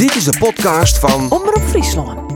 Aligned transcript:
Dit 0.00 0.14
is 0.14 0.24
de 0.24 0.38
podcast 0.38 0.98
van 0.98 1.30
Omroep 1.30 1.62
Friesland. 1.62 2.32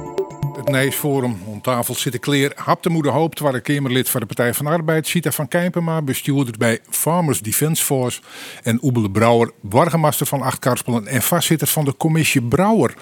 Het 0.56 0.68
Nijs 0.68 0.94
Forum. 0.94 1.38
Om 1.44 1.60
tafel 1.60 1.94
zitten 1.94 2.20
Kleer 2.20 2.52
Haptemoede 2.54 3.08
Hoop, 3.08 3.38
waar 3.38 3.60
Kamerlid 3.60 4.08
van 4.08 4.20
de 4.20 4.26
Partij 4.26 4.54
van 4.54 4.64
de 4.64 4.70
Arbeid, 4.70 5.06
Sita 5.06 5.30
van 5.30 5.48
Kijpema, 5.48 6.02
bestuurder 6.02 6.54
bij 6.58 6.78
Farmers 6.90 7.40
Defence 7.40 7.84
Force 7.84 8.20
en 8.62 8.78
Oebele 8.82 9.10
Brouwer, 9.10 9.50
burgemeester 9.60 10.26
van 10.26 10.42
Acht 10.42 10.58
Karspelen 10.58 11.06
en 11.06 11.22
vastzitter 11.22 11.66
van 11.66 11.84
de 11.84 11.96
commissie 11.96 12.42
Brouwer. 12.42 12.94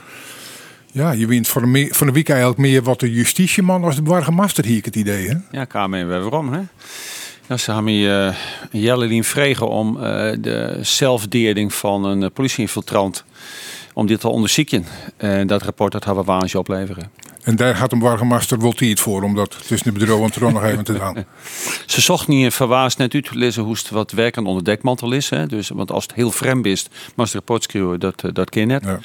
Ja, 0.92 1.12
je 1.12 1.26
wint 1.26 1.48
van 1.48 1.62
de, 1.62 1.68
me- 1.68 1.94
van 1.94 2.06
de 2.06 2.12
week 2.12 2.28
eigenlijk 2.28 2.60
meer 2.60 2.82
wat 2.82 3.00
de 3.00 3.12
justitieman 3.12 3.84
als 3.84 3.96
de 3.96 4.02
burgemeester 4.02 4.64
hier, 4.64 4.76
ik 4.76 4.84
het 4.84 4.96
idee, 4.96 5.28
hè? 5.28 5.34
Ja, 5.50 5.64
Kamer 5.64 6.06
waarom, 6.08 6.52
hè? 6.52 6.60
Ja, 7.48 7.56
ze 7.56 7.72
hebben 7.72 8.00
me 8.00 8.34
uh, 8.72 8.82
Jelle 8.82 9.24
vregen 9.24 9.68
om 9.68 9.96
uh, 9.96 10.02
de 10.38 10.78
zelfdeerding 10.80 11.74
van 11.74 12.04
een 12.04 12.22
uh, 12.22 12.28
politieinfiltrant 12.32 13.24
om 13.92 14.06
dit 14.06 14.20
te 14.20 14.28
onderzoeken. 14.28 14.84
En 15.16 15.46
dat 15.46 15.62
rapport 15.62 15.92
dat 15.92 16.04
hebben 16.04 16.24
we 16.24 16.30
waanje 16.30 16.58
opleveren. 16.58 17.10
En 17.42 17.56
daar 17.56 17.76
gaat 17.76 17.92
een 17.92 17.98
burgemeester 17.98 18.60
wel 18.60 18.72
tijd 18.72 19.00
voor 19.00 19.22
om 19.22 19.34
dat 19.34 19.66
tussen 19.66 19.92
de 19.92 19.98
bureau 19.98 20.22
en 20.22 20.30
troon 20.30 20.52
nog 20.52 20.64
even 20.64 20.84
te 20.84 20.92
doen. 20.92 21.24
Ze 21.86 22.00
zocht 22.00 22.28
niet 22.28 22.44
in 22.44 22.52
verwaas 22.52 22.96
net 22.96 23.14
uit 23.14 23.24
te 23.24 23.38
lezen 23.38 23.62
hoe 23.62 23.72
het 23.72 23.90
wat 23.90 24.10
werken 24.10 24.46
onder 24.46 24.64
dekmantel 24.64 25.12
is. 25.12 25.30
Hè? 25.30 25.46
Dus, 25.46 25.68
want 25.68 25.90
als 25.90 26.02
het 26.02 26.14
heel 26.14 26.30
vreemd 26.30 26.66
is, 26.66 26.88
maar 27.14 27.26
het 27.26 27.34
rapport 27.34 27.62
schrijven, 27.62 28.00
dat, 28.00 28.22
dat 28.32 28.50
ken 28.50 28.60
je 28.60 28.66
net. 28.66 28.84
Ja. 28.84 28.98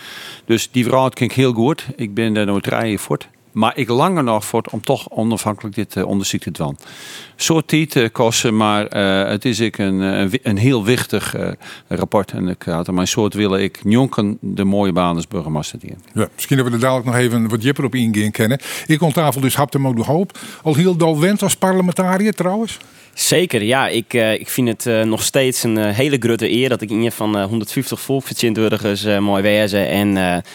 Dus 0.45 0.71
die 0.71 0.83
verhaal 0.83 1.09
klinkt 1.09 1.35
heel 1.35 1.53
goed. 1.53 1.85
Ik 1.95 2.13
ben 2.13 2.33
daar 2.33 2.45
nooit 2.45 2.67
rijden 2.67 2.99
voor. 2.99 3.17
Maar 3.57 3.77
ik 3.77 3.89
langer 3.89 4.23
nog 4.23 4.45
voor 4.45 4.63
om 4.71 4.81
toch 4.81 5.09
onafhankelijk 5.09 5.75
dit 5.75 5.95
uh, 5.95 6.05
onderzoek 6.05 6.41
te 6.41 6.51
doen. 6.51 6.77
Soort 7.35 7.67
tijd 7.67 8.11
kosten, 8.11 8.57
maar 8.57 8.95
uh, 8.95 9.29
het 9.29 9.45
is 9.45 9.59
ik 9.59 9.77
een, 9.77 9.99
een, 10.43 10.57
heel 10.57 10.83
wichtig 10.83 11.35
rapport. 11.87 12.31
En 12.31 12.47
ik 12.47 12.63
had 12.63 12.91
mijn 12.91 13.07
soort 13.07 13.33
willen 13.33 13.61
ik 13.61 13.79
jonken 13.83 14.37
de 14.41 14.63
mooie 14.63 14.91
baan 14.91 15.15
als 15.15 15.27
burgemeester 15.27 15.79
die. 15.79 15.95
Ja, 16.13 16.27
misschien 16.35 16.57
dat 16.57 16.65
we 16.65 16.71
er 16.71 16.79
dadelijk 16.79 17.05
nog 17.05 17.15
even 17.15 17.49
wat 17.49 17.63
jipper 17.63 17.83
op 17.83 17.95
ingaan 17.95 18.31
kennen. 18.31 18.59
Ik 18.87 19.01
on 19.01 19.11
tafel 19.11 19.41
dus 19.41 19.55
Hapte 19.55 19.79
Modu 19.79 20.01
Hoop. 20.01 20.37
Al 20.63 20.75
heel 20.75 20.95
dol 20.95 21.19
wend 21.19 21.41
als 21.43 21.55
parlementariër 21.55 22.33
trouwens. 22.33 22.77
Zeker, 23.17 23.63
ja. 23.63 23.87
Ik, 23.87 24.13
uh, 24.13 24.33
ik 24.33 24.49
vind 24.49 24.67
het 24.67 24.85
uh, 24.85 25.01
nog 25.01 25.23
steeds 25.23 25.63
een 25.63 25.77
uh, 25.77 25.89
hele 25.89 26.17
grote 26.19 26.51
eer 26.51 26.69
dat 26.69 26.81
ik 26.81 26.89
in 26.89 27.11
van 27.11 27.41
150 27.41 27.99
volksvertegenwoordigers 27.99 29.03
mooi 29.19 29.41
wezen. 29.43 29.87
En 29.87 30.13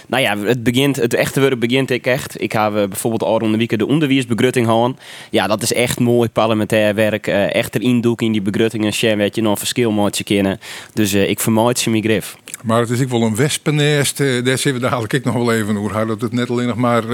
nou 0.08 0.22
ja, 0.22 0.38
het, 0.38 0.62
begint, 0.62 0.96
het 0.96 1.14
echte 1.14 1.40
werk 1.40 1.58
begint 1.58 1.90
ik 1.90 2.06
echt. 2.06 2.40
Ik 2.40 2.52
heb 2.52 2.72
bijvoorbeeld 2.72 3.22
al 3.22 3.38
rond 3.38 3.52
de 3.52 3.58
week 3.58 3.78
de 3.78 3.86
onderwijsbegrutting 3.86 4.66
gehad. 4.66 4.92
Ja, 5.30 5.46
dat 5.46 5.62
is 5.62 5.72
echt 5.72 6.00
mooi 6.00 6.28
parlementair 6.28 6.94
werk. 6.94 7.26
echt 7.26 7.74
erin 7.74 8.02
in 8.16 8.32
die 8.32 8.42
begrutting 8.42 8.84
en 8.84 8.92
share 8.92 9.16
weet 9.16 9.34
je 9.34 9.42
nog 9.42 9.58
verschil 9.58 9.90
mooi 9.90 10.10
kennen. 10.24 10.60
Dus 10.92 11.14
ik 11.14 11.40
vermoed 11.40 11.78
ze 11.78 11.90
mijn 11.90 12.02
grif. 12.02 12.36
Maar 12.62 12.80
het 12.80 12.90
is 12.90 13.02
ook 13.02 13.08
wel 13.08 13.22
een 13.22 13.36
wespennest. 13.36 14.16
daar 14.16 14.42
zitten 14.44 14.74
we 14.74 14.78
dadelijk 14.78 15.12
ik 15.12 15.24
nog 15.24 15.34
wel 15.34 15.52
even 15.52 15.76
over. 15.76 16.06
Dat 16.06 16.20
het 16.20 16.32
net 16.32 16.50
alleen 16.50 16.66
nog 16.66 16.76
maar 16.76 17.04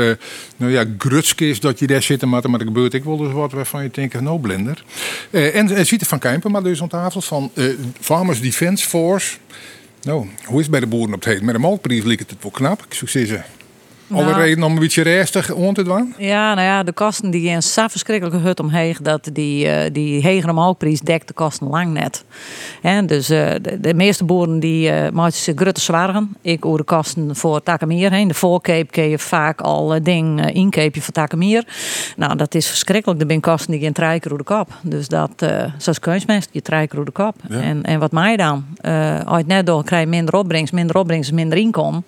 nou 0.57 0.73
ja, 0.73 0.85
grutsk 0.99 1.41
is 1.41 1.61
dat 1.61 1.79
je 1.79 1.87
daar 1.87 2.03
zit. 2.03 2.25
Maar 2.25 2.43
er 2.43 2.61
gebeurt 2.61 2.95
ik 2.95 3.05
wel 3.05 3.17
dus 3.17 3.33
wat 3.33 3.53
waarvan 3.53 3.83
je 3.83 3.91
denkt, 3.93 4.21
nou 4.21 4.41
blender. 4.41 4.85
Uh, 5.31 5.57
en, 5.57 5.87
Zieter 5.87 6.07
van 6.07 6.19
Kijpen, 6.19 6.51
maar 6.51 6.63
dus 6.63 6.83
aan 6.83 6.89
tafel 6.89 7.21
van 7.21 7.51
Farmers 8.01 8.41
Defence 8.41 8.89
Force. 8.89 9.37
Nou, 10.03 10.27
hoe 10.45 10.57
is 10.57 10.63
het 10.63 10.71
bij 10.71 10.81
de 10.81 10.87
boeren 10.87 11.15
op 11.15 11.25
het 11.25 11.35
heen? 11.35 11.45
Met 11.45 11.55
de 11.55 11.61
melkprijs 11.61 12.05
lijkt 12.05 12.31
het 12.31 12.43
wel 12.43 12.51
knap. 12.51 12.85
Ik 12.89 12.95
zou 12.95 13.45
nou, 14.09 14.33
reden 14.33 14.65
om 14.65 14.73
een 14.73 14.79
beetje 14.79 15.03
restig 15.03 15.51
om 15.51 15.75
te 15.75 15.83
doen? 15.83 16.15
Ja, 16.19 16.55
nou 16.55 16.67
ja, 16.67 16.83
de 16.83 16.93
kosten 16.93 17.31
die 17.31 17.49
in 17.49 17.63
zo 17.63 17.89
verschrikkelijke 17.89 18.39
hut 18.39 18.61
omheen, 18.61 18.97
dat 19.03 19.31
die, 19.33 19.67
uh, 19.67 19.81
die 19.93 20.23
hegere 20.23 20.53
melkprijs 20.53 21.01
dekt 21.01 21.29
de 21.29 21.35
kosten 21.35 21.69
lang 21.69 21.93
net. 21.93 22.25
En 22.83 23.07
dus 23.07 23.31
uh, 23.31 23.51
de, 23.63 23.81
de, 23.81 23.95
meeste 23.95 24.25
boeren 24.25 24.61
die 24.61 24.91
uh, 24.91 25.11
maken 25.11 25.33
zich 25.33 25.55
grutte 25.57 25.81
zwaargen. 25.81 26.37
Ik 26.41 26.65
oor 26.65 26.77
de 26.77 26.85
kosten 26.85 27.37
voor 27.37 27.63
takemier 27.63 28.13
heen. 28.13 28.29
De 28.29 28.35
voorkeep 28.35 28.91
kun 28.91 29.09
je 29.09 29.19
vaak 29.19 29.61
al 29.61 30.03
ding 30.03 30.53
inkeepje 30.53 31.01
voor 31.01 31.13
takemier. 31.13 31.65
Nou, 32.17 32.37
dat 32.37 32.55
is 32.55 32.69
verschrikkelijk. 32.69 33.21
De 33.21 33.27
ben 33.27 33.41
kosten 33.41 33.71
die 33.71 33.81
je 33.81 33.87
een 33.87 33.93
trijker 33.93 34.37
de 34.39 34.45
kop. 34.45 34.69
Dus 34.83 35.09
dat, 35.09 35.31
zoals 35.79 35.99
kunstmest, 35.99 36.49
je 36.53 36.63
trijker 36.63 37.05
de 37.05 37.11
kop. 37.11 37.35
Ja. 37.49 37.61
En, 37.61 37.83
en 37.83 37.99
wat 37.99 38.13
mij 38.13 38.37
dan? 38.37 38.65
als 38.81 39.37
je 39.37 39.37
het 39.37 39.47
net 39.47 39.67
door 39.67 39.85
krijg 39.85 40.03
je 40.03 40.09
minder 40.09 40.35
opbrengst, 40.35 40.73
minder 40.73 40.97
opbrengst, 40.97 41.33
minder 41.33 41.59
inkomen. 41.59 42.05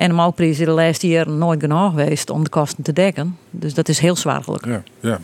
En 0.00 0.08
de 0.08 0.14
melkprijs 0.14 0.58
is 0.58 0.66
de 0.66 0.70
laatste 0.70 1.08
jaren 1.08 1.38
nooit 1.38 1.60
genoeg 1.60 1.90
geweest 1.90 2.30
om 2.30 2.44
de 2.44 2.50
kosten 2.50 2.84
te 2.84 2.92
dekken. 2.92 3.36
Dus 3.50 3.74
dat 3.74 3.88
is 3.88 3.98
heel 3.98 4.16
zwaarlijk. 4.16 4.64
Ja, 4.64 4.82
ja. 5.00 5.20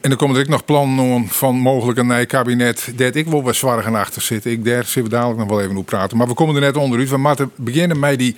En 0.00 0.08
dan 0.08 0.18
komen 0.18 0.36
er 0.36 0.42
ook 0.42 0.48
nog 0.48 0.64
plannen 0.64 1.28
van 1.28 1.56
mogelijk 1.56 1.98
een 1.98 2.06
nieuw 2.06 2.26
kabinet. 2.26 2.92
Dat 2.96 3.14
ik 3.14 3.26
wel 3.26 3.42
wat 3.42 3.54
zwaar 3.54 3.96
achter 3.96 4.22
zit. 4.22 4.44
Ik 4.44 4.64
daar 4.64 4.84
zullen 4.84 5.10
we 5.10 5.16
dadelijk 5.16 5.38
nog 5.38 5.48
wel 5.48 5.60
even 5.60 5.76
op 5.76 5.86
praten. 5.86 6.16
Maar 6.16 6.26
we 6.26 6.34
komen 6.34 6.54
er 6.54 6.60
net 6.60 6.76
onderuit. 6.76 7.10
We 7.10 7.16
moeten 7.16 7.50
beginnen 7.56 7.98
met 7.98 8.18
die 8.18 8.34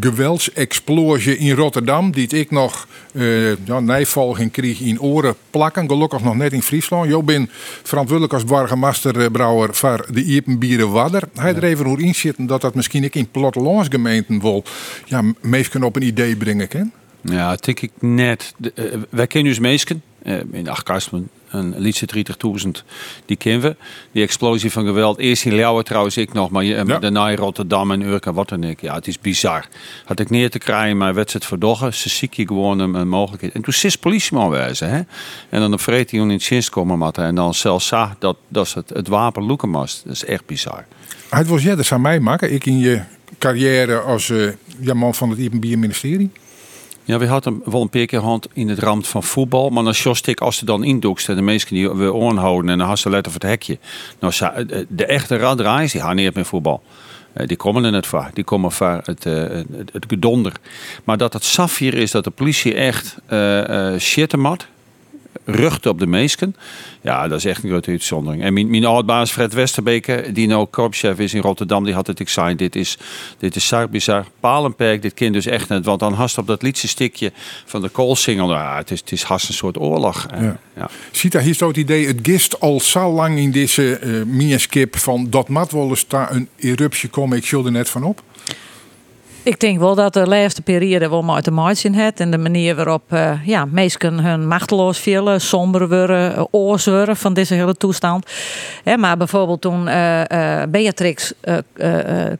geweldsexplosie 0.00 1.36
in 1.36 1.54
Rotterdam. 1.54 2.10
Die 2.10 2.28
ik 2.28 2.50
nog 2.50 2.86
uh, 3.12 3.56
ja, 3.64 3.80
nijvolging 3.80 4.50
kreeg 4.50 4.80
in 4.80 5.00
oren 5.00 5.34
plakken. 5.50 5.88
Gelukkig 5.88 6.22
nog 6.22 6.36
net 6.36 6.52
in 6.52 6.62
Friesland. 6.62 7.08
Jo 7.08 7.22
ben 7.22 7.50
verantwoordelijk 7.82 8.34
als 8.34 8.44
burgemeesterbrouwer 8.44 9.74
voor 9.74 10.06
de 10.10 10.24
Iepenbieren 10.24 10.90
Wadder. 10.90 11.22
Hij 11.34 11.54
er 11.54 11.64
even 11.64 11.86
hoe 11.86 12.02
in 12.02 12.14
zitten 12.14 12.46
dat 12.46 12.60
dat 12.60 12.74
misschien 12.74 13.04
ik 13.04 13.14
in 13.14 13.30
plattelandsgemeenten 13.30 14.40
wil. 14.40 14.64
Ja, 15.04 15.22
meestal 15.40 15.82
op 15.82 15.96
een 15.96 16.02
idee 16.02 16.36
brengen 16.36 16.68
kan. 16.68 16.92
Ja, 17.20 17.50
dat 17.50 17.64
denk 17.64 17.80
ik 17.80 17.90
net. 17.98 18.54
De, 18.56 18.72
uh, 18.74 19.02
wij 19.10 19.26
kennen 19.26 19.50
dus 19.50 19.60
meesken. 19.60 20.02
Uh, 20.24 20.40
in 20.52 20.68
Achtkastelen, 20.68 21.28
een 21.50 21.74
liedje 21.78 22.08
30.000, 22.64 22.68
die 23.26 23.36
kennen 23.36 23.60
we. 23.60 23.76
Die 24.12 24.22
explosie 24.22 24.72
van 24.72 24.84
geweld. 24.84 25.18
Eerst 25.18 25.44
in 25.44 25.54
Leeuwen 25.54 25.84
trouwens 25.84 26.16
ik 26.16 26.32
nog, 26.32 26.50
maar 26.50 26.64
ja. 26.64 26.84
daarna 26.84 27.30
in 27.30 27.36
Rotterdam 27.36 27.90
en 27.90 28.02
Urk 28.02 28.24
wat 28.24 28.48
dan 28.48 28.64
ik. 28.64 28.80
Ja, 28.80 28.94
het 28.94 29.06
is 29.06 29.18
bizar. 29.20 29.66
Had 30.04 30.20
ik 30.20 30.30
neer 30.30 30.50
te 30.50 30.58
krijgen, 30.58 30.96
maar 30.96 31.14
werd 31.14 31.32
het 31.32 31.44
verdoggen. 31.44 31.94
Ze 31.94 32.08
ziek 32.08 32.34
je 32.34 32.46
gewoon 32.46 32.78
een, 32.78 32.94
een, 32.94 33.08
mogelijkheid. 33.08 33.54
En 33.54 33.62
toen 33.62 33.74
is 33.82 33.96
politieman 33.96 34.50
wezen, 34.50 34.90
hè. 34.90 35.00
En 35.48 35.60
dan 35.60 35.72
op 35.72 35.80
vreet 35.80 36.10
hij 36.10 36.20
in 36.20 36.28
het 36.28 36.48
dienst 36.48 36.70
komen 36.70 36.98
matten. 36.98 37.24
En 37.24 37.34
dan 37.34 37.54
zelfs 37.54 37.86
zag 37.86 38.14
dat, 38.18 38.36
dat 38.48 38.72
het, 38.72 38.88
het 38.88 39.08
wapen 39.08 39.42
loeken 39.42 39.68
moest. 39.68 40.02
Dat 40.04 40.14
is 40.14 40.24
echt 40.24 40.46
bizar. 40.46 40.84
Het 41.28 41.46
was 41.46 41.62
jij, 41.62 41.74
dat 41.74 41.92
aan 41.92 42.00
mij 42.00 42.20
maken. 42.20 42.52
Ik 42.52 42.66
in 42.66 42.78
je 42.78 43.02
carrière 43.38 43.98
als 43.98 44.28
uh, 44.28 44.52
ja, 44.80 44.94
man 44.94 45.14
van 45.14 45.30
het 45.30 45.38
IPB 45.38 45.64
ministerie. 45.76 46.30
Ja, 47.04 47.18
we 47.18 47.26
hadden 47.26 47.62
wel 47.64 47.80
een 47.80 47.88
paar 47.88 48.06
keer 48.06 48.20
hand 48.20 48.48
in 48.52 48.68
het 48.68 48.78
rand 48.78 49.08
van 49.08 49.22
voetbal. 49.22 49.70
Maar 49.70 49.84
dan 49.84 49.94
ik, 50.26 50.40
als 50.40 50.56
ze 50.56 50.64
dan 50.64 50.84
indoekst, 50.84 51.26
de 51.26 51.42
meesten 51.42 51.74
die 51.74 51.90
we 51.90 52.12
oorhouden 52.12 52.70
en 52.70 52.78
dan 52.78 52.86
had 52.86 52.98
ze 52.98 53.10
voor 53.10 53.40
het 53.40 53.42
hekje. 53.42 53.78
Nou, 54.18 54.32
de 54.88 55.06
echte 55.06 55.36
raddraaiers, 55.36 55.92
die 55.92 56.00
gaan 56.00 56.16
niet 56.16 56.34
met 56.34 56.46
voetbal. 56.46 56.82
Die 57.46 57.56
komen 57.56 57.84
er 57.84 57.90
net 57.90 58.06
voor. 58.06 58.30
Die 58.32 58.44
komen 58.44 58.72
voor 58.72 59.00
het, 59.04 59.24
het, 59.24 60.04
gedonder. 60.08 60.52
Maar 61.04 61.16
dat 61.16 61.32
het 61.32 61.44
safir 61.44 61.94
is 61.94 62.10
dat 62.10 62.24
de 62.24 62.30
politie 62.30 62.74
echt 62.74 63.16
uh, 63.30 63.68
uh, 63.68 63.98
shit 63.98 64.36
mat. 64.36 64.66
Rucht 65.44 65.86
op 65.86 65.98
de 65.98 66.06
meesken. 66.06 66.56
Ja, 67.00 67.28
dat 67.28 67.38
is 67.38 67.44
echt 67.44 67.62
een 67.62 67.70
grote 67.70 67.90
uitzondering. 67.90 68.42
En 68.42 68.52
mijn, 68.52 68.70
mijn 68.70 68.84
oudbaas 68.84 69.30
Fred 69.30 69.52
Westerbeke, 69.52 70.30
die 70.32 70.46
nou 70.46 70.66
korpschef 70.66 71.18
is 71.18 71.34
in 71.34 71.40
Rotterdam, 71.40 71.84
die 71.84 71.94
had 71.94 72.06
het 72.06 72.20
ik 72.20 72.28
zei, 72.28 72.56
dit 72.56 72.76
is, 72.76 72.98
dit 73.38 73.56
is 73.56 73.66
zo 73.66 73.88
bizar. 73.88 74.24
Palenperk, 74.40 75.02
dit 75.02 75.14
kind 75.14 75.32
dus 75.32 75.46
echt 75.46 75.68
net. 75.68 75.84
Want 75.84 76.00
dan 76.00 76.12
hast 76.12 76.38
op 76.38 76.46
dat 76.46 76.62
liedje 76.62 76.88
stikje 76.88 77.32
van 77.64 77.80
de 77.80 77.88
koolsingel, 77.88 78.52
ja, 78.52 78.76
het 78.76 78.90
is, 78.90 79.00
het 79.00 79.12
is 79.12 79.22
haast 79.22 79.48
een 79.48 79.54
soort 79.54 79.78
oorlog. 79.78 80.26
Ja. 80.40 80.58
Ja. 80.76 81.40
Hier 81.40 81.54
zo 81.54 81.68
het 81.68 81.76
idee, 81.76 82.06
het 82.06 82.18
gist 82.22 82.60
al 82.60 82.80
zo 82.80 83.12
lang 83.12 83.38
in 83.38 83.50
deze 83.50 84.00
uh, 84.00 84.86
van 84.90 85.26
dat 85.30 85.48
mat 85.48 85.72
wel 85.72 85.88
eens 85.88 86.06
daar 86.08 86.32
een 86.34 86.48
eruptie 86.56 87.08
komen, 87.08 87.36
ik 87.36 87.44
er 87.50 87.70
net 87.70 87.90
van 87.90 88.04
op? 88.04 88.22
Ik 89.44 89.60
denk 89.60 89.78
wel 89.78 89.94
dat 89.94 90.12
de 90.12 90.26
laatste 90.26 90.62
periode 90.62 91.08
wel 91.08 91.22
maar 91.22 91.42
te 91.42 91.50
maken. 91.50 92.12
En 92.14 92.30
de 92.30 92.38
manier 92.38 92.74
waarop 92.74 93.02
uh, 93.12 93.46
ja, 93.46 93.64
mensen 93.64 94.18
hun 94.18 94.48
machteloos 94.48 94.98
vielen, 94.98 95.40
somber 95.40 96.10
uh, 96.10 96.44
oors 96.50 96.86
worden 96.86 97.16
van 97.16 97.34
deze 97.34 97.54
hele 97.54 97.74
toestand. 97.74 98.30
Maar 98.96 99.16
bijvoorbeeld 99.16 99.60
toen 99.60 99.86
uh, 99.86 100.22
Beatrix 100.68 101.32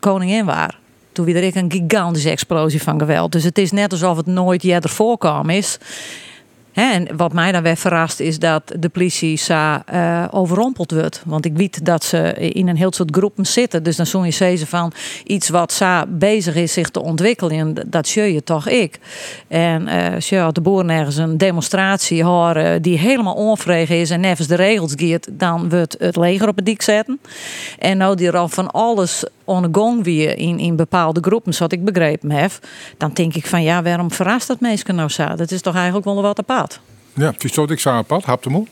koningin 0.00 0.44
was. 0.44 0.66
Toen 1.12 1.24
weer 1.24 1.36
er 1.36 1.56
een 1.56 1.72
gigantische 1.72 2.30
explosie 2.30 2.82
van 2.82 2.98
geweld. 2.98 3.32
Dus 3.32 3.44
het 3.44 3.58
is 3.58 3.70
net 3.70 3.92
alsof 3.92 4.16
het 4.16 4.26
nooit 4.26 4.64
eerder 4.64 4.90
voorkwam 4.90 5.50
is. 5.50 5.78
En 6.72 7.16
wat 7.16 7.32
mij 7.32 7.52
dan 7.52 7.62
weer 7.62 7.76
verrast 7.76 8.20
is 8.20 8.38
dat 8.38 8.62
de 8.78 8.88
politie 8.88 9.36
sa, 9.36 9.84
uh, 9.92 10.24
overrompeld 10.30 10.90
wordt. 10.90 11.22
Want 11.26 11.44
ik 11.44 11.56
weet 11.56 11.84
dat 11.84 12.04
ze 12.04 12.32
in 12.34 12.68
een 12.68 12.76
heel 12.76 12.92
soort 12.92 13.16
groepen 13.16 13.46
zitten. 13.46 13.82
Dus 13.82 13.96
dan 13.96 14.06
zul 14.06 14.24
je 14.24 14.30
zeggen 14.30 14.66
van 14.66 14.92
iets 15.24 15.48
wat 15.48 15.72
sa 15.72 16.06
bezig 16.08 16.54
is 16.54 16.72
zich 16.72 16.90
te 16.90 17.02
ontwikkelen. 17.02 17.74
Dat 17.86 18.08
zie 18.08 18.32
je 18.32 18.42
toch 18.42 18.68
ik. 18.68 18.98
En 19.48 19.88
uh, 19.88 20.18
je 20.18 20.36
had 20.36 20.54
de 20.54 20.60
boeren 20.60 20.90
ergens 20.90 21.16
een 21.16 21.38
demonstratie 21.38 22.24
horen 22.24 22.82
die 22.82 22.98
helemaal 22.98 23.34
onvregen 23.34 23.96
is 23.96 24.10
en 24.10 24.20
nevens 24.20 24.48
de 24.48 24.54
regels 24.54 24.92
gaat, 24.96 25.28
dan 25.30 25.68
wordt 25.68 25.96
het 25.98 26.16
leger 26.16 26.48
op 26.48 26.56
het 26.56 26.66
dik 26.66 26.82
zetten. 26.82 27.20
En 27.78 27.96
nou 27.96 28.16
die 28.16 28.26
er 28.26 28.36
al 28.36 28.48
van 28.48 28.70
alles 28.70 29.24
on 29.52 29.68
gong 29.72 30.04
weer 30.04 30.38
in, 30.38 30.58
in 30.58 30.76
bepaalde 30.76 31.20
groepen, 31.20 31.54
zoals 31.54 31.72
ik 31.72 31.84
begrepen 31.84 32.30
heb. 32.30 32.52
Dan 32.96 33.10
denk 33.12 33.34
ik 33.34 33.46
van 33.46 33.62
ja, 33.62 33.82
waarom 33.82 34.10
verrast 34.10 34.46
dat 34.46 34.60
meestal 34.60 34.94
nou 34.94 35.08
zo? 35.08 35.34
Dat 35.34 35.50
is 35.50 35.60
toch 35.60 35.74
eigenlijk 35.74 36.04
wel 36.04 36.22
wat 36.22 36.38
apart. 36.38 36.80
Ja, 37.14 37.34
je 37.38 37.48
stoot 37.48 37.70
ik 37.70 37.80
zo 37.80 37.90
apart, 37.90 38.24
hap 38.24 38.42
de 38.42 38.50
moe. 38.50 38.66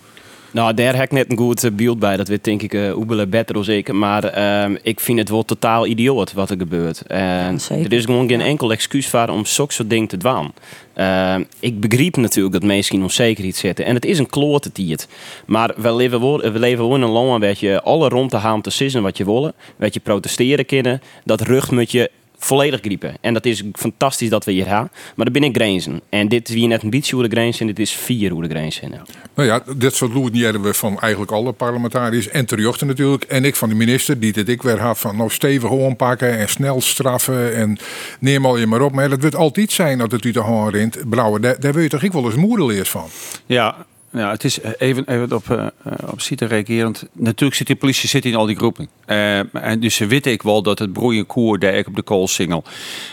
Nou, 0.53 0.75
daar 0.75 0.95
heb 0.95 1.05
ik 1.05 1.11
net 1.11 1.31
een 1.31 1.37
goed 1.37 1.65
eh, 1.65 1.71
beeld 1.71 1.99
bij. 1.99 2.17
Dat 2.17 2.29
weet 2.29 2.45
denk 2.45 2.63
ik 2.63 2.75
uh, 2.75 2.97
Oebele 2.97 3.27
beter 3.27 3.55
dan 3.55 3.69
ik. 3.69 3.93
Maar 3.93 4.25
ehm, 4.25 4.77
ik 4.83 5.01
vind 5.01 5.19
het 5.19 5.29
wel 5.29 5.45
totaal 5.45 5.87
idioot 5.87 6.33
wat 6.33 6.51
er 6.51 6.57
gebeurt. 6.57 7.03
En 7.07 7.59
er 7.69 7.93
is 7.93 8.05
gewoon 8.05 8.29
geen 8.29 8.41
enkel 8.41 8.73
excuus 8.73 9.09
voor 9.09 9.29
om 9.29 9.47
zulke 9.47 9.73
soort 9.73 9.91
dingen 9.91 10.09
te 10.09 10.17
doen. 10.17 10.53
Ehm, 10.95 11.43
ik 11.61 11.81
begrijp 11.81 12.17
natuurlijk 12.17 12.55
dat 12.55 12.63
mensen 12.63 12.95
in 12.95 13.03
onzekerheid 13.03 13.57
zitten. 13.57 13.85
En 13.85 13.95
het 13.95 14.05
is 14.05 14.19
een 14.19 14.27
klote 14.27 14.73
tiert. 14.73 15.09
Maar 15.47 15.75
we 15.77 15.95
leven, 15.95 16.21
we 16.53 16.59
leven 16.59 16.85
gewoon 16.85 17.01
in 17.01 17.07
een 17.07 17.13
land 17.13 17.43
waar 17.43 17.57
je 17.59 17.83
alle 17.83 18.09
rond 18.09 18.31
te 18.31 18.39
gaan 18.39 18.61
te 18.61 18.71
sissen 18.71 19.03
wat 19.03 19.17
je 19.17 19.25
willen. 19.25 19.53
Wat 19.77 19.95
je 19.95 20.01
protesteren 20.01 20.67
kunnen. 20.67 21.03
Dat 21.25 21.41
rucht 21.41 21.71
met 21.71 21.91
je 21.93 22.11
volledig 22.41 22.81
griepen. 22.81 23.15
En 23.21 23.35
dat 23.35 23.45
is 23.45 23.63
fantastisch 23.73 24.29
dat 24.29 24.45
we 24.45 24.53
hier 24.53 24.65
gaan. 24.65 24.91
Maar 25.17 25.27
er 25.27 25.33
ben 25.33 25.45
ik 25.45 25.55
grenzen. 25.55 26.01
En 26.09 26.29
dit 26.29 26.49
is 26.49 26.55
wie 26.55 26.67
net 26.67 26.83
een 26.83 26.91
beetje 26.91 27.15
hoe 27.15 27.29
de 27.29 27.31
grenzen 27.31 27.61
en 27.61 27.67
dit 27.67 27.79
is 27.79 27.93
vier 27.93 28.31
hoe 28.31 28.43
de 28.43 28.49
grenzen 28.49 28.81
zijn. 28.81 29.03
Nou 29.35 29.49
ja, 29.49 29.63
dit 29.77 29.95
soort 29.95 30.13
loeren 30.13 30.39
hebben 30.39 30.63
we 30.63 30.75
van 30.75 31.01
eigenlijk 31.01 31.33
alle 31.33 31.53
parlementariërs. 31.53 32.29
En 32.29 32.47
terjochten 32.47 32.87
natuurlijk. 32.87 33.25
En 33.25 33.45
ik 33.45 33.57
van 33.57 33.69
de 33.69 33.75
minister, 33.75 34.21
die 34.21 34.33
dit 34.33 34.49
ik 34.49 34.63
weer 34.63 34.81
had 34.81 34.99
van 34.99 35.17
nou 35.17 35.31
stevig 35.31 35.97
pakken 35.97 36.39
en 36.39 36.49
snel 36.49 36.81
straffen. 36.81 37.55
En 37.55 37.79
neem 38.21 38.47
al 38.47 38.57
je 38.57 38.67
maar 38.67 38.81
op. 38.81 38.93
Maar 38.93 39.09
dat 39.09 39.21
wordt 39.21 39.37
altijd 39.37 39.73
zijn 39.73 39.99
dat 39.99 40.13
het 40.13 40.25
u 40.25 40.33
te 40.33 40.41
horen 40.41 40.73
rint. 40.73 41.09
Brouwen, 41.09 41.41
daar, 41.41 41.61
daar 41.61 41.73
wil 41.73 41.83
je 41.83 41.89
toch 41.89 42.03
ik 42.03 42.13
wel 42.13 42.25
eens 42.25 42.35
moedeleers 42.35 42.91
van. 42.91 43.09
Ja, 43.47 43.87
ja, 44.13 44.31
het 44.31 44.45
is 44.45 44.61
eh, 44.61 44.71
even, 44.79 45.09
even 45.09 45.33
op, 45.33 45.49
uh, 45.51 45.67
op 46.07 46.21
reagerend. 46.39 47.07
Natuurlijk 47.13 47.55
zit 47.55 47.67
die 47.67 47.77
politie 47.77 48.09
zit 48.09 48.25
in 48.25 48.35
al 48.35 48.47
die 48.47 48.57
groepen. 48.57 48.89
en 49.53 49.81
dus 49.81 49.99
weet 49.99 50.27
ik 50.27 50.43
wel 50.43 50.63
dat 50.63 50.79
het 50.79 50.93
broeien 50.93 51.27
koer 51.27 51.65
ik 51.65 51.87
op 51.87 51.97
de 51.97 52.03
koolsingel. 52.03 52.65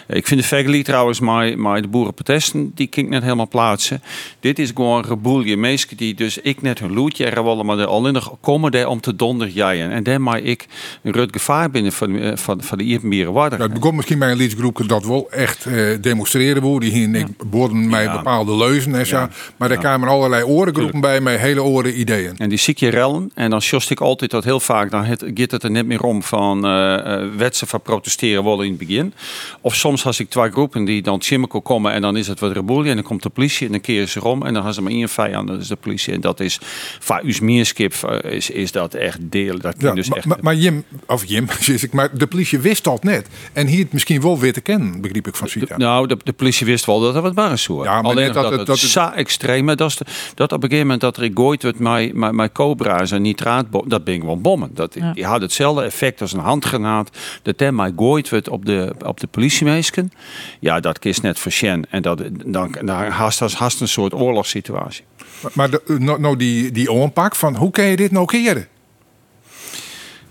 ik 0.07 0.27
vind 0.27 0.41
de 0.41 0.47
vergelijking 0.47 0.85
trouwens 0.85 1.19
maar, 1.19 1.59
maar 1.59 1.81
de 1.81 1.87
boerenprotesten, 1.87 2.71
die 2.75 2.87
kan 2.87 3.03
ik 3.03 3.09
net 3.09 3.23
helemaal 3.23 3.47
plaatsen. 3.47 4.01
Dit 4.39 4.59
is 4.59 4.71
gewoon 4.75 4.97
een 4.97 5.09
reboelje 5.09 5.57
mensen 5.57 5.97
die 5.97 6.13
dus 6.13 6.37
ik 6.37 6.61
net 6.61 6.79
hun 6.79 6.93
loetje 6.93 7.25
er 7.25 7.43
willen, 7.43 7.65
maar 7.65 7.85
alleen 7.85 8.13
nog 8.13 8.35
komen 8.41 8.71
daar 8.71 8.87
om 8.87 9.01
te 9.01 9.15
donder 9.15 9.47
jaien. 9.47 9.91
En 9.91 10.03
daar 10.03 10.21
maak 10.21 10.41
ik 10.41 10.65
een 11.03 11.11
rut 11.11 11.29
gevaar 11.31 11.71
binnen 11.71 11.91
van, 11.91 12.37
van, 12.37 12.61
van 12.61 12.77
de 12.77 12.83
Ierpenbieren 12.83 13.33
waardig. 13.33 13.59
het 13.59 13.73
begon 13.73 13.95
misschien 13.95 14.19
bij 14.19 14.31
een 14.31 14.37
lidsgroep 14.37 14.83
dat 14.87 15.05
wel 15.05 15.31
echt 15.31 15.65
uh, 15.65 15.97
demonstreren 16.01 16.61
worden. 16.61 16.89
Die 16.89 16.97
hier 16.99 17.17
ja. 17.17 17.27
boorden 17.45 17.89
mij 17.89 18.11
bepaalde 18.11 18.55
leuzen 18.55 18.95
en 18.95 19.05
zo. 19.05 19.27
Maar 19.57 19.69
daar 19.69 19.77
kwamen 19.77 20.07
allerlei 20.07 20.43
oren 20.43 20.73
bij 20.91 21.21
mij 21.21 21.35
hele 21.35 21.63
oren 21.63 21.99
ideeën. 21.99 22.37
En 22.37 22.49
die 22.49 22.57
zie 22.57 22.75
je 22.77 22.89
rellen. 22.89 23.31
En 23.33 23.49
dan 23.49 23.61
sjost 23.61 23.89
ik 23.89 24.01
altijd 24.01 24.31
dat 24.31 24.43
heel 24.43 24.59
vaak, 24.59 24.91
dan 24.91 25.05
gaat 25.05 25.21
het 25.51 25.63
er 25.63 25.71
net 25.71 25.85
meer 25.85 26.01
om 26.01 26.23
van 26.23 26.65
uh, 26.65 27.25
wetsen 27.37 27.67
van 27.67 27.81
protesteren 27.81 28.43
willen 28.43 28.65
in 28.65 28.69
het 28.69 28.87
begin. 28.87 29.13
Of 29.61 29.75
soms 29.75 30.05
als 30.05 30.19
ik 30.19 30.29
twee 30.29 30.51
groepen 30.51 30.85
die 30.85 31.01
dan 31.01 31.21
chimical 31.21 31.61
komen 31.61 31.91
en 31.91 32.01
dan 32.01 32.17
is 32.17 32.27
het 32.27 32.39
wat 32.39 32.51
rebellie 32.51 32.89
en 32.89 32.95
dan 32.95 33.03
komt 33.03 33.23
de 33.23 33.29
politie 33.29 33.65
en 33.65 33.71
dan 33.71 33.81
keren 33.81 34.07
ze 34.07 34.23
om 34.23 34.45
en 34.45 34.53
dan 34.53 34.63
gaan 34.63 34.73
ze 34.73 34.81
maar 34.81 34.91
één 34.91 35.09
vijand, 35.09 35.47
dat 35.47 35.61
is 35.61 35.67
de 35.67 35.75
politie. 35.75 36.13
En 36.13 36.21
dat 36.21 36.39
is, 36.39 36.59
van 36.99 37.19
Usmeerskip 37.23 37.93
eh, 37.93 38.31
is, 38.31 38.49
is 38.49 38.71
dat 38.71 38.93
echt 38.93 39.17
deel. 39.21 39.59
Dat 39.59 39.75
ja, 39.77 39.93
dus 39.93 40.09
maar, 40.09 40.17
echt... 40.17 40.41
maar, 40.41 40.55
Jim, 40.55 40.83
of 41.07 41.25
Jim, 41.25 41.47
maar 41.91 42.17
de 42.17 42.27
politie 42.27 42.59
wist 42.59 42.83
dat 42.83 43.03
net. 43.03 43.27
En 43.53 43.67
hier 43.67 43.83
het 43.83 43.93
misschien 43.93 44.21
wel 44.21 44.39
weer 44.39 44.53
te 44.53 44.61
kennen, 44.61 45.01
begreep 45.01 45.27
ik 45.27 45.35
van 45.35 45.47
Sita. 45.47 45.77
Nou, 45.77 46.07
de, 46.07 46.17
de 46.23 46.33
politie 46.33 46.65
wist 46.65 46.85
wel 46.85 46.99
dat 46.99 47.23
het 47.23 47.35
wat 47.35 47.51
is. 47.51 47.65
Hoor. 47.65 47.83
Ja, 47.83 48.01
maar 48.01 48.11
Alleen 48.11 48.25
dat, 48.25 48.33
dat, 48.33 48.43
het, 48.43 48.65
dat 48.65 48.81
het, 48.81 48.93
dat 48.93 49.13
extreem, 49.13 49.75
dat, 49.75 49.97
dat 50.35 50.51
op 50.51 50.63
een 50.63 50.69
gegeven 50.77 50.87
moment 50.87 51.01
dat 51.01 51.17
er 51.17 51.31
gooit 51.33 51.63
wordt 51.63 51.79
met, 51.79 52.31
met 52.31 52.51
cobra's 52.51 53.11
en 53.11 53.21
nitraat, 53.21 53.65
dat 53.85 54.03
ben 54.03 54.13
ik 54.13 54.23
wel 54.23 54.41
bommen. 54.41 54.69
Dat, 54.73 54.93
ja. 54.93 55.13
Die 55.13 55.25
had 55.25 55.41
hetzelfde 55.41 55.83
effect 55.83 56.21
als 56.21 56.33
een 56.33 56.39
handgranaat. 56.39 57.17
Dat 57.41 57.61
er 57.61 57.73
mij 57.73 57.93
gooit 57.95 58.29
wordt 58.29 58.49
op 58.49 58.65
de, 58.65 58.95
op 59.05 59.19
de 59.19 59.27
politiemeesken. 59.27 60.11
Ja, 60.59 60.79
dat 60.79 61.05
is 61.05 61.21
net 61.21 61.39
voor 61.39 61.51
En 61.89 62.01
dat, 62.01 62.21
dan, 62.45 62.75
dan 62.81 62.89
haast, 62.89 63.39
haast 63.39 63.81
een 63.81 63.87
soort 63.87 64.13
oorlogssituatie. 64.13 65.03
Maar, 65.41 65.51
maar 65.53 65.69
de, 65.69 65.81
nou, 65.99 66.19
nou 66.19 66.37
die, 66.37 66.71
die 66.71 66.91
onpak 66.91 67.35
van 67.35 67.55
hoe 67.55 67.71
kan 67.71 67.85
je 67.85 67.95
dit 67.95 68.11
nou 68.11 68.25
keren? 68.25 68.67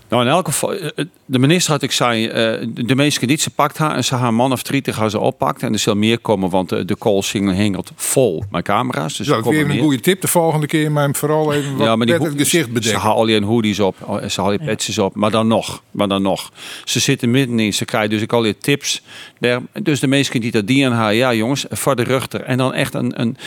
Nou, 0.09 0.23
in 0.23 0.29
elk 0.29 0.45
geval, 0.45 0.73
eh, 0.73 0.89
eh, 0.95 1.05
de 1.25 1.39
minister 1.39 1.71
had 1.71 1.81
ik 1.81 1.91
zei, 1.91 2.27
eh, 2.27 2.67
de 2.73 2.95
meeste 2.95 3.25
niet, 3.25 3.41
ze 3.41 3.49
pakt 3.49 3.77
haar 3.77 3.95
en 3.95 4.03
ze 4.03 4.15
haar 4.15 4.33
man 4.33 4.51
of 4.51 4.63
30 4.63 4.95
gaan 4.95 5.09
ze 5.09 5.19
oppakt. 5.19 5.63
En 5.63 5.73
er 5.73 5.79
zal 5.79 5.95
meer 5.95 6.19
komen, 6.19 6.49
want 6.49 6.69
de 6.69 6.95
call 6.99 7.23
hengelt 7.31 7.91
vol 7.95 8.43
met 8.51 8.63
camera's. 8.63 9.17
Dus 9.17 9.27
ja, 9.27 9.35
dat 9.35 9.45
is 9.45 9.49
weer 9.51 9.69
een 9.69 9.79
goede 9.79 9.99
tip 9.99 10.21
de 10.21 10.27
volgende 10.27 10.67
keer, 10.67 10.91
maar 10.91 11.15
vooral 11.15 11.53
even 11.53 11.77
wat 11.77 11.87
ja, 11.87 11.95
maar 11.95 12.05
die 12.05 12.15
het 12.15 12.33
gezicht 12.37 12.67
bedekken. 12.67 13.01
Ze 13.01 13.07
halen 13.07 13.33
je 13.33 13.45
hoodies 13.45 13.79
op, 13.79 13.95
oh, 14.01 14.27
ze 14.27 14.41
halen 14.41 14.59
je 14.59 14.65
petjes 14.65 14.97
op, 14.97 15.15
maar 15.15 15.31
dan 15.31 15.47
nog, 15.47 15.83
maar 15.91 16.07
dan 16.07 16.21
nog. 16.21 16.51
Ze 16.83 16.99
zitten 16.99 17.31
middenin, 17.31 17.73
ze 17.73 17.85
krijgen 17.85 18.09
dus 18.09 18.21
ik 18.21 18.33
al 18.33 18.45
je 18.45 18.57
tips. 18.57 19.01
Daar, 19.39 19.61
dus 19.81 19.99
de 19.99 20.07
meesten 20.07 20.41
die 20.41 20.51
dat 20.51 20.67
die 20.67 20.85
aan 20.85 20.91
haar, 20.91 21.13
ja 21.13 21.33
jongens, 21.33 21.65
voor 21.69 21.95
de 21.95 22.03
ruchter. 22.03 22.41
En 22.41 22.57
dan 22.57 22.73
echt 22.73 22.93
een, 22.93 23.21
een, 23.21 23.37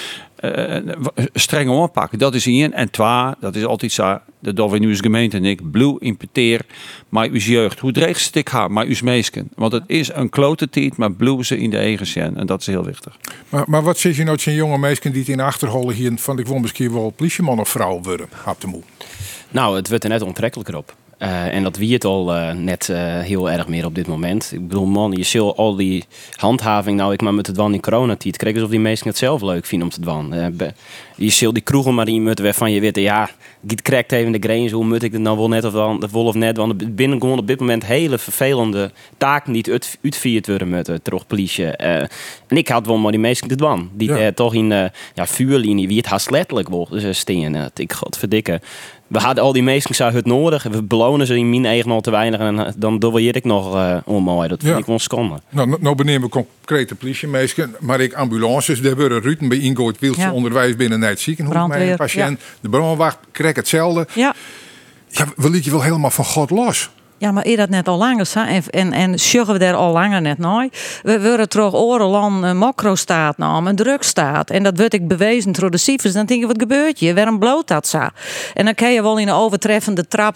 uh, 0.41 0.95
streng 1.35 1.71
oppakken. 1.71 2.19
Dat 2.19 2.35
is 2.35 2.47
één. 2.47 2.73
En 2.73 2.91
twee, 2.91 3.35
dat 3.41 3.55
is 3.55 3.65
altijd 3.65 3.93
zo, 3.93 4.19
de 4.41 4.53
Dolphin 4.53 4.97
gemeente 4.97 5.37
en 5.37 5.45
ik, 5.45 5.71
blue 5.71 5.97
impeteer 5.99 6.61
maar 7.09 7.29
uw 7.29 7.39
jeugd. 7.39 7.79
Hoe 7.79 7.93
dreigst 7.93 8.35
ik 8.35 8.49
haar, 8.49 8.71
maar 8.71 8.87
uw 8.87 8.95
meesken. 9.03 9.49
Want 9.55 9.73
het 9.73 9.85
is 9.87 10.13
een 10.13 10.29
klote 10.29 10.69
tijd, 10.69 10.97
maar 10.97 11.13
blue 11.13 11.45
ze 11.45 11.59
in 11.59 11.71
de 11.71 11.77
eigen 11.77 12.07
zijn. 12.07 12.37
En 12.37 12.47
dat 12.47 12.61
is 12.61 12.67
heel 12.67 12.85
wichtig. 12.85 13.17
Maar, 13.49 13.65
maar 13.67 13.83
wat 13.83 13.99
zeg 13.99 14.17
je 14.17 14.25
nou 14.25 14.39
zijn 14.39 14.57
jonge 14.57 14.79
meisken 14.79 15.13
die 15.13 15.21
het 15.21 15.31
in 15.31 15.37
de 15.37 15.43
achterholen 15.43 15.95
hier 15.95 16.13
van 16.17 16.39
ik 16.39 16.47
wil 16.47 16.59
misschien 16.59 16.93
wel 16.93 17.11
politieman 17.11 17.61
of 17.61 17.69
vrouw 17.69 18.01
worden, 18.03 18.29
op 18.47 18.61
de 18.61 18.67
moe? 18.67 18.83
Nou, 19.51 19.77
het 19.77 19.89
wordt 19.89 20.05
er 20.05 20.11
net 20.11 20.23
onttrekkelijker 20.23 20.77
op. 20.77 20.95
Uh, 21.23 21.55
en 21.55 21.63
dat 21.63 21.77
wie 21.77 21.93
het 21.93 22.05
al 22.05 22.37
uh, 22.37 22.53
net 22.53 22.89
uh, 22.89 23.19
heel 23.19 23.51
erg 23.51 23.69
meer 23.69 23.85
op 23.85 23.95
dit 23.95 24.07
moment. 24.07 24.53
Ik 24.53 24.69
bedoel, 24.69 24.87
man, 24.87 25.13
je 25.13 25.23
zult 25.23 25.57
al 25.57 25.77
die 25.77 26.05
handhaving 26.37 26.97
nou 26.97 27.13
ik 27.13 27.23
maar 27.23 27.35
met 27.35 27.47
het 27.47 27.57
wan 27.57 27.75
in 27.75 27.81
coronatijd. 27.81 28.37
Krijg 28.37 28.55
alsof 28.55 28.71
die 28.71 28.81
mensen 28.81 29.09
het 29.09 29.17
zelf 29.17 29.43
leuk 29.43 29.67
vinden 29.67 29.89
om 29.89 29.95
te 29.95 30.01
doen. 30.01 30.55
je 31.17 31.31
zult 31.31 31.55
die 31.55 31.63
kroegen 31.63 31.95
maar 31.95 32.09
in 32.09 32.23
moeten 32.23 32.55
van 32.55 32.73
je 32.73 32.81
weten, 32.81 33.03
ja, 33.03 33.31
giet 33.67 33.83
krijgt 33.83 34.13
even 34.13 34.33
de 34.33 34.39
grens, 34.39 34.73
hoe 34.73 34.85
moet 34.85 35.03
ik 35.03 35.13
het 35.13 35.21
nou 35.21 35.37
wel 35.37 35.49
net 35.49 35.65
of, 35.65 35.73
dan, 35.73 36.03
vol 36.11 36.27
of 36.27 36.35
net? 36.35 36.57
Want 36.57 36.83
er 36.83 36.95
binnen 36.95 37.21
gewoon 37.21 37.39
op 37.39 37.47
dit 37.47 37.61
moment 37.61 37.87
hele 37.87 38.19
vervelende 38.19 38.91
taken 39.17 39.53
die 39.53 39.73
uit, 39.73 39.99
uitvierd 40.03 40.47
worden 40.47 40.69
met 40.69 40.99
terug 41.03 41.27
politie. 41.27 41.67
en 41.67 42.09
ik 42.49 42.69
had 42.69 42.87
wel 42.87 42.97
maar 42.97 43.11
die 43.13 43.21
mensen 43.21 43.49
te 43.49 43.57
doen. 43.57 43.91
Die 43.93 44.13
ja. 44.13 44.33
toch 44.33 44.55
in 44.55 44.69
ja, 45.15 45.27
vuurlinie, 45.27 45.89
wie 45.89 45.97
het 45.97 46.07
haast 46.07 46.31
letterlijk 46.31 46.69
wordt 46.69 47.17
steen. 47.17 47.71
ik 47.77 47.93
god 47.93 48.17
verdikken 48.17 48.61
we 49.11 49.19
hadden 49.19 49.45
al 49.45 49.53
die 49.53 49.63
meesten 49.63 50.15
het 50.15 50.27
nodig. 50.27 50.63
We 50.63 50.83
belonen 50.83 51.27
ze 51.27 51.37
in 51.37 51.51
mijn 51.51 51.65
eigen 51.65 51.91
al 51.91 52.01
te 52.01 52.11
weinig. 52.11 52.41
En 52.41 52.67
eh, 52.67 52.73
dan 52.77 52.99
doe 52.99 53.23
ik 53.23 53.45
nog 53.45 53.75
uh, 53.75 53.97
onmooi. 54.05 54.49
Dat 54.49 54.63
vind 54.63 54.79
ik 54.79 54.87
wel 54.87 54.99
schande. 54.99 55.41
Nou, 55.49 55.77
nou 55.81 55.95
benemen 55.95 56.23
we 56.23 56.29
concrete 56.29 56.95
politiemeesken. 56.95 57.75
Maar 57.81 58.01
ik 58.01 58.15
ambulances, 58.15 58.81
daar 58.81 58.97
worden 58.97 59.21
ruten 59.21 59.49
bij 59.49 59.59
ingooid. 59.59 59.99
Wildse 59.99 60.21
ja. 60.21 60.33
onderwijs 60.33 60.77
binnen 60.77 61.03
het 61.03 61.21
ziekenhuis. 61.21 61.69
Mijn 61.69 61.97
patiënt. 61.97 62.41
De 62.61 62.69
brandwacht 62.69 63.19
krijgt 63.31 63.57
hetzelfde. 63.57 64.07
Ja. 64.15 64.35
Ja, 65.09 65.27
we 65.37 65.51
lieten 65.51 65.65
je 65.65 65.71
wel 65.71 65.83
helemaal 65.83 66.11
van 66.11 66.25
God 66.25 66.51
los. 66.51 66.91
Ja, 67.21 67.33
maar 67.33 67.47
is 67.47 67.57
dat 67.57 67.69
net 67.69 67.89
al 67.89 67.99
langer 67.99 68.27
zo? 68.27 68.41
En, 68.41 68.63
en, 68.71 68.93
en 68.93 69.11
we 69.47 69.59
daar 69.59 69.75
al 69.75 69.93
langer 69.93 70.21
net 70.21 70.39
nooit? 70.39 71.01
We 71.03 71.23
worden 71.23 71.49
terug 71.49 71.75
orenland 71.75 72.43
een 72.43 72.57
macro-staat 72.57 73.39
nou, 73.39 73.67
een 73.67 73.77
drugstaat. 73.77 74.51
En 74.51 74.63
dat 74.63 74.79
wordt 74.79 74.95
ik 74.95 75.09
bewezen 75.09 75.53
door 75.53 75.71
de 75.71 75.77
cijfers. 75.77 76.13
Dan 76.13 76.27
denk 76.27 76.41
je, 76.41 76.47
wat 76.47 76.61
gebeurt 76.61 76.99
je? 76.99 77.15
Waarom 77.15 77.39
bloot 77.39 77.69
dat 77.69 77.87
zo? 77.87 78.09
En 78.55 78.65
dan 78.65 78.75
kan 78.75 78.93
je 78.93 79.03
wel 79.03 79.19
in 79.19 79.29
een 79.29 79.35
overtreffende 79.35 80.09
trap 80.09 80.35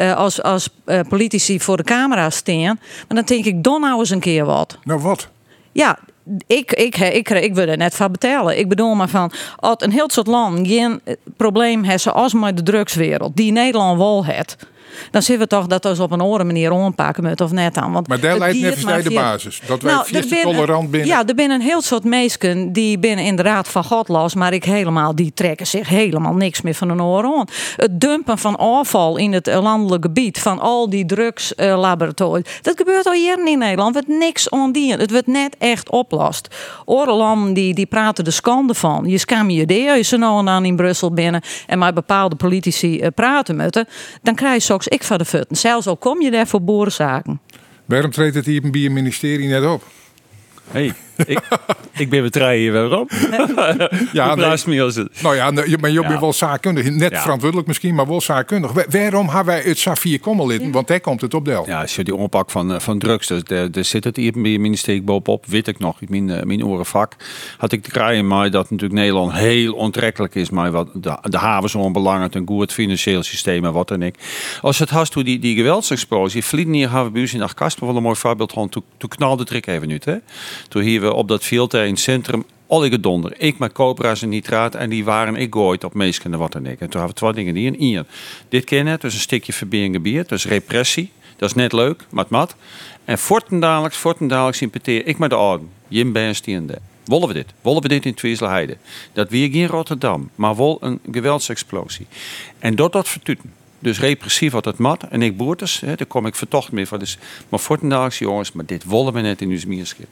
uh, 0.00 0.16
als, 0.16 0.42
als 0.42 0.68
uh, 0.86 1.00
politici 1.08 1.60
voor 1.60 1.76
de 1.76 1.82
camera 1.82 2.30
staan. 2.30 2.78
Maar 3.08 3.16
dan 3.16 3.24
denk 3.24 3.44
ik, 3.44 3.62
dan 3.62 3.80
nou 3.80 3.98
eens 3.98 4.10
een 4.10 4.20
keer 4.20 4.44
wat. 4.44 4.78
Nou, 4.84 5.00
wat? 5.00 5.28
Ja, 5.72 5.98
ik, 6.46 6.72
ik, 6.72 6.96
ik, 6.96 7.30
ik, 7.30 7.54
wil 7.54 7.68
er 7.68 7.76
net 7.76 7.94
van 7.94 8.12
betalen. 8.12 8.58
Ik 8.58 8.68
bedoel 8.68 8.94
maar 8.94 9.08
van, 9.08 9.32
als 9.56 9.76
een 9.78 9.92
heel 9.92 10.10
soort 10.10 10.26
land 10.26 10.68
geen 10.68 11.00
probleem 11.36 11.82
heeft 11.82 12.12
als 12.12 12.34
met 12.34 12.56
de 12.56 12.62
drugswereld, 12.62 13.36
die 13.36 13.52
Nederland 13.52 13.98
wel 13.98 14.24
heeft 14.24 14.56
dan 15.10 15.22
zien 15.22 15.38
we 15.38 15.46
toch 15.46 15.66
dat 15.66 15.84
we 15.84 16.02
op 16.02 16.10
een 16.10 16.20
andere 16.20 16.44
manier 16.44 16.70
onpakken 16.70 17.24
moeten 17.24 17.46
of 17.46 17.52
net 17.52 17.76
aan. 17.76 17.92
Want 17.92 18.08
maar 18.08 18.20
daar 18.20 18.38
lijkt 18.38 18.84
net 18.84 19.04
de 19.04 19.10
basis. 19.10 19.60
Dat 19.66 19.82
wij 19.82 19.92
nou, 19.92 20.42
tolerant 20.42 20.90
binnen. 20.90 21.08
Ja, 21.08 21.26
er 21.26 21.32
zijn 21.36 21.50
een 21.50 21.60
heel 21.60 21.82
soort 21.82 22.04
mensen 22.04 22.72
die 22.72 22.98
binnen 22.98 23.24
inderdaad 23.24 23.68
van 23.68 23.84
God 23.84 24.08
los, 24.08 24.34
maar 24.34 24.52
ik 24.52 24.64
helemaal, 24.64 25.14
die 25.14 25.32
trekken 25.34 25.66
zich 25.66 25.88
helemaal 25.88 26.34
niks 26.34 26.62
meer 26.62 26.74
van 26.74 26.88
een 26.90 27.02
oren 27.02 27.48
Het 27.76 28.00
dumpen 28.00 28.38
van 28.38 28.56
afval 28.56 29.16
in 29.16 29.32
het 29.32 29.46
landelijk 29.46 30.04
gebied 30.04 30.38
van 30.38 30.60
al 30.60 30.90
die 30.90 31.06
drugslaboratoriums. 31.06 32.58
dat 32.62 32.76
gebeurt 32.76 33.06
al 33.06 33.12
hier 33.12 33.46
in 33.46 33.58
Nederland. 33.58 33.94
Het 33.94 34.04
wordt 34.06 34.20
niks 34.20 34.48
ondien. 34.48 34.98
Het 34.98 35.10
wordt 35.10 35.26
net 35.26 35.56
echt 35.58 35.90
oplost. 35.90 36.54
Oorlanden 36.84 37.54
die, 37.54 37.74
die 37.74 37.86
praten 37.86 38.24
de 38.24 38.30
schande 38.30 38.74
van. 38.74 39.04
Je 39.06 39.18
skam 39.18 39.50
je 39.50 39.66
de 39.66 40.00
ze 40.02 40.16
nou 40.16 40.38
en 40.38 40.44
dan 40.44 40.64
in 40.64 40.76
Brussel 40.76 41.12
binnen 41.12 41.42
en 41.66 41.78
met 41.78 41.94
bepaalde 41.94 42.36
politici 42.36 43.00
uh, 43.00 43.06
praten 43.14 43.56
moeten. 43.56 43.86
Dan 44.22 44.34
krijg 44.34 44.54
je 44.54 44.60
zo 44.60 44.75
ik 44.84 45.02
van 45.02 45.18
de 45.18 45.24
futten. 45.24 45.56
Zelfs 45.56 45.86
al 45.86 45.96
kom 45.96 46.22
je 46.22 46.30
daar 46.30 46.46
voor 46.46 46.62
boerenzaken. 46.62 47.40
Waarom 47.84 48.10
treedt 48.10 48.34
het 48.34 48.46
hier 48.46 48.70
bij 48.70 48.84
een 48.84 48.92
ministerie 48.92 49.48
net 49.48 49.64
op? 49.64 49.84
Hey. 50.70 50.94
Ik, 51.26 51.40
ik 51.96 52.10
ben 52.10 52.22
betreien 52.22 52.60
hier 52.60 52.72
waarom. 52.72 53.08
Ja, 54.12 54.34
nee. 54.34 54.46
Naast 54.46 54.66
me 54.66 54.82
als 54.82 54.94
het. 54.94 55.22
Nou 55.22 55.36
ja, 55.36 55.50
nee, 55.50 55.70
je- 55.70 55.78
maar 55.78 55.90
je 55.90 56.00
Ja. 56.00 56.08
bent 56.08 56.20
wel 56.20 56.32
zaakkundig. 56.32 56.90
Net 56.90 57.10
Ja. 57.12 57.20
verantwoordelijk 57.22 57.68
misschien, 57.68 57.94
maar 57.94 58.06
wel 58.06 58.20
zaakkundig. 58.20 58.72
Wa- 58.72 58.84
Waarom 58.90 59.26
hebben 59.28 59.46
wij 59.54 59.62
het 59.62 59.78
Safir 59.78 60.20
Kommelitten? 60.20 60.70
Want 60.72 60.88
daar 60.88 61.00
komt 61.00 61.20
het 61.20 61.34
op 61.34 61.44
del. 61.44 61.66
Ja, 61.66 61.80
als 61.80 61.96
je 61.96 62.04
die 62.04 62.14
onpak 62.14 62.50
van, 62.50 62.72
eh, 62.74 62.80
van 62.80 62.98
drugs, 62.98 63.26
dus 63.26 63.42
daar, 63.42 63.70
daar 63.70 63.84
zit 63.84 64.04
het 64.04 64.16
hier 64.16 64.32
steek 64.76 65.04
bovenop, 65.04 65.46
weet 65.46 65.66
ik 65.68 65.78
nog, 65.78 66.00
in 66.00 66.06
mijn, 66.10 66.38
eh, 66.38 66.44
mijn 66.46 66.64
orenvak. 66.64 67.12
Had 67.58 67.72
ik 67.72 67.82
te 67.82 67.90
krijgen, 67.90 68.26
maar 68.26 68.50
dat 68.50 68.70
natuurlijk 68.70 69.00
Nederland 69.00 69.32
heel 69.32 69.72
onttrekkelijk 69.74 70.34
is, 70.34 70.50
maar 70.50 70.70
wat 70.70 70.88
de, 70.94 71.16
de 71.22 71.38
haven 71.38 71.70
zo 71.70 71.78
onbelangrijk, 71.78 72.34
een 72.34 72.46
goed 72.46 72.72
financieel 72.72 73.22
systeem 73.22 73.64
en 73.64 73.72
wat 73.72 73.88
dan 73.88 74.02
ik. 74.02 74.14
Als 74.60 74.78
het 74.78 74.90
hast 74.90 75.14
hoe 75.14 75.24
die, 75.24 75.38
die 75.38 75.56
geweldsexplosie, 75.56 76.44
vliegen 76.44 76.72
hier 76.72 76.90
hebben 76.90 77.12
we 77.12 77.20
in 77.32 77.42
Kasper 77.54 77.86
wel 77.86 77.96
een 77.96 78.02
mooi 78.02 78.16
voorbeeld 78.16 78.52
toen, 78.68 78.84
toen 78.98 79.08
knalde 79.08 79.38
het 79.38 79.48
trek 79.48 79.66
even 79.66 79.90
uit. 79.90 80.04
Hè? 80.04 80.14
Toen 80.68 80.82
hier 80.82 81.05
op 81.12 81.28
dat 81.28 81.44
veld 81.44 81.74
in 81.74 81.80
het 81.80 81.98
centrum 82.00 82.44
donder. 83.00 83.34
Ik 83.38 83.58
met 83.58 83.72
cobra's 83.72 84.22
en 84.22 84.28
nitraat 84.28 84.74
en 84.74 84.90
die 84.90 85.04
waren 85.04 85.36
ik 85.36 85.54
gooit 85.54 85.84
op 85.84 85.94
meesken 85.94 86.32
en 86.32 86.38
wat 86.38 86.52
dan 86.52 86.66
ik. 86.66 86.80
En 86.80 86.88
toen 86.90 87.00
hebben 87.00 87.08
we 87.08 87.14
twee 87.14 87.32
dingen 87.32 87.54
die 87.54 87.66
in 87.66 87.74
hier. 87.74 88.04
Dit 88.48 88.64
ken 88.64 88.86
het, 88.86 89.00
dus 89.00 89.14
een 89.14 89.20
stukje 89.20 89.52
verbinding 89.52 90.02
bier, 90.02 90.26
dus 90.26 90.46
repressie. 90.46 91.10
Dat 91.36 91.48
is 91.48 91.54
net 91.54 91.72
leuk, 91.72 92.06
mat 92.10 92.28
mat. 92.28 92.56
En 93.04 93.18
voortendadelijks, 93.18 93.96
voortendadelijks 93.96 94.62
impeteer 94.62 95.06
ik 95.06 95.18
met 95.18 95.30
de 95.30 95.36
orde. 95.36 95.64
Jim 95.88 96.12
Bernstiende. 96.12 96.78
Wollen 97.04 97.28
we 97.28 97.34
dit? 97.34 97.46
Wollen 97.62 97.82
we 97.82 97.88
dit 97.88 98.06
in 98.06 98.14
Tweeselheide? 98.14 98.76
Dat 99.12 99.30
weer 99.30 99.50
geen 99.50 99.66
Rotterdam, 99.66 100.30
maar 100.34 100.56
wel 100.56 100.78
een 100.80 101.00
geweldsexplosie. 101.12 102.06
En 102.58 102.76
dat 102.76 102.92
dat 102.92 103.08
vertuten. 103.08 103.52
Dus 103.78 104.00
repressief 104.00 104.52
wat 104.52 104.64
het 104.64 104.78
mat. 104.78 105.02
En 105.02 105.22
ik 105.22 105.36
boertes, 105.36 105.80
hè, 105.80 105.94
daar 105.94 106.06
kom 106.06 106.26
ik 106.26 106.34
vertocht 106.34 106.72
mee 106.72 106.86
van. 106.86 106.98
Dus, 106.98 107.18
maar 107.48 107.60
voortendadelijks 107.60 108.18
jongens, 108.18 108.52
maar 108.52 108.66
dit 108.66 108.84
wollen 108.84 109.12
we 109.12 109.20
net 109.20 109.40
in 109.40 109.50
uw 109.50 109.60
mierskip. 109.66 110.08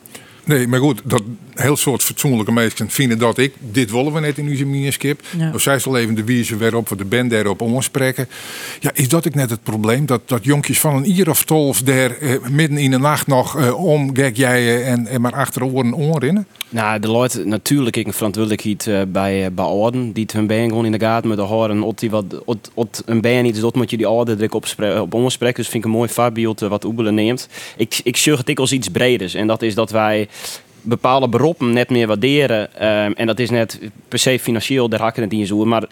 Nee, 0.46 0.68
maar 0.68 0.80
goed, 0.80 1.00
dat 1.04 1.22
heel 1.54 1.76
soort 1.76 2.02
fatsoenlijke 2.02 2.52
mensen 2.52 2.90
vinden 2.90 3.18
dat 3.18 3.38
ik. 3.38 3.54
Dit 3.58 3.90
willen 3.90 4.12
we 4.12 4.20
net 4.20 4.38
in 4.38 4.48
onze 4.48 4.64
minierskip. 4.64 5.20
Ja. 5.38 5.50
Of 5.54 5.62
zij 5.62 5.78
zal 5.78 5.96
even 5.96 6.14
de 6.14 6.24
wijze 6.24 6.56
waarop 6.56 6.88
we 6.88 6.96
de 6.96 7.04
band 7.04 7.30
daarop 7.30 7.60
omspreken. 7.60 8.28
Ja, 8.80 8.90
is 8.94 9.08
dat 9.08 9.24
ik 9.24 9.34
net 9.34 9.50
het 9.50 9.62
probleem? 9.62 10.06
Dat, 10.06 10.20
dat 10.26 10.44
jonkjes 10.44 10.80
van 10.80 10.96
een 10.96 11.10
ier 11.10 11.30
of 11.30 11.44
tolf 11.44 11.82
daar 11.82 12.10
eh, 12.10 12.36
midden 12.50 12.78
in 12.78 12.90
de 12.90 12.98
nacht 12.98 13.26
nog 13.26 13.58
eh, 13.58 13.84
om 13.84 14.16
gek 14.16 14.36
jij 14.36 14.84
en, 14.84 15.06
en 15.06 15.20
maar 15.20 15.34
achter 15.34 15.60
de 15.60 15.66
oren 15.66 15.92
onrinnen? 15.92 16.46
Nou, 16.74 17.00
de 17.00 17.10
Leute 17.10 17.44
natuurlijk 17.44 17.96
ik 17.96 18.06
een 18.06 18.12
verantwoordelijkheid 18.12 18.86
eh, 18.86 19.02
bij, 19.08 19.44
eh, 19.44 19.50
bij 19.52 19.64
orden. 19.64 20.12
Die 20.12 20.22
het 20.22 20.32
hun 20.32 20.46
been 20.46 20.68
gewoon 20.68 20.84
in 20.84 20.92
de 20.92 21.00
gaten 21.00 21.28
met 21.28 21.38
de 21.38 21.44
horen. 21.44 21.82
Ot 21.82 21.98
die 21.98 22.10
wat 22.10 22.44
ot, 22.44 22.70
ot 22.74 23.02
een 23.06 23.20
been 23.20 23.44
iets 23.44 23.60
doet, 23.60 23.74
moet 23.74 23.90
je 23.90 23.96
die 23.96 24.08
orde 24.08 24.34
direct 24.34 24.54
op, 24.54 24.66
op 25.00 25.14
omspreken. 25.14 25.56
Dus 25.56 25.68
vind 25.68 25.84
ik 25.84 25.90
een 25.90 25.96
mooi 25.96 26.08
voorbeeld 26.08 26.62
eh, 26.62 26.68
wat 26.68 26.84
Oebelen 26.84 27.14
neemt. 27.14 27.48
Ik, 27.76 28.00
ik 28.04 28.16
zeg 28.16 28.38
het 28.38 28.48
ik 28.48 28.58
als 28.58 28.72
iets 28.72 28.88
breders. 28.88 29.34
En 29.34 29.46
dat 29.46 29.62
is 29.62 29.74
dat 29.74 29.90
wij 29.90 30.28
Euh, 30.34 30.63
bepaalde 30.84 31.28
beroepen 31.28 31.72
net 31.72 31.90
meer 31.90 32.06
waarderen. 32.06 32.74
Ehm, 32.74 33.12
en 33.16 33.26
dat 33.26 33.38
is 33.38 33.50
net 33.50 33.80
per 34.08 34.18
se 34.18 34.38
financieel, 34.38 34.88
daar 34.88 35.00
hakken 35.00 35.22
het 35.22 35.32
in 35.32 35.46
zo. 35.46 35.64
Maar 35.64 35.88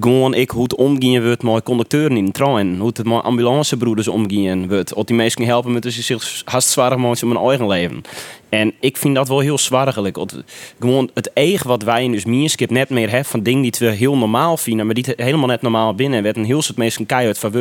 gewoon 0.00 0.34
ik 0.34 0.50
hoe 0.50 0.62
het 0.62 0.74
omgaan 0.74 1.22
wordt 1.22 1.42
met 1.42 1.62
conducteuren 1.62 2.16
in 2.16 2.24
de 2.24 2.30
trein. 2.30 2.78
Hoe 2.78 2.88
het 2.88 3.04
met 3.04 3.22
ambulancebroeders 3.22 4.08
omgaan 4.08 4.68
wordt. 4.68 4.94
Of 4.94 5.04
die 5.04 5.16
mensen 5.16 5.42
helpen 5.42 5.72
met 5.72 5.82
dus 5.82 6.06
zich 6.06 6.42
haast 6.44 6.68
zwaar 6.68 6.96
om 6.96 7.04
hun 7.04 7.36
eigen 7.36 7.66
leven. 7.66 8.02
En 8.48 8.72
ik 8.80 8.96
vind 8.96 9.14
dat 9.14 9.28
wel 9.28 9.40
heel 9.40 9.58
zwaargelijk. 9.58 10.18
Gewoon 10.78 11.10
het 11.14 11.32
eigen 11.32 11.68
wat 11.68 11.82
wij 11.82 12.04
in 12.04 12.12
dus 12.12 12.24
Mierskip 12.24 12.70
net 12.70 12.88
meer 12.90 13.10
hebben 13.10 13.30
van 13.30 13.42
dingen 13.42 13.62
die 13.62 13.72
we 13.78 13.90
heel 13.90 14.16
normaal 14.16 14.56
vinden, 14.56 14.86
maar 14.86 14.94
die 14.94 15.04
het 15.06 15.20
helemaal 15.20 15.46
net 15.46 15.62
normaal 15.62 15.94
binnen 15.94 16.22
werd 16.22 16.36
een 16.36 16.44
heel 16.44 16.62
soort 16.62 16.78
mensen 16.78 17.06
keihard 17.06 17.38
van. 17.38 17.56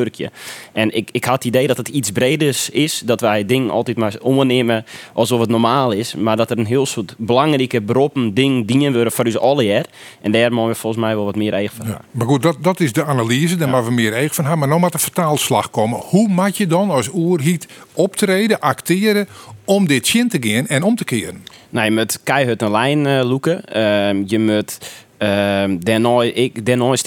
En 0.73 0.95
ik, 0.95 1.09
ik 1.11 1.25
had 1.25 1.33
het 1.33 1.45
idee 1.45 1.67
dat 1.67 1.77
het 1.77 1.87
iets 1.87 2.11
breders 2.11 2.69
is, 2.69 3.01
dat 3.05 3.21
wij 3.21 3.45
dingen 3.45 3.69
altijd 3.69 3.97
maar 3.97 4.15
ondernemen 4.21 4.85
alsof 5.13 5.39
het 5.39 5.49
normaal 5.49 5.91
is, 5.91 6.15
maar 6.15 6.37
dat 6.37 6.46
er 6.49 6.57
een 6.57 6.65
heel 6.65 6.85
soort 6.85 7.15
belangrijke 7.17 7.81
beroepen 7.81 8.33
ding 8.33 8.67
dingen 8.67 8.93
worden 8.93 9.11
voor 9.11 9.25
ons 9.25 9.37
alle 9.37 9.63
jaar. 9.63 9.85
En 10.21 10.31
daar 10.31 10.51
moeten 10.51 10.71
we 10.71 10.75
volgens 10.75 11.03
mij 11.03 11.15
wel 11.15 11.25
wat 11.25 11.35
meer 11.35 11.53
eigen 11.53 11.75
van. 11.77 11.87
Ja. 11.87 12.01
Maar 12.11 12.27
goed, 12.27 12.41
dat, 12.41 12.57
dat 12.61 12.79
is 12.79 12.93
de 12.93 13.05
analyse. 13.05 13.55
Daar 13.55 13.69
maar 13.69 13.85
we 13.85 13.91
meer 13.91 14.13
eigen 14.13 14.35
van 14.35 14.43
hebben. 14.43 14.59
Maar 14.59 14.67
nou 14.67 14.81
moet 14.81 14.91
de 14.91 14.99
vertaalslag 14.99 15.69
komen. 15.69 15.99
Hoe 15.99 16.27
moet 16.27 16.57
je 16.57 16.67
dan 16.67 16.89
als 16.89 17.09
oerhiet 17.13 17.67
optreden, 17.93 18.59
acteren 18.59 19.27
om 19.65 19.87
dit 19.87 20.07
zin 20.07 20.29
te 20.29 20.37
gaan 20.41 20.67
en 20.67 20.83
om 20.83 20.95
te 20.95 21.03
keren? 21.03 21.43
Nou, 21.69 21.85
je 21.85 21.91
moet 21.91 22.19
keihard 22.23 22.61
een 22.61 22.71
lijn 22.71 23.05
eh 23.05 23.23
loeken. 23.23 23.65
Ehm, 23.65 24.23
je 24.25 24.39
moet... 24.39 24.77
Um, 25.19 25.79
ik, 26.21 26.57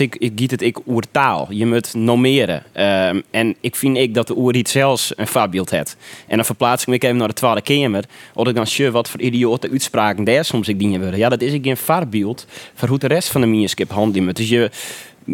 ik, 0.00 0.14
ik 0.18 0.32
giet 0.36 0.50
het 0.50 0.62
ik 0.62 0.78
oer 0.86 1.02
taal. 1.10 1.46
Je 1.50 1.66
moet 1.66 1.94
nomeren. 1.94 2.62
Ehm, 2.72 3.20
en 3.30 3.56
ik 3.60 3.76
vind 3.76 3.96
ik 3.96 4.14
dat 4.14 4.26
de 4.26 4.36
oer 4.36 4.54
iets 4.54 4.72
zelfs 4.72 5.12
een 5.16 5.26
voorbeeld 5.26 5.70
heeft. 5.70 5.96
En 6.26 6.36
dan 6.36 6.44
verplaats 6.44 6.84
ik 6.84 7.04
even 7.04 7.16
naar 7.16 7.28
de 7.28 7.34
Tweede 7.34 7.62
Kamer. 7.62 8.04
Of 8.34 8.48
ik 8.48 8.54
dan 8.54 8.66
zie 8.66 8.90
wat 8.90 9.08
voor 9.08 9.20
idiote 9.20 9.70
uitspraken 9.70 10.24
daar 10.24 10.44
soms 10.44 10.68
ik 10.68 10.78
dingen 10.78 11.00
worden. 11.00 11.18
Ja, 11.18 11.28
dat 11.28 11.42
is 11.42 11.52
ik 11.52 11.64
geen 11.64 11.76
voorbeeld 11.76 12.46
voor 12.74 12.88
hoe 12.88 12.98
de 12.98 13.06
rest 13.06 13.28
van 13.28 13.40
de 13.40 13.46
mierskip 13.46 13.90
handelt. 13.90 14.36
Dus 14.36 14.48
je, 14.48 14.70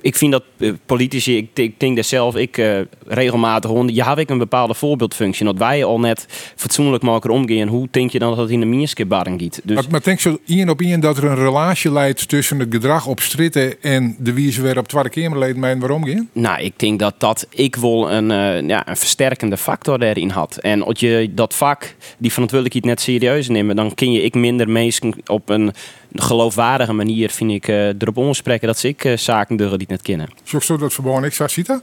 ik 0.00 0.16
vind 0.16 0.32
dat 0.32 0.42
eh, 0.58 0.72
politici, 0.86 1.36
ik, 1.36 1.48
ik 1.54 1.80
denk 1.80 1.96
dat 1.96 2.06
zelf 2.06 2.36
ik 2.36 2.58
eh, 2.58 2.80
regelmatig 3.06 3.70
hoor. 3.70 3.90
Je 3.90 4.04
hebt 4.04 4.18
ik 4.18 4.30
een 4.30 4.38
bepaalde 4.38 4.74
voorbeeldfunctie. 4.74 5.44
Dat 5.44 5.58
wij 5.58 5.84
al 5.84 6.00
net 6.00 6.26
fatsoenlijk 6.56 7.02
maken 7.02 7.30
omgaan. 7.30 7.68
Hoe 7.68 7.88
denk 7.90 8.10
je 8.10 8.18
dan 8.18 8.30
dat 8.30 8.38
het 8.38 8.50
in 8.50 8.60
de 8.60 8.66
mierskipbarren 8.66 9.38
giet? 9.38 9.60
Dus 9.64 9.74
Maar, 9.74 9.84
maar 9.90 10.02
denk 10.02 10.20
zo 10.20 10.38
één 10.46 10.68
op 10.68 10.80
één 10.80 11.00
dat 11.00 11.16
er 11.16 11.24
een 11.24 11.34
relatie 11.34 11.92
leidt 11.92 12.28
tussen 12.28 12.58
het 12.58 12.68
gedrag 12.70 13.06
op 13.06 13.20
stritten 13.20 13.82
en 13.82 14.16
de 14.18 14.32
wie 14.32 14.52
ze 14.52 14.62
weer 14.62 14.78
op 14.78 15.08
Kamerleden 15.10 15.60
mee 15.60 15.72
en 15.72 15.78
waarom 15.78 16.06
gaan? 16.06 16.28
Nou, 16.32 16.60
ik 16.60 16.78
denk 16.78 16.98
dat 16.98 17.14
dat 17.18 17.46
ik 17.50 17.76
wel 17.76 18.12
een, 18.12 18.30
eh, 18.30 18.68
ja, 18.68 18.88
een 18.88 18.96
versterkende 18.96 19.56
factor 19.56 19.98
daarin 19.98 20.30
had. 20.30 20.56
En 20.56 20.82
als 20.82 21.00
je 21.00 21.30
dat 21.34 21.54
vak, 21.54 21.94
die 22.18 22.32
verantwoordelijkheid 22.32 22.84
net 22.84 23.00
serieus 23.00 23.48
neemt, 23.48 23.76
dan 23.76 23.94
kun 23.94 24.12
je 24.12 24.22
ik 24.22 24.34
minder 24.34 24.68
mensen 24.68 25.14
op 25.26 25.48
een 25.48 25.72
geloofwaardige 26.12 26.92
manier, 26.92 27.30
vind 27.30 27.50
ik, 27.50 27.68
erop 27.68 28.16
omspreken 28.16 28.66
dat 28.66 28.78
ze 28.78 28.88
ik 28.88 29.04
eh, 29.04 29.16
zaken 29.16 29.56
die 29.56 29.85
het 29.88 29.96
net 29.96 30.02
kennen. 30.02 30.28
Zo 30.42 30.60
zo 30.60 30.76
dat 30.76 30.94
verbonden 30.94 31.24
ik 31.24 31.32
zag, 31.32 31.50
ziet 31.50 31.66
dat? 31.66 31.82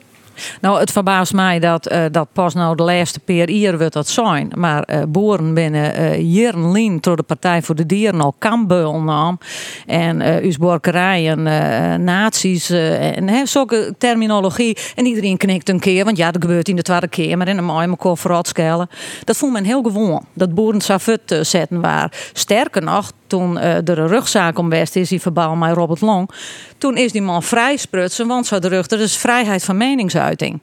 Nou, 0.61 0.79
het 0.79 0.91
verbaast 0.91 1.33
mij 1.33 1.59
dat, 1.59 1.87
eh, 1.87 2.05
dat 2.11 2.27
pas 2.33 2.53
nou 2.53 2.75
de 2.75 2.83
laatste 2.83 3.19
peer 3.19 3.49
hier 3.49 3.77
wordt 3.77 3.93
dat 3.93 4.07
zijn. 4.07 4.51
Maar 4.55 4.83
eh, 4.83 5.01
boeren 5.07 5.53
binnen 5.53 5.95
eh 5.95 6.33
jarenlang 6.33 7.01
door 7.01 7.15
de 7.15 7.23
Partij 7.23 7.61
voor 7.61 7.75
de 7.75 7.85
Dieren 7.85 8.21
al 8.21 8.35
kambeul 8.39 9.01
nam. 9.01 9.39
En 9.85 10.21
eh 10.21 10.45
us 10.45 10.57
borkerijen, 10.57 11.47
eh 11.47 11.95
nazi's 11.95 12.69
eh, 12.69 13.17
en 13.17 13.29
hè, 13.29 13.45
zulke 13.45 13.95
terminologie. 13.97 14.77
En 14.95 15.05
iedereen 15.05 15.37
knikt 15.37 15.69
een 15.69 15.79
keer, 15.79 16.05
want 16.05 16.17
ja, 16.17 16.31
dat 16.31 16.41
gebeurt 16.41 16.69
in 16.69 16.75
de 16.75 16.81
Tweede 16.81 17.07
Kamer. 17.07 17.47
En 17.47 17.55
dan 17.55 17.65
moet 17.65 17.81
je 17.81 17.87
elkaar 17.87 18.17
vooruitschellen. 18.17 18.89
Dat 19.23 19.37
vond 19.37 19.53
men 19.53 19.63
heel 19.63 19.83
gewoon. 19.83 20.25
Dat 20.33 20.53
boeren 20.53 20.81
savut 20.81 21.31
eh, 21.31 21.41
zetten 21.41 21.81
waar. 21.81 22.11
Sterker 22.33 22.83
nog, 22.83 23.11
toen 23.33 23.57
eh, 23.57 23.75
er 23.75 23.99
een 23.99 24.07
rugzaak 24.07 24.57
om 24.57 24.69
West 24.69 24.95
is, 24.95 25.09
die 25.09 25.21
verbaal 25.21 25.55
mij 25.55 25.71
Robert 25.71 26.01
Long. 26.01 26.29
Toen 26.77 26.97
is 26.97 27.11
die 27.11 27.21
man 27.21 27.43
vrij 27.43 27.77
sprutsen, 27.77 28.27
want 28.27 28.45
zo 28.45 28.59
de 28.59 28.67
rug, 28.67 28.87
dat 28.87 28.99
is 28.99 29.17
vrijheid 29.17 29.63
van 29.63 29.77
meningsuiting. 29.77 30.61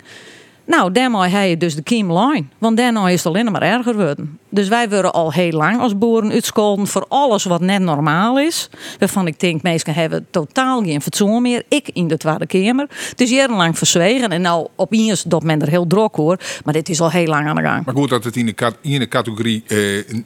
Nou, 0.71 0.93
daarmee 0.93 1.29
hij 1.29 1.57
dus 1.57 1.75
de 1.75 1.83
kiem 1.83 2.19
line. 2.19 2.45
Want 2.59 2.77
daarna 2.77 3.09
is 3.09 3.25
het 3.25 3.27
alleen 3.27 3.53
maar 3.53 3.63
erger 3.63 3.93
geworden. 3.95 4.39
Dus 4.49 4.69
wij 4.69 4.89
worden 4.89 5.13
al 5.13 5.33
heel 5.33 5.51
lang 5.51 5.81
als 5.81 5.99
boeren 5.99 6.31
uitscholden 6.31 6.87
voor 6.87 7.07
alles 7.09 7.45
wat 7.45 7.61
net 7.61 7.81
normaal 7.81 8.39
is. 8.39 8.71
Waarvan 8.99 9.27
ik 9.27 9.41
denk, 9.41 9.63
mensen 9.63 9.95
hebben 9.95 10.27
totaal 10.31 10.83
geen 10.83 11.03
fatsoen 11.03 11.43
meer. 11.43 11.63
Ik 11.69 11.89
in 11.93 12.09
de 12.09 12.17
Tweede 12.17 12.47
Kamer. 12.47 12.87
Het 13.11 13.21
is 13.21 13.31
jarenlang 13.31 13.79
verzwegen. 13.79 14.29
En 14.31 14.41
nou, 14.41 14.67
opeens 14.77 15.23
dat 15.23 15.43
men 15.43 15.61
er 15.61 15.69
heel 15.69 15.87
druk 15.87 16.15
hoor. 16.15 16.39
Maar 16.65 16.75
dit 16.75 16.89
is 16.89 17.01
al 17.01 17.11
heel 17.11 17.27
lang 17.27 17.49
aan 17.49 17.57
de 17.57 17.63
gang. 17.63 17.85
Maar 17.85 17.95
goed, 17.95 18.09
dat 18.09 18.25
het 18.25 18.37
in 18.37 18.47
de, 18.47 18.55
cat- 18.55 18.77
in 18.81 18.99
de 18.99 19.09
categorie 19.09 19.65
eh, 19.67 19.79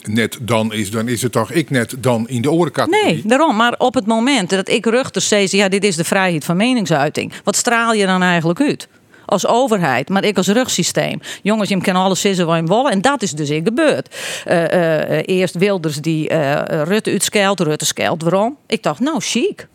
net 0.02 0.38
dan 0.40 0.72
is, 0.72 0.90
dan 0.90 1.08
is 1.08 1.22
het 1.22 1.32
toch 1.32 1.50
ik 1.50 1.70
net 1.70 1.94
dan 1.98 2.28
in 2.28 2.42
de 2.42 2.50
orencategorie? 2.50 3.12
Nee, 3.14 3.22
daarom. 3.24 3.56
Maar 3.56 3.74
op 3.78 3.94
het 3.94 4.06
moment 4.06 4.50
dat 4.50 4.68
ik 4.68 4.86
ruchters 4.86 5.28
zei, 5.28 5.46
ja, 5.50 5.68
dit 5.68 5.84
is 5.84 5.96
de 5.96 6.04
vrijheid 6.04 6.44
van 6.44 6.56
meningsuiting. 6.56 7.32
Wat 7.44 7.56
straal 7.56 7.92
je 7.92 8.06
dan 8.06 8.22
eigenlijk 8.22 8.60
uit? 8.60 8.88
Als 9.26 9.46
overheid, 9.46 10.08
maar 10.08 10.24
ik 10.24 10.36
als 10.36 10.48
rugsysteem. 10.48 11.20
Jongens, 11.42 11.68
je 11.68 11.80
kan 11.80 11.96
alles 11.96 12.20
zeggen 12.20 12.46
wat 12.46 12.56
je 12.56 12.64
wil. 12.64 12.90
En 12.90 13.00
dat 13.00 13.22
is 13.22 13.32
dus 13.32 13.50
in 13.50 13.64
gebeurd. 13.64 14.16
Eh, 14.44 15.18
eh, 15.18 15.22
eerst 15.26 15.54
Wilders 15.54 15.96
die 15.96 16.28
eh, 16.28 16.82
Rutte 16.82 17.10
uitskelt, 17.10 17.60
Rutte 17.60 17.84
skelt 17.84 18.22
waarom? 18.22 18.56
Ik 18.66 18.82
dacht, 18.82 19.00
nou 19.00 19.20
chic, 19.20 19.68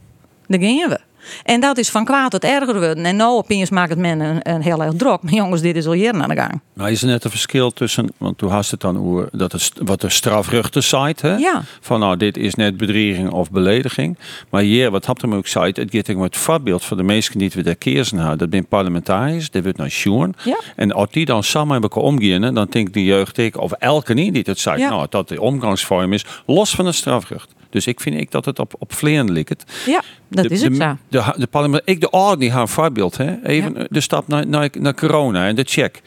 daar 0.47 0.59
gingen 0.59 0.89
we. 0.89 0.99
En 1.43 1.59
dat 1.61 1.77
is 1.77 1.89
van 1.89 2.05
kwaad 2.05 2.31
tot 2.31 2.43
erger 2.43 2.73
geworden. 2.73 3.05
En 3.05 3.15
nou 3.15 3.38
opeens 3.38 3.69
maakt 3.69 3.89
het 3.89 3.99
men 3.99 4.19
een, 4.19 4.39
een 4.53 4.61
heel 4.61 4.83
erg 4.83 4.93
druk. 4.93 5.21
Maar 5.21 5.33
jongens, 5.33 5.61
dit 5.61 5.75
is 5.75 5.85
al 5.85 5.93
jaren 5.93 6.21
aan 6.21 6.29
de 6.29 6.35
gang. 6.35 6.61
Maar 6.73 6.91
is 6.91 7.01
er 7.01 7.07
net 7.07 7.23
een 7.23 7.29
verschil 7.29 7.71
tussen, 7.71 8.09
want 8.17 8.38
toen 8.38 8.49
had 8.49 8.69
het 8.69 8.81
dan 8.81 8.95
hoe 8.95 9.27
dat 9.31 9.51
het 9.51 9.71
wat 9.83 10.01
de 10.01 10.09
strafruchten 10.09 10.83
site, 10.83 11.27
hè? 11.27 11.35
Ja. 11.35 11.63
Van 11.81 11.99
nou, 11.99 12.17
dit 12.17 12.38
is 12.38 12.55
net 12.55 12.77
bedreiging 12.77 13.31
of 13.31 13.51
belediging. 13.51 14.17
Maar 14.49 14.61
hier, 14.61 14.91
wat 14.91 15.05
had 15.05 15.21
hem 15.21 15.33
ook 15.33 15.47
site, 15.47 15.81
het 15.81 15.89
gaat 15.91 16.09
om 16.09 16.21
het 16.21 16.38
voorbeeld 16.38 16.85
van 16.85 16.97
de 16.97 17.03
meesten 17.03 17.39
die 17.39 17.51
we 17.53 17.63
daar 17.63 17.75
kiezen 17.75 18.17
houden. 18.17 18.38
Dat 18.39 18.49
zijn 18.51 18.65
parlementariërs, 18.67 19.49
dat 19.51 19.63
wordt 19.63 19.77
naar 19.77 19.89
Sjoen. 19.89 20.35
Ja. 20.43 20.59
En 20.75 20.91
als 20.91 21.07
die 21.11 21.25
dan 21.25 21.43
samen 21.43 21.73
met 21.73 21.83
elkaar 21.83 22.03
omgaan, 22.03 22.53
dan 22.53 22.67
denkt 22.69 22.93
de 22.93 23.03
jeugd 23.03 23.38
ik, 23.38 23.57
of 23.57 23.71
elke 23.71 24.13
niet 24.13 24.33
die 24.33 24.43
het 24.45 24.59
zei, 24.59 24.79
Ja. 24.79 24.89
nou, 24.89 25.05
dat 25.09 25.27
de 25.27 25.41
omgangsvorm 25.41 26.13
is, 26.13 26.25
los 26.45 26.75
van 26.75 26.85
het 26.85 26.95
strafrecht. 26.95 27.57
Dus 27.69 27.88
ik 27.88 27.99
vind 27.99 28.15
ik 28.15 28.31
dat 28.31 28.45
het 28.45 28.59
op, 28.59 28.75
op 28.79 28.93
vleeren 28.93 29.31
ligt. 29.31 29.63
Ja, 29.85 30.01
dat 30.27 30.43
de, 30.43 30.49
is 30.53 30.61
het 30.61 30.71
de, 30.71 30.77
zo. 30.83 30.97
De, 31.07 31.33
de, 31.38 31.47
parlement, 31.47 31.81
ik 31.85 32.01
de 32.01 32.09
orde 32.09 32.51
haar 32.51 32.69
voorbeeld, 32.69 33.17
hè? 33.17 33.43
Even 33.43 33.88
de 33.89 34.01
stap 34.01 34.27
naar, 34.27 34.47
naar, 34.47 34.69
naar 34.79 34.95
corona 34.95 35.47
en 35.47 35.55
de 35.55 35.63
check. 35.63 36.01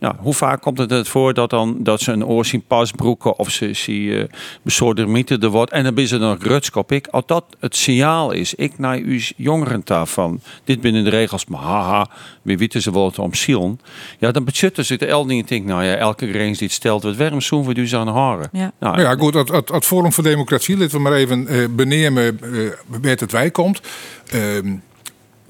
Ja, 0.00 0.16
hoe 0.18 0.34
vaak 0.34 0.62
komt 0.62 0.78
het 0.78 0.90
het 0.90 1.08
voor 1.08 1.34
dat, 1.34 1.50
dan, 1.50 1.76
dat 1.78 2.00
ze 2.00 2.12
een 2.12 2.26
oor 2.26 2.44
zien 2.44 2.62
pasbroeken 2.66 3.38
of 3.38 3.50
ze 3.50 3.72
zien 3.72 4.02
uh, 4.02 4.24
besodemieten 4.62 5.40
er 5.40 5.48
wordt 5.48 5.72
en 5.72 5.84
dan 5.84 5.96
is 5.96 6.10
er 6.10 6.18
nog 6.18 6.42
rutskop 6.42 6.92
ik. 6.92 7.06
Als 7.06 7.26
dat 7.26 7.44
het 7.60 7.76
signaal 7.76 8.30
is, 8.30 8.54
ik 8.54 8.78
naar 8.78 8.96
uw 8.96 9.20
jongeren 9.36 9.80
daarvan, 9.84 10.40
dit 10.64 10.80
binnen 10.80 11.04
de 11.04 11.10
regels, 11.10 11.46
maar 11.46 11.60
haha, 11.60 12.08
wie 12.42 12.58
weten 12.58 12.82
ze 12.82 12.92
wel 12.92 13.12
om 13.16 13.34
zielen. 13.34 13.80
Ja, 14.18 14.30
dan 14.30 14.44
betjutten 14.44 14.84
ze 14.84 14.92
het 14.92 15.02
el 15.02 15.26
niet 15.26 15.40
en 15.40 15.46
denk, 15.48 15.66
nou 15.66 15.84
ja, 15.84 15.94
elke 15.94 16.28
grens 16.30 16.58
die 16.58 16.66
het 16.66 16.76
stelt, 16.76 17.02
wat 17.02 17.16
waarom 17.16 17.40
zoen 17.40 17.66
we 17.66 17.74
dus 17.74 17.94
aan 17.94 18.08
haren? 18.08 18.48
Ja. 18.52 18.72
Nou, 18.80 19.00
ja, 19.00 19.14
goed, 19.14 19.34
het, 19.34 19.48
het, 19.48 19.68
het 19.68 19.84
Forum 19.84 20.12
voor 20.12 20.24
Democratie, 20.24 20.76
laten 20.76 20.96
we 20.96 21.02
maar 21.02 21.12
even 21.12 21.46
uh, 21.50 21.68
benemen 21.70 22.38
uh, 22.42 22.70
met 23.00 23.20
het 23.20 23.32
wij 23.32 23.50
komt. 23.50 23.80
Uh, 24.34 24.72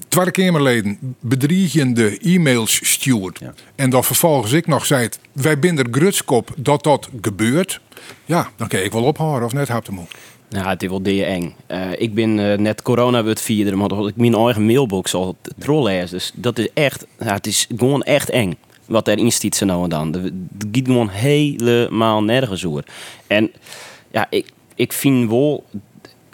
Tweede 0.09 0.31
Kamerleden 0.31 1.15
bedriegende 1.19 2.17
e-mails 2.17 2.79
stuurt. 2.89 3.39
Ja. 3.39 3.53
En 3.75 3.89
dan 3.89 4.03
vervolgens 4.03 4.51
ik 4.51 4.67
nog 4.67 4.85
zei: 4.85 5.09
wij 5.31 5.59
binden 5.59 5.87
grutskop 5.91 6.53
dat 6.57 6.83
dat 6.83 7.09
gebeurt. 7.21 7.81
Ja, 8.25 8.49
dan 8.55 8.67
kan 8.67 8.79
ik 8.79 8.91
wel 8.91 9.03
ophouden 9.03 9.45
of 9.45 9.53
net 9.53 9.67
hapte 9.67 9.91
moe. 9.91 10.05
Nou, 10.49 10.67
het 10.67 10.83
is 10.83 10.89
wel 10.89 11.01
de 11.01 11.23
eng. 11.23 11.55
Uh, 11.67 11.91
ik 11.97 12.13
ben 12.13 12.37
uh, 12.37 12.57
net 12.57 12.81
corona 12.81 13.23
wordt 13.23 13.41
vierde, 13.41 13.75
maar 13.75 13.91
ik 13.91 14.15
mijn 14.15 14.35
eigen 14.35 14.65
mailbox 14.65 15.13
al 15.13 15.37
trollen 15.57 16.09
Dus 16.09 16.31
dat 16.35 16.57
is 16.59 16.67
echt, 16.73 17.05
ja, 17.19 17.33
het 17.33 17.47
is 17.47 17.67
gewoon 17.75 18.03
echt 18.03 18.29
eng. 18.29 18.57
Wat 18.85 19.07
erin 19.07 19.31
stiet 19.31 19.55
ze 19.55 19.65
nou 19.65 19.83
en 19.83 19.89
dan. 19.89 20.13
Het 20.13 20.31
gaat 20.71 20.85
gewoon 20.85 21.09
helemaal 21.09 22.23
nergens 22.23 22.65
over. 22.65 22.85
En 23.27 23.51
ja, 24.11 24.27
ik, 24.29 24.51
ik 24.75 24.93
vind 24.93 25.29
wel 25.29 25.63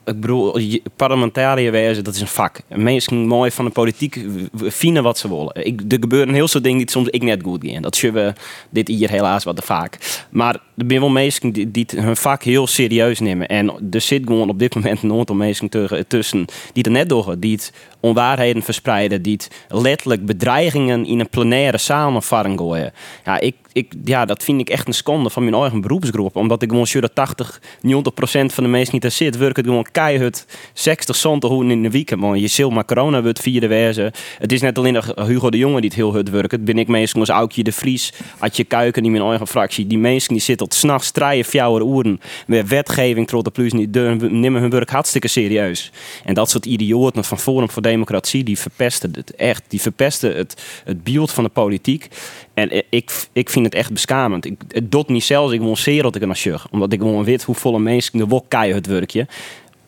ik 0.06 0.20
bedoel, 0.20 0.60
parlementariër 0.96 1.72
wezen, 1.72 2.04
dat 2.04 2.16
is 2.16 2.22
een 2.22 2.28
vak. 2.28 2.60
Mensen 2.68 3.28
mooi 3.28 3.52
van 3.52 3.66
de 3.66 3.72
politiek 3.72 4.26
vinden 4.54 5.04
wat 5.04 5.18
ze 5.18 5.30
willen. 5.30 5.66
Ik, 5.66 5.82
er 5.88 5.98
gebeuren 6.00 6.34
heel 6.34 6.48
veel 6.48 6.62
dingen 6.62 6.78
die 6.78 6.92
soms 6.92 7.08
ik 7.08 7.24
net 7.24 7.44
goed 7.44 7.66
gaan. 7.68 7.82
Dat 7.82 7.96
zien 7.96 8.14
we 8.14 8.34
dit 8.70 8.88
hier 8.88 9.10
helaas 9.10 9.44
wat 9.44 9.56
te 9.56 9.62
vaak. 9.62 10.24
Maar 10.30 10.60
er 10.78 10.86
zijn 10.88 11.72
die, 11.72 11.86
hun 11.96 12.18
vak 12.18 12.44
heel 12.44 12.68
serieus 12.68 13.20
nemen. 13.20 13.48
En 13.48 13.72
er 13.92 14.02
zit 14.02 14.24
gewoon 14.26 14.50
op 14.50 14.60
dit 14.60 14.76
moment 14.76 15.04
een 15.04 15.12
aantal 15.12 15.36
mensen 15.36 15.70
tussen 16.08 16.46
die 16.74 16.84
er 16.84 16.92
net 16.92 17.10
door 17.10 17.36
die 17.40 17.52
het 17.52 17.74
onwaarheden 18.00 18.64
verspreiden, 18.64 19.22
die 19.22 19.34
het 19.34 19.50
letterlijk 19.68 20.26
bedreigingen 20.26 21.06
in 21.06 21.20
een 21.20 21.30
plenaire 21.30 21.78
naar 21.78 22.58
gooien. 22.58 22.94
Ja, 23.26 23.40
ik, 23.40 23.56
ik, 23.74 23.94
ja, 24.04 24.26
dat 24.26 24.44
vind 24.44 24.60
ik 24.60 24.70
echt 24.70 24.88
een 24.88 24.94
schande 24.94 25.30
van 25.30 25.44
mijn 25.44 25.56
eigen 25.56 25.82
beroepsgroep. 25.82 26.36
Omdat 26.36 26.62
ik 26.62 26.70
gewoon 26.70 26.88
dat 27.02 27.16
80, 27.16 27.62
90 27.82 28.14
procent 28.14 28.54
van 28.54 28.64
de 28.64 28.70
mensen 28.70 28.94
niet 28.94 29.02
daar 29.02 29.12
zit, 29.12 29.38
werken 29.38 29.64
gewoon 29.64 29.86
keihard 29.92 30.46
60 30.74 31.16
zondag 31.16 31.50
hoe 31.50 31.66
in 31.66 31.84
de 31.84 31.90
weekend. 31.90 32.22
Man. 32.22 32.40
Je 32.40 32.48
zult 32.48 32.74
maar 32.74 32.86
corona 32.86 33.22
wordt 33.22 33.40
vierde 33.40 33.68
wezen. 33.68 34.12
Het 34.38 34.52
is 34.52 34.62
net 34.62 34.78
alleen 34.78 35.02
Hugo 35.16 35.50
de 35.50 35.58
Jonge 35.58 35.82
die 35.82 35.90
het 35.90 35.98
heel 35.98 36.12
hard 36.12 36.30
werkt. 36.30 36.64
Ben 36.64 36.78
ik 36.78 36.88
meestal 36.88 37.20
als 37.20 37.30
Aukje 37.30 37.64
de 37.64 37.72
Vries, 37.72 38.14
je 38.56 38.64
Kuiken 38.64 39.06
in 39.06 39.12
mijn 39.12 39.24
eigen 39.24 39.48
fractie. 39.48 39.88
Die 39.88 39.98
mensen 39.98 40.34
die 40.34 40.42
zitten 40.42 40.65
tot 40.66 40.74
s'nachts 40.74 41.08
strijden 41.08 41.46
fjouwer 41.46 41.82
uren. 41.82 42.22
Met 42.48 42.68
wetgeving 42.68 43.28
trots 43.28 43.44
de 43.44 43.52
plus 43.52 43.74
niet 43.74 43.94
nemen 44.32 44.62
hun 44.62 44.70
werk 44.70 44.90
hartstikke 44.90 45.28
serieus. 45.28 45.92
En 46.24 46.34
dat 46.34 46.50
soort 46.50 46.66
idioten 46.66 47.24
van 47.24 47.40
Forum 47.40 47.70
voor 47.70 47.82
Democratie, 47.82 48.44
die 48.44 48.60
verpesten 48.60 49.12
het 49.16 49.36
echt. 49.36 49.64
Die 49.68 49.82
verpesten 49.82 50.36
het, 50.36 50.82
het 50.84 51.04
beeld 51.04 51.32
van 51.32 51.44
de 51.44 51.50
politiek. 51.50 52.08
En 52.54 52.84
ik, 52.90 53.28
ik 53.34 53.50
vind 53.50 53.66
het 53.66 53.76
echt 53.76 53.92
beschamend. 53.92 54.46
Ik, 54.46 54.62
het 54.68 54.92
doet 54.92 55.10
niet 55.10 55.24
zelfs, 55.24 55.54
ik 55.54 55.60
wil 55.60 55.76
zeer 55.76 56.02
dat 56.02 56.16
ik 56.16 56.22
een 56.22 56.36
sjug. 56.36 56.68
Omdat 56.72 56.94
ik 56.94 57.00
gewoon 57.00 57.24
weet 57.24 57.44
hoe 57.44 57.56
volle 57.56 57.80
mensen 57.80 58.18
de 58.18 58.28
wok 58.28 58.54
het 58.54 58.88
werkje. 58.88 59.28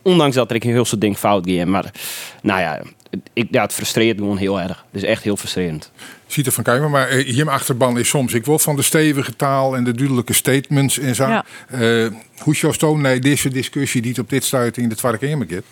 Ondanks 0.08 0.36
dat 0.36 0.52
ik 0.52 0.64
een 0.64 0.72
heel 0.72 0.86
soort 0.86 1.02
ding 1.02 1.18
fout 1.18 1.50
ga. 1.50 1.66
Maar 1.66 1.92
nou 2.42 2.60
ja, 2.60 2.82
ik, 3.34 3.48
ja, 3.52 3.62
het 3.62 3.74
frustreert 3.74 4.18
gewoon 4.18 4.38
heel 4.38 4.62
erg. 4.62 4.86
Het 4.92 5.04
is 5.04 5.10
echt 5.10 5.24
heel 5.24 5.38
frustrerend. 5.38 5.92
Ziet 6.28 6.46
er 6.46 6.52
van 6.52 6.64
kijken, 6.64 6.90
maar 6.90 7.18
uh, 7.18 7.26
hier 7.26 7.50
achterban 7.50 8.00
is 8.00 8.10
soms 8.10 8.34
ik 8.34 8.46
wil 8.46 8.60
van 8.60 8.76
de 8.76 8.82
stevige 8.82 9.36
taal 9.36 9.76
en 9.76 9.84
de 9.84 9.94
duidelijke 9.94 10.34
statements 10.34 11.00
en 11.00 11.16
zo. 11.16 11.28
Ja. 11.28 11.46
Uh, 11.74 12.12
hoe 12.38 12.56
je 12.58 12.98
nee, 12.98 13.20
deze 13.20 13.50
discussie 13.50 14.02
die 14.02 14.12
het 14.12 14.20
op 14.20 14.30
dit 14.30 14.44
stuit 14.44 14.78
in 14.78 14.90
de 14.90 14.96
Tweede 14.96 15.18
Kamer? 15.18 15.64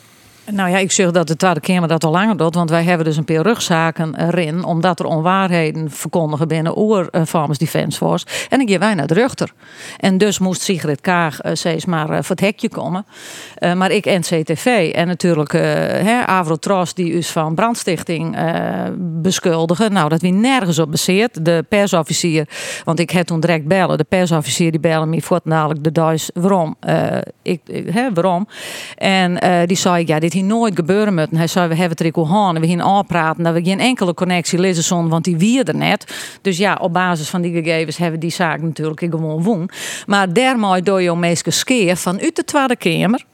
Nou 0.52 0.70
ja, 0.70 0.78
ik 0.78 0.92
zeg 0.92 1.12
dat 1.12 1.28
de 1.28 1.36
Tweede 1.36 1.60
Kamer 1.60 1.88
dat 1.88 2.04
al 2.04 2.12
langer 2.12 2.38
doet. 2.38 2.56
Want 2.56 2.70
wij 2.70 2.84
hebben 2.84 3.06
dus 3.06 3.18
een 3.18 3.26
paar 3.26 3.42
rugzaken 3.42 4.16
erin. 4.16 4.64
Omdat 4.64 5.00
er 5.00 5.06
onwaarheden 5.06 5.92
verkondigen 5.92 6.48
binnen 6.48 6.78
oer 6.78 7.10
Farmers 7.28 7.58
Defence 7.58 7.98
Force. 7.98 8.26
En 8.50 8.58
dan 8.58 8.70
gaan 8.70 8.96
wij 8.96 9.06
de 9.06 9.14
ruchter. 9.14 9.52
En 9.98 10.18
dus 10.18 10.40
moest 10.40 10.62
Sigrid 10.62 11.02
Kaag 11.02 11.46
uh, 11.46 11.52
steeds 11.54 11.86
maar 11.86 12.10
uh, 12.10 12.16
voor 12.16 12.36
het 12.36 12.40
hekje 12.40 12.70
komen. 12.70 13.06
Uh, 13.60 13.74
maar 13.74 13.92
ik 13.92 14.06
NCTV 14.06 14.92
en 14.96 15.08
natuurlijk 15.08 15.54
uh, 15.54 16.24
Avrotros 16.24 16.94
die 16.94 17.16
us 17.16 17.30
van 17.30 17.56
brandstichting 17.56 18.38
beschuldigen. 18.98 19.94
Nou, 19.94 20.10
dat 20.10 20.22
wie 20.22 20.34
nergens 20.34 20.80
op 20.80 20.92
baseert. 20.92 21.46
De 21.46 21.66
persofficier, 21.70 22.48
want 22.84 23.00
ik 23.00 23.10
heb 23.10 23.26
toen 23.26 23.40
direct 23.40 23.68
bellen. 23.68 23.98
De 23.98 24.04
persofficier 24.04 24.72
die 24.72 24.80
bellen 24.80 25.10
me 25.10 25.22
voor 25.22 25.40
namelijk 25.44 25.84
de 25.84 25.92
Duits 25.92 26.30
waarom. 26.34 26.76
ik, 27.42 27.62
hè, 27.92 28.14
waarom. 28.14 28.48
En 28.98 29.40
die 29.68 29.78
zei, 29.78 30.04
ja, 30.08 30.20
dit 30.20 30.34
hier 30.36 30.44
nooit 30.44 30.76
gebeuren 30.76 31.14
moeten. 31.14 31.38
Hij 31.38 31.48
zei, 31.48 31.68
we 31.68 31.76
hebben 31.76 31.98
het 31.98 32.16
er 32.16 32.28
aan 32.36 32.56
en 32.56 32.62
we 32.62 32.68
gaan 32.68 32.82
praten 33.06 33.44
dat 33.44 33.54
we 33.54 33.64
geen 33.64 33.80
enkele 33.80 34.14
connectie 34.14 34.60
lezen 34.60 34.84
want 35.10 35.24
die 35.24 35.38
wie 35.38 35.64
er 35.64 35.76
net. 35.76 36.14
Dus 36.42 36.58
ja, 36.58 36.78
op 36.82 36.94
basis 36.94 37.30
van 37.30 37.42
die 37.42 37.52
gegevens 37.52 37.98
hebben 37.98 38.20
die 38.20 38.32
zaak 38.32 38.62
natuurlijk 38.62 39.00
gewoon 39.00 39.44
woon. 39.44 39.70
Maar 40.06 40.34
daarmee 40.34 40.82
door 40.82 41.02
je 41.02 41.16
meeste 41.16 41.52
skeer 41.52 41.96
van 41.96 42.20
uit 42.20 42.36
de 42.36 42.44
Tweede 42.44 42.76
Kamer. 42.76 43.26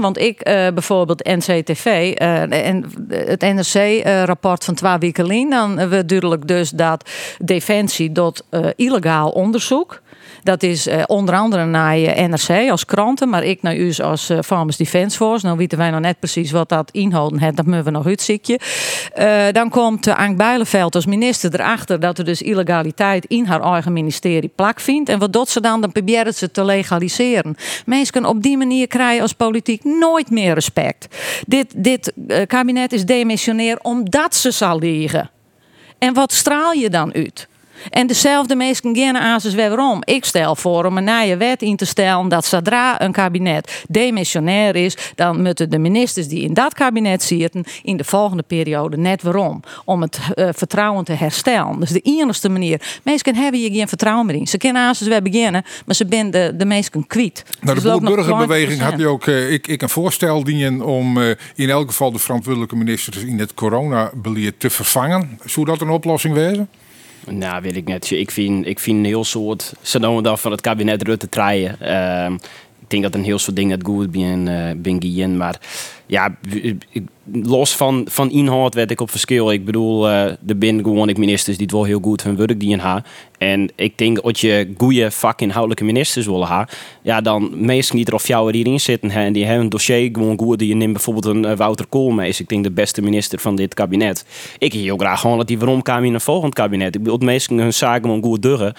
want 0.00 0.18
ik 0.18 0.48
uh, 0.48 0.54
bijvoorbeeld 0.54 1.24
NCTV 1.24 1.86
uh, 1.86 2.66
en 2.66 2.84
het 3.08 3.40
NRC-rapport 3.40 4.60
uh, 4.60 4.66
van 4.66 4.74
twee 4.74 4.98
weken 4.98 5.50
dan 5.50 5.88
we 5.88 6.04
duidelijk 6.04 6.48
dus 6.48 6.70
dat 6.70 7.10
Defensie 7.38 8.12
dat 8.12 8.44
illegaal 8.76 9.30
onderzoek 9.30 10.02
dat 10.44 10.62
is 10.62 10.86
uh, 10.86 11.02
onder 11.06 11.34
andere 11.34 11.64
naar 11.64 11.96
NRC 12.28 12.70
als 12.70 12.84
kranten, 12.84 13.28
maar 13.28 13.44
ik 13.44 13.62
naar 13.62 13.76
u 13.76 13.94
als 13.94 14.30
uh, 14.30 14.38
Farmers 14.44 14.76
Defence 14.76 15.16
Force. 15.16 15.46
Nou 15.46 15.58
weten 15.58 15.78
wij 15.78 15.90
nog 15.90 16.00
net 16.00 16.18
precies 16.18 16.50
wat 16.50 16.68
dat 16.68 16.90
inhouden 16.90 17.38
heeft, 17.38 17.56
dat 17.56 17.66
moeten 17.66 17.84
we 17.84 17.90
nog 17.90 18.06
uitziekje. 18.06 18.60
Uh, 19.18 19.42
dan 19.52 19.68
komt 19.68 20.08
Ank 20.08 20.36
Bijleveld 20.36 20.94
als 20.94 21.06
minister 21.06 21.54
erachter 21.54 22.00
dat 22.00 22.18
er 22.18 22.24
dus 22.24 22.42
illegaliteit 22.42 23.24
in 23.24 23.44
haar 23.44 23.62
eigen 23.62 23.92
ministerie 23.92 24.50
plak 24.54 24.80
vindt. 24.80 25.08
En 25.08 25.18
wat 25.18 25.32
doet 25.32 25.48
ze 25.48 25.60
dan? 25.60 25.80
Dan 25.80 25.92
proberen 25.92 26.34
ze 26.34 26.50
te 26.50 26.64
legaliseren. 26.64 27.56
Mensen 27.86 28.24
op 28.24 28.42
die 28.42 28.56
manier 28.56 28.86
krijgen 28.86 29.22
als 29.22 29.32
politiek 29.32 29.84
nooit 29.84 30.30
meer 30.30 30.54
respect. 30.54 31.16
Dit, 31.46 31.72
dit 31.76 32.12
kabinet 32.46 32.92
is 32.92 33.04
demissionair 33.04 33.78
omdat 33.82 34.34
ze 34.34 34.50
zal 34.50 34.78
liegen. 34.78 35.30
En 35.98 36.14
wat 36.14 36.32
straal 36.32 36.72
je 36.72 36.90
dan 36.90 37.14
uit? 37.14 37.48
En 37.90 38.06
dezelfde 38.06 38.56
mensen 38.56 38.96
gaan 38.96 39.16
aan 39.16 39.40
ze 39.40 39.56
waarom. 39.56 40.02
Ik 40.04 40.24
stel 40.24 40.56
voor 40.56 40.84
om 40.84 40.96
een 40.96 41.04
nieuwe 41.04 41.36
wet 41.36 41.62
in 41.62 41.76
te 41.76 41.84
stellen 41.84 42.28
dat 42.28 42.44
zodra 42.44 43.00
een 43.00 43.12
kabinet 43.12 43.84
demissionair 43.88 44.76
is, 44.76 44.96
dan 45.14 45.42
moeten 45.42 45.70
de 45.70 45.78
ministers 45.78 46.28
die 46.28 46.42
in 46.42 46.54
dat 46.54 46.74
kabinet 46.74 47.22
zitten 47.22 47.64
in 47.82 47.96
de 47.96 48.04
volgende 48.04 48.42
periode 48.42 48.96
net 48.96 49.22
waarom. 49.22 49.60
Om 49.84 50.02
het 50.02 50.18
uh, 50.34 50.48
vertrouwen 50.52 51.04
te 51.04 51.12
herstellen. 51.12 51.80
Dus 51.80 51.90
de 51.90 52.00
enige 52.00 52.48
manier. 52.48 52.80
Mensen 53.02 53.34
hebben 53.34 53.60
hier 53.60 53.72
geen 53.72 53.88
vertrouwen 53.88 54.26
meer 54.26 54.34
in. 54.34 54.46
Ze 54.46 54.56
kennen 54.56 54.82
aan 54.82 54.94
ze 54.94 55.20
beginnen, 55.22 55.64
maar 55.86 55.94
ze 55.94 56.06
zijn 56.08 56.30
de, 56.30 56.52
de 56.56 56.64
mensen 56.64 57.06
kwijt. 57.06 57.44
Nou, 57.60 57.80
de 57.80 57.82
dus 57.82 57.98
burgerbeweging 57.98 58.80
had 58.80 58.98
je 58.98 59.06
ook 59.06 59.26
uh, 59.26 59.52
ik, 59.52 59.66
ik 59.66 59.82
een 59.82 59.88
voorstel 59.88 60.44
dienen 60.44 60.82
om 60.82 61.18
uh, 61.18 61.30
in 61.54 61.70
elk 61.70 61.88
geval 61.88 62.12
de 62.12 62.18
verantwoordelijke 62.18 62.76
ministers 62.76 63.16
in 63.16 63.38
het 63.38 63.54
coronabeleid 63.54 64.60
te 64.60 64.70
vervangen. 64.70 65.38
Zou 65.44 65.66
dat 65.66 65.80
een 65.80 65.90
oplossing 65.90 66.34
wezen? 66.34 66.68
Nou, 67.30 67.62
weet 67.62 67.76
ik 67.76 67.88
net. 67.88 68.10
Ik 68.10 68.30
vind, 68.30 68.66
ik 68.66 68.78
vind 68.78 68.98
een 68.98 69.04
heel 69.04 69.24
soort. 69.24 69.72
Ze 69.80 70.00
dan 70.00 70.38
van 70.38 70.50
het 70.50 70.60
kabinet 70.60 71.02
Rutte. 71.02 71.28
Uh, 71.82 72.26
ik 72.26 72.38
denk 72.94 73.12
dat 73.12 73.14
een 73.14 73.26
heel 73.26 73.38
soort 73.38 73.56
dingen 73.56 73.84
goed 73.84 74.10
ben, 74.10 74.46
uh, 74.46 74.70
ben 74.76 75.36
Maar 75.36 75.60
ja, 76.06 76.36
los 77.32 77.76
van, 77.76 78.06
van 78.10 78.30
inhoud 78.30 78.74
werd 78.74 78.90
ik 78.90 79.00
op 79.00 79.10
verschil. 79.10 79.50
Ik 79.50 79.64
bedoel, 79.64 80.08
uh, 80.08 80.24
er 80.24 80.36
zijn 80.58 80.82
gewoon 80.82 81.08
ik 81.08 81.18
ministers 81.18 81.56
die 81.56 81.66
het 81.66 81.74
wel 81.74 81.84
heel 81.84 82.00
goed 82.02 82.22
hun 82.22 82.36
werk 82.36 82.60
die 82.60 82.76
ha. 82.76 83.04
En 83.38 83.70
ik 83.76 83.98
denk 83.98 84.22
dat 84.22 84.40
je 84.40 84.74
goede 84.76 85.10
vakinhoudelijke 85.10 85.84
ministers 85.84 86.26
willen 86.26 86.46
ha, 86.46 86.68
ja, 87.02 87.20
dan 87.20 87.50
meestal 87.64 87.98
niet 87.98 88.12
of 88.12 88.26
jou 88.26 88.52
hierin 88.52 88.80
zitten 88.80 89.10
hè, 89.10 89.24
en 89.24 89.32
die 89.32 89.44
hebben 89.44 89.64
een 89.64 89.70
dossier 89.70 90.08
gewoon 90.12 90.38
goed. 90.38 90.58
Die 90.58 90.68
je 90.68 90.74
neemt 90.74 90.92
bijvoorbeeld 90.92 91.24
een 91.24 91.44
uh, 91.44 91.56
Wouter 91.56 91.86
Koolmees, 91.86 92.40
ik 92.40 92.48
denk 92.48 92.64
de 92.64 92.70
beste 92.70 93.02
minister 93.02 93.38
van 93.38 93.56
dit 93.56 93.74
kabinet. 93.74 94.24
Ik 94.58 94.72
heel 94.72 94.96
graag 94.96 95.20
gewoon 95.20 95.38
dat 95.38 95.46
die 95.46 95.58
waarom 95.58 95.82
kwam 95.82 96.04
in 96.04 96.14
een 96.14 96.20
volgend 96.20 96.54
kabinet. 96.54 96.94
Ik 96.94 97.02
bedoel, 97.02 97.18
meestal 97.18 97.56
hun 97.56 97.74
zaken 97.74 98.02
gewoon 98.02 98.22
goed 98.22 98.42
durren 98.42 98.74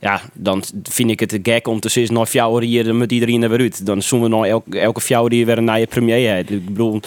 ja, 0.00 0.20
dan 0.32 0.64
vind 0.82 1.10
ik 1.10 1.20
het 1.20 1.38
gek 1.42 1.68
om 1.68 1.80
te 1.80 1.88
zeggen, 1.88 2.14
nou 2.14 2.26
fjouwer 2.26 2.62
hier, 2.62 2.84
dan 2.84 2.96
moet 2.96 3.12
iedereen 3.12 3.42
er 3.42 3.48
weer 3.48 3.60
uit. 3.60 3.86
Dan 3.86 4.02
zullen 4.02 4.24
we 4.24 4.30
nou 4.30 4.46
elke, 4.46 4.78
elke 4.78 5.00
fjouwer 5.00 5.30
die 5.30 5.46
weer 5.46 5.58
een 5.58 5.64
nieuwe 5.64 5.86
premier 5.86 6.30
heeft. 6.30 6.50
Ik 6.50 6.64
bedoel, 6.64 7.00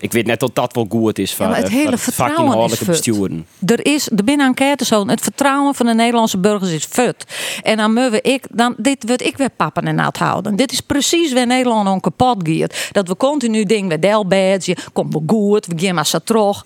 ik 0.00 0.12
weet 0.12 0.26
net 0.26 0.40
dat 0.40 0.54
dat 0.54 0.74
wel 0.74 0.86
goed 0.88 1.18
is. 1.18 1.34
Van, 1.34 1.48
ja, 1.48 1.54
het 1.54 1.68
hele 1.68 1.98
vertrouwen 1.98 2.70
is 2.70 2.78
besturen. 2.78 3.46
Er 3.66 3.86
is 3.86 4.08
de 4.12 4.24
binnen 4.24 4.46
enquête 4.46 4.84
zo. 4.84 5.06
Het 5.06 5.20
vertrouwen 5.20 5.74
van 5.74 5.86
de 5.86 5.94
Nederlandse 5.94 6.38
burgers 6.38 6.72
is 6.72 6.84
fut. 6.84 7.24
En 7.62 7.76
dan 7.76 7.92
moeten 7.92 8.24
ik, 8.24 8.46
dan, 8.50 8.74
dit 8.76 9.06
wordt 9.06 9.22
ik 9.22 9.36
weer 9.36 9.50
pappen 9.50 9.86
en 9.86 9.94
nat 9.94 10.16
houden. 10.16 10.56
Dit 10.56 10.72
is 10.72 10.80
precies 10.80 11.32
waar 11.32 11.46
Nederland 11.46 11.88
on 11.88 12.00
kapot 12.00 12.48
gaat. 12.48 12.88
Dat 12.92 13.08
we 13.08 13.16
continu 13.16 13.64
dingen, 13.64 13.88
we 13.88 13.98
delbadge, 13.98 14.76
komt 14.92 15.12
wel 15.12 15.22
goed, 15.26 15.66
we 15.66 15.74
gaan 15.76 15.94
maar 15.94 16.06
zo 16.06 16.18
terug. 16.24 16.64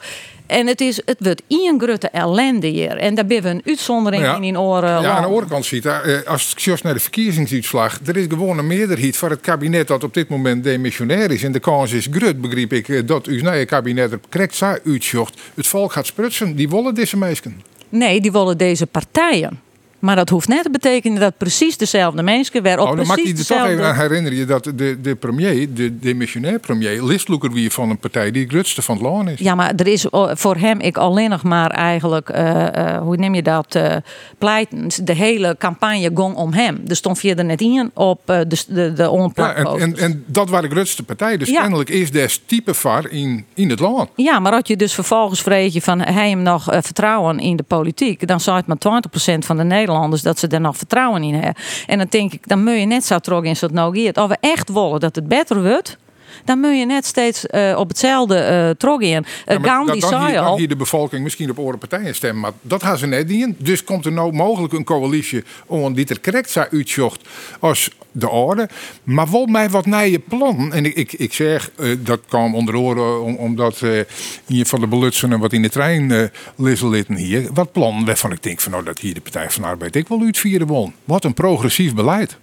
En 0.53 0.67
het, 0.67 0.81
is, 0.81 0.97
het 1.05 1.17
wordt 1.19 1.43
één 1.49 1.81
grote 1.81 2.09
ellende 2.09 2.67
hier. 2.67 2.97
En 2.97 3.15
daar 3.15 3.27
ben 3.27 3.43
we 3.43 3.49
een 3.49 3.63
uitzondering 3.67 4.23
Ja. 4.23 4.37
in 4.37 4.43
in 4.45 4.59
oren. 4.59 5.03
Ja, 5.03 5.11
aan 5.11 5.23
de 5.23 5.29
andere 5.29 5.47
kant 5.47 5.65
ziet, 5.65 5.87
eh, 5.87 6.23
als 6.27 6.55
just 6.57 6.83
naar 6.83 6.95
de 6.95 7.01
verkiezingsuitslag, 7.01 7.99
er 8.07 8.17
is 8.17 8.27
gewoon 8.29 8.59
een 8.59 8.67
meerderheid 8.67 9.17
voor 9.17 9.31
het 9.31 9.41
kabinet 9.41 9.89
dat 9.89 10.05
op 10.05 10.15
dit 10.15 10.29
moment 10.29 10.65
demissionair 10.65 11.31
is. 11.31 11.43
En 11.45 11.53
de 11.53 11.61
kans 11.61 11.93
is 11.93 12.09
groot, 12.11 12.41
begreep 12.41 12.73
ik, 12.73 12.89
eh, 12.89 13.01
dat 13.05 13.27
uw 13.27 13.41
nieuwe 13.41 13.65
kabinet 13.65 14.13
er 14.13 14.21
correct 14.31 14.55
zou 14.55 14.79
uitzocht. 14.87 15.41
Het 15.55 15.67
volk 15.67 15.93
gaat 15.93 16.07
sprutsen, 16.07 16.57
die 16.57 16.69
willen 16.69 16.95
deze 16.95 17.17
meisken. 17.17 17.63
Nee, 17.89 18.21
die 18.21 18.33
willen 18.33 18.59
deze 18.59 18.87
partijen. 18.87 19.61
Maar 20.03 20.17
dat 20.17 20.29
hoeft 20.29 20.49
net 20.49 20.63
te 20.63 20.71
betekenen 20.71 21.21
dat 21.21 21.37
precies 21.37 21.77
dezelfde 21.77 22.23
mensen 22.23 22.63
weer 22.63 22.79
op 22.79 22.89
Oh, 22.89 22.97
dan 22.97 23.07
mag 23.07 23.17
precies 23.17 23.41
ik 23.41 23.47
je 23.47 23.55
er 23.55 23.61
toch 23.61 23.69
even 23.69 23.85
aan 23.85 23.91
dezelfde... 23.91 24.03
herinneren 24.03 24.39
je 24.39 24.45
dat 24.45 24.65
de, 24.65 24.99
de 25.01 25.15
premier, 25.15 25.75
de 25.75 25.99
demissionair 25.99 26.59
premier, 26.59 27.05
listloeker 27.05 27.53
wie 27.53 27.73
van 27.73 27.91
een 27.91 27.99
partij 27.99 28.31
die 28.31 28.43
het 28.43 28.53
grootste 28.53 28.83
van 28.83 28.95
het 28.95 29.05
land 29.05 29.29
is. 29.29 29.39
Ja, 29.39 29.55
maar 29.55 29.73
er 29.77 29.87
is 29.87 30.07
voor 30.33 30.57
hem 30.57 30.81
ik 30.81 30.97
alleen 30.97 31.31
nog 31.31 31.43
maar 31.43 31.71
eigenlijk, 31.71 32.29
eh, 32.29 32.95
eh, 32.95 33.03
hoe 33.03 33.17
neem 33.17 33.35
je 33.35 33.43
dat, 33.43 33.75
eh 33.75 33.97
pleitens. 34.39 34.97
De 34.97 35.15
hele 35.15 35.57
campagne 35.59 36.11
gong 36.15 36.35
om 36.35 36.53
hem. 36.53 36.83
Er 36.87 36.97
stond 36.97 37.19
verder 37.19 37.45
net 37.45 37.61
in 37.61 37.91
op 37.95 38.21
de, 38.27 38.47
de, 38.69 38.93
de 38.93 39.31
Ja, 39.35 39.55
en, 39.55 39.67
en, 39.81 39.99
en 39.99 40.25
dat 40.27 40.49
was 40.51 40.61
de 40.61 40.69
grootste 40.69 41.03
partij. 41.03 41.37
Dus 41.37 41.49
Ja. 41.49 41.61
kennelijk 41.61 41.91
is 41.91 42.11
des 42.11 42.41
type 42.47 42.75
var 42.75 43.11
in, 43.11 43.45
in 43.55 43.71
het 43.71 43.81
land. 43.81 44.09
Ja, 44.17 44.39
maar 44.39 44.53
als 44.53 44.63
je 44.65 44.77
dus 44.77 44.95
vervolgens 44.95 45.43
vreet 45.43 45.73
je 45.73 45.83
van 45.83 46.01
hij 46.01 46.29
hem 46.31 46.43
nog 46.43 46.65
vertrouwen 46.65 47.39
in 47.39 47.57
de 47.57 47.63
politiek, 47.63 48.27
dan 48.27 48.41
zou 48.41 48.57
het 48.57 48.67
maar 48.67 49.03
20% 49.37 49.39
van 49.39 49.57
de 49.57 49.63
Nederlanders 49.65 49.91
dat 50.23 50.39
ze 50.39 50.47
er 50.47 50.61
nog 50.61 50.77
vertrouwen 50.77 51.23
in 51.23 51.35
hebben. 51.35 51.55
En 51.87 51.99
dan 51.99 52.07
denk 52.11 52.33
ik, 52.33 52.49
dan 52.49 52.65
moet 52.65 52.79
je 52.79 52.87
net 52.87 53.05
zo 53.05 53.19
terug 53.19 53.45
in 53.45 53.57
zo'n 53.57 53.71
nogeert. 53.73 54.19
Als 54.19 54.29
we 54.29 54.37
echt 54.41 54.73
willen 54.73 55.01
dat 55.01 55.15
het 55.15 55.29
beter 55.29 55.63
wordt, 55.63 55.97
dan 56.45 56.59
moet 56.59 56.79
je 56.79 56.87
net 56.87 57.05
steeds 57.05 57.47
eh, 57.47 57.77
op 57.79 57.89
hetzelfde 57.89 58.37
eh 58.37 58.71
terug 58.71 59.01
in. 59.01 59.09
Ja, 59.09 59.21
Uh, 59.47 59.65
Gandhi 59.65 60.01
dan, 60.01 60.01
dan, 60.01 60.09
zei 60.09 60.25
hier, 60.25 60.35
dan 60.35 60.45
al. 60.45 60.57
hier 60.59 60.69
de 60.69 60.77
bevolking 60.77 61.23
misschien 61.23 61.51
op 61.51 61.59
oren 61.59 61.79
partijen 61.79 62.15
stemmen. 62.15 62.41
Maar 62.41 62.53
dat 62.61 62.83
gaan 62.83 62.99
ze 62.99 63.07
net 63.07 63.29
niet. 63.29 63.55
Dus 63.59 63.85
komt 63.85 64.07
er 64.07 64.13
nou 64.13 64.33
mogelijk 64.33 64.73
een 64.73 64.85
coalitie 64.85 65.45
om 65.67 65.95
die 65.95 66.07
er 66.07 66.21
correct 66.21 66.51
zou 66.51 66.67
uitzocht 66.71 67.29
als 67.61 67.91
de 68.13 68.29
orde. 68.29 68.69
Maar 69.03 69.31
wel 69.31 69.47
mij 69.47 69.71
wat 69.71 69.85
je 69.85 70.19
plan. 70.19 70.73
En 70.73 70.85
ik, 70.85 70.95
ik, 70.95 71.13
ik 71.13 71.33
zeg, 71.33 71.71
eh, 71.77 71.97
dat 71.99 72.21
kwam 72.29 72.55
onder 72.55 72.77
oren 72.77 73.23
om, 73.23 73.37
omdat 73.37 73.83
eh 73.83 74.01
hier 74.47 74.67
van 74.67 74.81
de 74.81 74.87
belutsenen 74.87 75.39
wat 75.39 75.53
in 75.53 75.63
de 75.63 75.69
trein 75.69 76.11
eh 76.11 76.83
litten 76.83 77.17
hier. 77.17 77.49
Wat 77.55 77.73
plan 77.73 78.05
waarvan 78.05 78.33
ik 78.33 78.43
denk 78.43 78.61
van 78.61 78.73
nou 78.73 78.85
dat 78.85 78.99
hier 78.99 79.15
de 79.15 79.21
Partij 79.21 79.51
van 79.51 79.63
de 79.63 79.69
Arbeid 79.69 79.97
ik 79.97 80.09
wel 80.09 80.21
uitvieren 80.21 80.67
won. 80.67 80.95
Wat 81.05 81.25
een 81.25 81.35
progressief 81.35 81.95
beleid. 81.95 82.39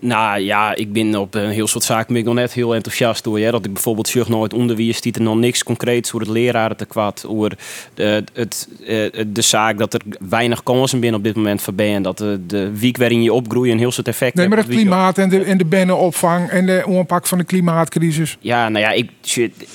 Nou 0.00 0.40
ja, 0.40 0.74
ik 0.74 0.92
ben 0.92 1.14
op 1.14 1.34
een 1.34 1.48
heel 1.50 1.66
soort 1.66 1.84
zaken 1.84 2.06
ben 2.12 2.16
ik 2.16 2.24
nog 2.24 2.34
net 2.34 2.52
heel 2.52 2.74
enthousiast 2.74 3.24
door. 3.24 3.40
Dat 3.40 3.64
ik 3.64 3.72
bijvoorbeeld 3.72 4.08
zorg 4.08 4.28
nooit 4.28 4.54
onderwijs, 4.54 5.00
die 5.00 5.12
er 5.12 5.22
nog 5.22 5.36
niks 5.36 5.62
concreets 5.62 6.08
over 6.14 6.26
het 6.26 6.36
leraren 6.36 6.76
te 6.76 6.84
kwad, 6.84 7.24
over 7.28 7.58
de, 7.94 8.24
het, 8.32 8.68
eh, 8.86 9.24
de 9.26 9.42
zaak 9.42 9.78
dat 9.78 9.94
er 9.94 10.00
weinig 10.28 10.62
kansen 10.62 11.00
binnen 11.00 11.18
op 11.18 11.24
dit 11.24 11.36
moment 11.36 11.62
voor 11.62 11.74
ben. 11.74 12.02
Dat 12.02 12.18
de, 12.18 12.40
de 12.46 12.78
week 12.78 12.96
waarin 12.96 13.22
je 13.22 13.32
opgroeit 13.32 13.72
een 13.72 13.78
heel 13.78 13.92
soort 13.92 14.08
effect 14.08 14.34
Nee, 14.34 14.48
maar 14.48 14.58
het 14.58 14.66
je- 14.66 14.72
klimaat 14.72 15.18
en 15.18 15.28
de, 15.28 15.40
en 15.44 15.58
de 15.58 15.64
bennenopvang 15.64 16.48
en 16.48 16.66
de 16.66 16.84
aanpak 16.86 17.26
van 17.26 17.38
de 17.38 17.44
klimaatcrisis. 17.44 18.36
Ja, 18.40 18.68
nou 18.68 18.84
ja, 18.84 18.90
ik, 18.90 19.10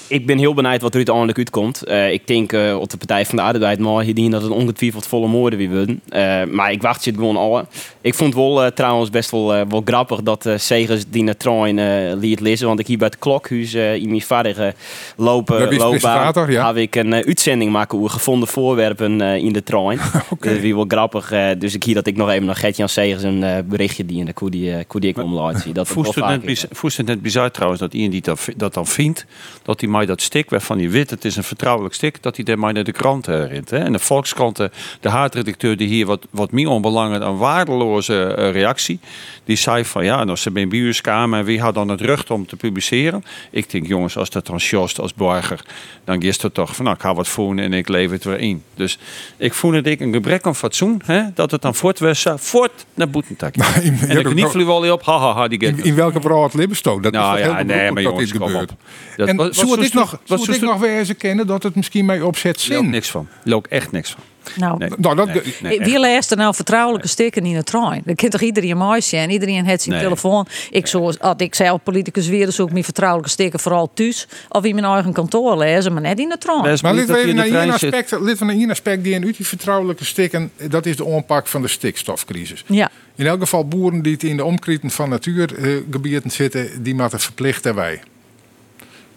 ik 0.08 0.26
ben 0.26 0.38
heel 0.38 0.54
benieuwd 0.54 0.82
wat 0.82 0.92
er 0.92 0.96
uiteindelijk 0.98 1.38
uitkomt. 1.38 1.84
Eh, 1.84 2.12
ik 2.12 2.28
denk 2.28 2.54
eh, 2.54 2.78
op 2.80 2.90
de 2.90 2.98
Partij 2.98 3.26
van 3.26 3.36
de 3.36 3.42
Arbeid 3.42 3.80
maar 3.80 4.04
hier 4.04 4.30
dat 4.30 4.42
het 4.42 4.52
ongetwijfeld 4.52 5.08
volle 5.08 5.28
moorden 5.28 5.60
weer 5.60 5.70
worden. 5.70 6.02
Eh, 6.10 6.44
maar 6.44 6.72
ik 6.72 6.82
wacht 6.82 7.04
zit 7.04 7.16
gewoon 7.16 7.38
al. 7.38 7.68
Ik 8.02 8.14
vond 8.14 8.34
het 8.34 8.44
wel 8.44 8.64
eh, 8.64 8.72
trouwens 8.72 9.10
best 9.10 9.32
wel, 9.32 9.54
eh, 9.56 9.62
wel 9.70 9.82
grappig 9.86 10.11
dat 10.20 10.46
eh 10.46 10.58
Segers 10.58 11.04
die 11.08 11.24
naar 11.24 11.38
trein 11.38 11.80
eh 11.80 12.16
liet 12.18 12.40
lezen. 12.40 12.68
Want 12.68 12.80
ik 12.80 12.88
hier 12.88 12.98
bij 12.98 13.08
het 13.08 13.20
klokhuis 13.20 13.74
eh, 13.74 13.96
in 13.96 14.10
mijn 14.10 14.22
vader 14.22 14.56
Dat 14.56 14.74
lopen 15.16 15.72
is 15.72 15.78
loopbaan 15.78 16.52
ja. 16.52 16.68
heb 16.68 16.76
ik 16.76 16.96
een 16.96 17.14
uitzending 17.14 17.72
maken 17.72 17.98
over 17.98 18.10
gevonden 18.10 18.48
voorwerpen 18.48 19.22
in 19.22 19.54
de 19.54 19.64
trein. 19.64 20.00
Is 20.40 20.60
weer 20.60 20.76
wel 20.76 20.86
grappig. 20.88 21.34
dus 21.58 21.74
ik 21.74 21.84
hier 21.84 21.96
dat 21.96 22.08
ik 22.08 22.16
nog 22.16 22.30
even 22.30 22.46
naar 22.46 22.56
Gert-Jan 22.56 22.90
Segers 22.90 23.24
een 23.24 23.66
berichtje 23.68 24.06
die 24.06 24.20
en 24.20 24.26
de 24.26 24.34
koe 24.34 24.50
die, 24.50 24.74
hoe 24.88 25.02
die 25.02 25.10
ik 25.10 25.18
omlaat 25.18 25.62
zie. 25.62 25.74
Dat 25.74 25.88
het 25.88 25.96
wel 25.96 26.06
Voest 26.72 26.98
het, 26.98 27.06
net, 27.06 27.22
bizar 27.22 27.52
trouwens 27.52 27.82
dat 27.82 27.94
iemand 27.94 28.12
die 28.12 28.22
dat, 28.22 28.48
dat 28.58 28.74
dan 28.74 28.88
vindt, 28.88 29.26
dat 29.64 29.82
hij 29.82 29.90
mij 29.90 30.06
dat 30.06 30.22
stik 30.22 30.50
waarvan 30.50 30.78
hij 30.78 30.90
weet 30.90 31.10
het 31.10 31.26
is 31.26 31.36
een 31.36 31.44
vertrouwelijk 31.44 31.94
stik, 31.94 32.24
dat 32.24 32.38
hij 32.38 32.58
mij 32.58 32.72
naar 32.72 32.84
de 32.84 32.92
krant 32.92 33.26
herinnert. 33.26 33.70
Hè? 33.70 33.78
En 33.78 33.92
de 33.92 34.00
Volkskrant, 34.00 34.56
de, 34.56 35.10
haatredacteur 35.10 35.78
die 35.78 35.88
hier 35.88 36.06
wat, 36.06 36.28
wat 36.30 36.52
meer 36.52 36.68
onbelangrijk 36.68 37.24
een 37.24 37.38
waardeloze 37.38 38.28
reactie, 38.34 39.00
die 39.44 39.56
zei 39.56 39.86
van 39.86 40.01
ja, 40.04 40.24
nou 40.24 40.38
ze 40.38 40.52
ben 40.52 40.70
biuskamer 40.70 41.40
en 41.40 41.46
wie 41.46 41.62
had 41.62 41.74
dan 41.74 41.90
het 41.90 42.02
recht 42.02 42.32
om 42.32 42.46
te 42.46 42.56
publiceren? 42.56 43.24
Ik 43.52 43.70
denk 43.72 43.88
jongens, 43.88 44.18
als 44.18 44.30
dat 44.30 44.46
dan 44.46 44.60
sjost 44.60 45.00
als 45.00 45.14
burger, 45.14 45.62
dan 46.04 46.22
is 46.22 46.42
het 46.42 46.54
toch 46.54 46.76
van 46.76 46.86
nou 46.86 46.96
ik 46.98 47.02
ga 47.04 47.14
wat 47.14 47.28
voelen 47.28 47.64
en 47.64 47.74
ik 47.74 47.88
lever 47.88 48.16
het 48.16 48.24
weer 48.24 48.40
in. 48.40 48.64
Dus 48.76 49.00
ik 49.38 49.54
voel 49.54 49.72
het 49.72 49.88
ik 49.88 50.00
een 50.00 50.14
gebrek 50.14 50.46
aan 50.46 50.56
fatsoen, 50.56 51.02
hè? 51.06 51.22
dat 51.34 51.52
het 51.52 51.62
dan 51.62 51.76
voort 51.76 52.00
was, 52.00 52.26
eh, 52.26 52.34
voort 52.38 52.86
naar 52.94 53.10
Boetentak. 53.10 53.56
en 53.56 54.18
ik 54.18 54.34
niet 54.34 54.92
op, 54.92 55.04
haha, 55.04 55.34
ha, 55.34 55.48
die 55.48 55.60
In, 55.60 55.84
in 55.84 55.96
welke 55.96 56.20
brood 56.20 56.54
Libbestoot? 56.54 57.04
Dat 57.04 57.12
Nou 57.12 57.24
is 57.26 57.30
toch 57.44 57.50
ja, 57.52 57.56
heel 57.56 57.66
nee, 57.66 57.92
maar 57.92 58.04
dat 58.04 58.12
jongens, 58.12 58.32
dit 58.32 58.42
gebeurt. 58.42 58.72
Dat- 59.18 59.28
en 59.28 59.36
wat- 59.36 59.56
wat 59.56 59.56
zou 59.56 59.86
ik 59.86 59.94
nog, 59.94 60.20
nog 60.62 60.80
weer 60.80 60.98
eens 60.98 61.10
erkennen 61.10 61.48
dat 61.48 61.64
het 61.64 61.76
misschien 61.76 62.06
mij 62.06 62.22
opzet 62.22 62.60
zin. 62.60 62.90
niks 62.90 63.10
van. 63.10 63.28
Loopt 63.44 63.68
echt 63.68 63.92
niks 63.92 64.10
van. 64.12 64.20
Nou, 64.56 64.78
Nee. 64.78 64.90
Nou, 64.98 65.16
dat, 65.16 65.28
Nee, 65.28 65.44
nee, 65.62 65.80
echt. 65.80 65.90
Wie 65.90 66.00
leest 66.00 66.32
er 66.32 66.38
nou 66.38 66.56
vertrouwelijke 66.56 67.08
stikken 67.08 67.46
in 67.46 67.54
de 67.56 67.64
trein? 67.64 68.02
Dat 68.06 68.16
kent 68.16 68.32
toch 68.32 68.42
iedereen 68.42 68.78
mooi 68.78 69.02
zijn? 69.02 69.30
Iedereen 69.30 69.66
heeft 69.66 69.82
zijn 69.82 69.96
Nee. 69.96 70.04
telefoon. 70.04 70.48
Ik 70.70 70.88
zoals 70.88 71.20
als 71.20 71.36
ik 71.38 71.56
zelf 71.56 71.84
politicus 71.84 72.28
weer, 72.28 72.52
zoek 72.52 72.66
ik 72.68 72.72
mijn 72.72 72.84
vertrouwelijke 72.84 73.32
stikken 73.32 73.60
vooral 73.60 73.92
thuis. 73.94 74.28
Of 74.50 74.64
in 74.64 74.76
mijn 74.76 74.86
eigen 74.88 75.14
kantoor 75.14 75.58
lezen, 75.58 75.94
maar 75.94 76.02
net 76.02 76.20
in 76.20 76.30
de 76.30 76.38
trein. 76.38 76.62
Best 76.62 76.84
maar 76.84 76.94
lid 76.94 77.10
even 77.10 77.36
naar 77.36 77.46
één 77.46 77.54
trein 77.54 77.80
zit. 77.80 77.94
aspect, 77.94 78.22
lid 78.24 78.38
van 78.38 78.50
een 78.50 78.58
één 78.58 78.70
aspect 78.70 79.04
die 79.04 79.14
in 79.14 79.24
u 79.24 79.32
die 79.32 79.48
vertrouwelijke 79.48 80.06
stikken, 80.06 80.52
dat 80.70 80.86
is 80.86 80.96
de 80.96 81.14
aanpak 81.14 81.48
van 81.48 81.62
de 81.62 81.68
stikstofcrisis. 81.68 82.64
Ja. 82.68 82.90
In 83.16 83.28
elk 83.28 83.40
geval 83.40 83.68
boeren 83.68 84.02
die 84.02 84.14
het 84.14 84.24
in 84.24 84.38
de 84.38 84.46
omkrieten 84.46 84.90
van 84.90 85.10
natuurgebieden 85.10 86.32
zitten, 86.32 86.84
die 86.84 86.96
moeten 86.96 87.20
verplicht 87.20 87.64
daarbij. 87.64 88.02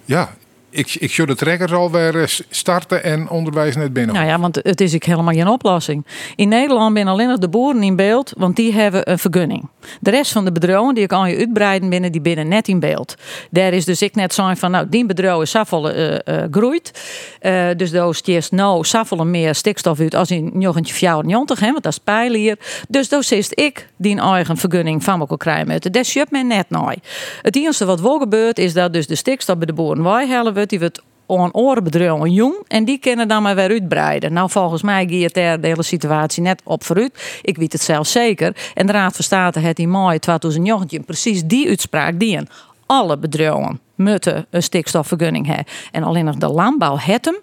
Ja, 0.05 0.35
ik, 0.75 0.95
ik 0.95 1.13
zou 1.13 1.29
de 1.29 1.35
trekkers 1.35 1.73
alweer 1.73 2.21
eh, 2.21 2.27
starten 2.51 3.05
en 3.05 3.29
onderwijs 3.29 3.77
net 3.77 3.93
binnen. 3.93 4.15
Nou 4.15 4.27
ja, 4.27 4.39
want 4.39 4.57
het 4.63 4.81
is 4.81 4.95
ook 4.95 5.05
helemaal 5.05 5.35
geen 5.35 5.49
oplossing. 5.49 6.07
In 6.37 6.49
Nederland 6.49 6.97
zijn 6.97 7.09
alleen 7.09 7.29
nog 7.29 7.39
de 7.39 7.49
boeren 7.49 7.83
in 7.83 7.97
beeld, 7.97 8.33
want 8.37 8.57
die 8.57 8.73
hebben 8.73 9.11
een 9.11 9.19
vergunning. 9.19 9.69
De 10.01 10.11
rest 10.11 10.33
van 10.33 10.45
de 10.45 10.53
bedrijven 10.53 10.95
die 10.95 11.05
ik 11.05 11.13
aan 11.13 11.31
je 11.31 11.37
uitbreiden 11.37 11.89
binnen, 11.89 12.13
die 12.13 12.21
binnen 12.21 12.49
net 12.49 12.69
in 12.69 12.81
beeld. 12.81 13.15
Daar 13.51 13.73
is 13.73 13.85
dus 13.85 14.03
ik 14.03 14.15
net 14.15 14.35
zo 14.35 14.55
van, 14.55 14.71
nou, 14.71 14.87
die 14.89 15.07
bedrijf 15.07 15.41
is 15.41 15.51
zoveel 15.51 15.91
eh, 15.91 16.15
eh, 16.15 16.45
groeit. 16.51 17.03
Eh, 17.41 17.67
dus 17.77 17.91
daar 17.91 18.15
stiert 18.15 18.51
nou 18.51 18.85
zoveel 18.85 19.27
meer 19.27 19.55
stikstof 19.55 20.01
uit 20.01 20.15
als 20.15 20.31
in 20.31 20.51
1994, 20.53 21.61
hè, 21.61 21.71
want 21.71 21.83
dat 21.83 21.93
is 21.93 21.99
pijlen 21.99 22.41
hier. 22.41 22.59
Dus 22.89 23.09
daar 23.09 23.25
zit 23.25 23.61
ik 23.61 23.89
die 23.97 24.21
eigen 24.21 24.57
vergunning 24.57 25.05
van 25.05 25.21
elkaar 25.21 25.37
krijgen. 25.37 25.93
Dat 25.93 26.07
sjupt 26.07 26.31
men 26.31 26.47
net 26.47 26.71
nooit. 26.71 26.99
Het 27.43 27.57
eerste 27.57 27.85
wat 27.85 28.01
wel 28.01 28.19
gebeurt 28.19 28.59
is 28.59 28.73
dat 28.73 28.93
dus 28.93 29.07
de 29.07 29.15
stikstof 29.15 29.57
bij 29.57 29.67
de 29.67 29.73
boeren 29.73 30.03
weghalen 30.03 30.55
wordt, 30.64 30.70
die 30.70 30.79
wordt 30.79 31.03
aan 31.27 31.53
orenbedrijven 31.53 32.33
jong 32.33 32.55
en 32.68 32.85
die 32.85 32.98
kunnen 32.98 33.29
dan 33.29 33.42
maar 33.42 33.55
weer 33.55 33.70
uitbreiden. 33.70 34.33
Nou, 34.33 34.50
volgens 34.50 34.83
mij 34.83 35.07
gaat 35.09 35.35
daar 35.35 35.61
de 35.61 35.66
hele 35.66 35.83
situatie 35.83 36.42
net 36.42 36.61
op 36.64 36.85
vooruit. 36.85 37.40
Ik 37.42 37.57
weet 37.57 37.72
het 37.72 37.83
zelf 37.83 38.07
zeker. 38.07 38.57
En 38.74 38.87
de 38.87 38.92
Raad 38.92 39.14
van 39.14 39.24
State 39.24 39.59
heeft 39.59 39.79
in 39.79 39.90
mei 39.90 40.18
2019 40.18 41.05
precies 41.05 41.44
die 41.44 41.68
uitspraak 41.68 42.18
die 42.18 42.37
een 42.37 42.48
alle 42.87 43.18
bedrijven 43.18 43.81
moeten 43.94 44.46
een 44.50 44.62
stikstofvergunning 44.62 45.46
hebben. 45.46 45.66
En 45.90 46.03
alleen 46.03 46.24
nog 46.24 46.37
de 46.37 46.48
landbouw 46.48 46.96
het 46.98 47.24
hem. 47.24 47.37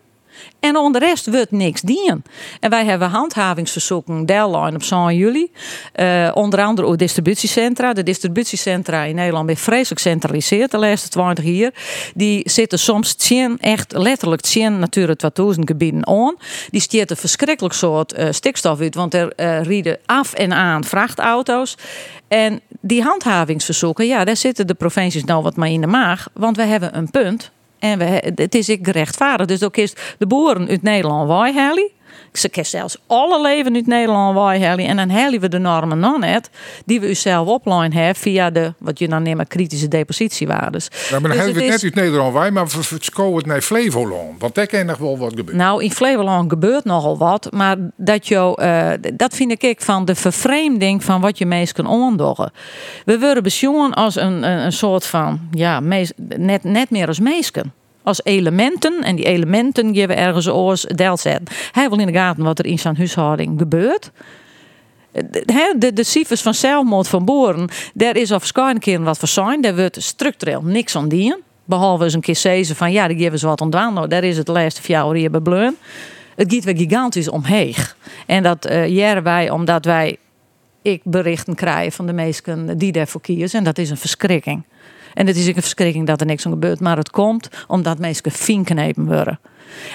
En 0.60 0.78
onder 0.78 1.02
de 1.02 1.08
rest 1.08 1.26
wordt 1.26 1.52
niks 1.52 1.82
dienen. 1.82 2.24
En 2.60 2.70
wij 2.70 2.86
hebben 2.86 3.10
handhavingsverzoeken 3.10 4.26
deadline 4.26 4.76
op 4.76 4.84
1 4.92 5.16
juli. 5.16 5.52
Eh, 5.94 6.32
onder 6.34 6.62
andere 6.62 6.88
ook 6.88 6.98
distributiecentra. 6.98 7.94
De 7.94 8.04
distributiecentra 8.04 9.04
in 9.04 9.16
Nederland 9.16 9.46
zijn 9.46 9.58
vreselijk 9.58 10.02
centraliseerd 10.02 10.72
de 10.72 10.78
laatste 10.78 11.10
20 11.10 11.46
jaar. 11.46 11.72
Die 12.16 12.50
zitten 12.50 12.80
soms 12.80 13.14
tien, 13.14 13.58
echt 13.60 13.98
letterlijk 13.98 14.42
10 14.42 14.80
Natura 14.80 15.16
2000 15.16 15.68
gebieden 15.68 16.08
aan. 16.08 16.36
Die 16.70 16.82
stiert 16.82 17.10
een 17.10 17.18
verschrikkelijk 17.18 17.74
soort 17.74 18.14
eh, 18.14 18.28
stikstof 18.32 18.80
uit. 18.80 18.96
Want 18.96 19.14
er 19.14 19.34
eh 19.36 19.64
rieden 19.64 19.98
af 20.06 20.34
en 20.34 20.54
aan 20.54 20.84
vrachtauto's. 20.84 21.78
En 22.28 22.62
die 22.82 23.04
handhavingsverzoeken, 23.04 24.08
ja, 24.08 24.26
daar 24.26 24.38
zitten 24.38 24.68
de 24.68 24.74
provincies 24.74 25.24
nou 25.24 25.44
wat 25.44 25.56
maar 25.56 25.70
in 25.70 25.82
de 25.82 25.88
maag. 25.88 26.28
Want 26.34 26.56
we 26.56 26.64
hebben 26.64 26.98
een 26.98 27.12
punt. 27.12 27.52
En 27.82 28.00
we, 28.00 28.34
het 28.36 28.56
is 28.56 28.70
ik 28.70 28.80
gerechtvaardigd. 28.86 29.50
Dus 29.50 29.64
ook 29.64 29.78
is 29.78 29.94
de 30.18 30.28
boeren 30.28 30.68
uit 30.68 30.82
Nederland 30.82 31.28
waaihalen. 31.28 31.90
Ze 32.34 32.50
kunnen 32.50 32.70
zelfs 32.70 32.98
alle 33.08 33.42
leven 33.42 33.76
uit 33.76 33.88
Nederland 33.88 34.36
waaihalen. 34.36 34.86
En 34.86 34.96
dan 34.96 35.10
halen 35.10 35.40
we 35.40 35.50
de 35.50 35.58
normen 35.58 36.00
nog 36.00 36.20
net. 36.20 36.50
Die 36.86 37.00
we 37.00 37.10
u 37.10 37.16
zelf 37.16 37.48
opline 37.48 37.96
hebben 37.96 38.16
via 38.16 38.50
de, 38.50 38.74
wat 38.78 39.00
je 39.00 39.08
dan 39.08 39.24
neemt, 39.24 39.48
kritische 39.48 39.88
depositiewaardes. 39.88 40.88
Ja, 40.92 41.20
maar 41.20 41.22
dan 41.22 41.30
Dus 41.30 41.40
hebben 41.40 41.56
we 41.56 41.62
het 41.62 41.72
net 41.72 41.84
uit 41.84 41.96
Nederland 41.96 42.34
wij, 42.34 42.52
maar 42.52 42.68
we 42.68 42.96
het 43.36 43.46
naar 43.46 43.62
Flevoland. 43.62 44.40
Want 44.40 44.56
daar 44.56 44.68
kan 44.68 44.86
nog 44.86 44.98
wel 44.98 45.18
wat 45.18 45.30
gebeuren. 45.30 45.58
Nou, 45.58 45.84
in 45.84 45.92
Flevoland 45.92 46.50
gebeurt 46.50 46.84
nogal 46.84 47.18
wat. 47.18 47.48
Maar 47.52 47.78
dat, 47.96 48.28
jou, 48.28 48.62
eh, 48.62 48.92
dat 49.14 49.36
vind 49.36 49.64
ik 49.64 49.82
van 49.82 50.06
de 50.06 50.16
vervreemding 50.16 51.04
van 51.04 51.22
wat 51.22 51.38
je 51.38 51.46
meest 51.46 51.74
kan 51.74 51.88
ondoggen. 51.88 52.52
We 53.06 53.20
worden 53.20 53.44
beschouwen 53.44 53.94
als 53.94 54.16
een, 54.16 54.44
een, 54.44 54.66
een 54.66 54.72
soort 54.72 55.06
van, 55.06 55.40
ja, 55.52 55.80
mees, 55.80 56.12
net, 56.38 56.64
net 56.64 56.90
meer 56.90 57.08
als 57.08 57.20
meesken. 57.20 57.74
Als 58.04 58.24
elementen. 58.24 59.04
En 59.04 59.16
die 59.16 59.26
elementen 59.26 59.96
geven 59.96 60.18
ergens 60.18 60.48
oors 60.48 60.82
deel 60.82 61.18
zetten. 61.18 61.56
Hij 61.72 61.90
wil 61.90 62.00
in 62.00 62.06
de 62.06 62.14
gaten 62.14 62.44
wat 62.44 62.60
er 62.60 62.66
in 62.66 62.80
zijn 62.80 62.98
huishouding 62.98 63.60
gebeurt. 63.60 64.12
De, 65.12 65.92
de, 65.94 66.04
cijfers 66.04 66.42
van 66.42 66.54
zelfmoord 66.54 67.08
van 67.08 67.26
boeren, 67.26 67.70
daar 67.94 68.16
is 68.16 68.32
al 68.32 68.40
verschillende 68.40 68.80
keren 68.80 69.04
wat 69.04 69.18
voor 69.18 69.28
zijn. 69.28 69.62
Daar 69.62 69.76
wordt 69.76 70.04
structureel 70.04 70.62
niks 70.62 70.96
aan 70.96 71.08
dienen. 71.08 71.40
Behalve 71.66 72.04
eens 72.04 72.14
een 72.14 72.22
keer 72.22 72.36
zeggen 72.36 72.76
van 72.76 72.92
ja, 72.92 73.08
die 73.08 73.18
geven 73.18 73.40
ze 73.40 73.48
wat 73.48 73.62
ontdaan. 73.62 73.94
Nou, 73.94 74.08
daar 74.08 74.24
is 74.24 74.38
het 74.38 74.48
laatste 74.48 74.82
vier 74.82 74.96
jaar 74.96 75.14
hier 75.14 75.42
bij. 75.42 75.74
Het 76.36 76.54
gaat 76.54 76.64
weer 76.64 76.78
gigantisch 76.78 77.30
omheeg. 77.30 77.98
En 78.26 78.44
dat 78.44 78.70
uh, 78.70 78.88
jaren 78.88 79.24
wij 79.24 79.50
omdat 79.50 79.86
wij 79.86 80.18
ik 80.82 81.02
berichten 81.04 81.56
krijgen 81.56 81.92
van 81.92 82.06
de 82.06 82.14
mensen 82.14 82.78
die 82.78 82.92
daarvoor 82.92 83.22
kiezen. 83.22 83.60
En 83.60 83.66
dat 83.66 83.78
is 83.78 83.90
een 83.90 83.98
verschrikking. 83.98 84.64
En 85.14 85.28
het 85.28 85.38
is 85.38 85.48
een 85.48 85.54
verschrikking 85.54 86.08
dat 86.08 86.20
er 86.20 86.26
niks 86.26 86.46
aan 86.46 86.52
gebeurt. 86.52 86.80
Maar 86.80 86.98
het 86.98 87.10
komt 87.10 87.50
omdat 87.68 88.00
mensen 88.00 88.32
vinknepen 88.32 89.06
worden. 89.06 89.40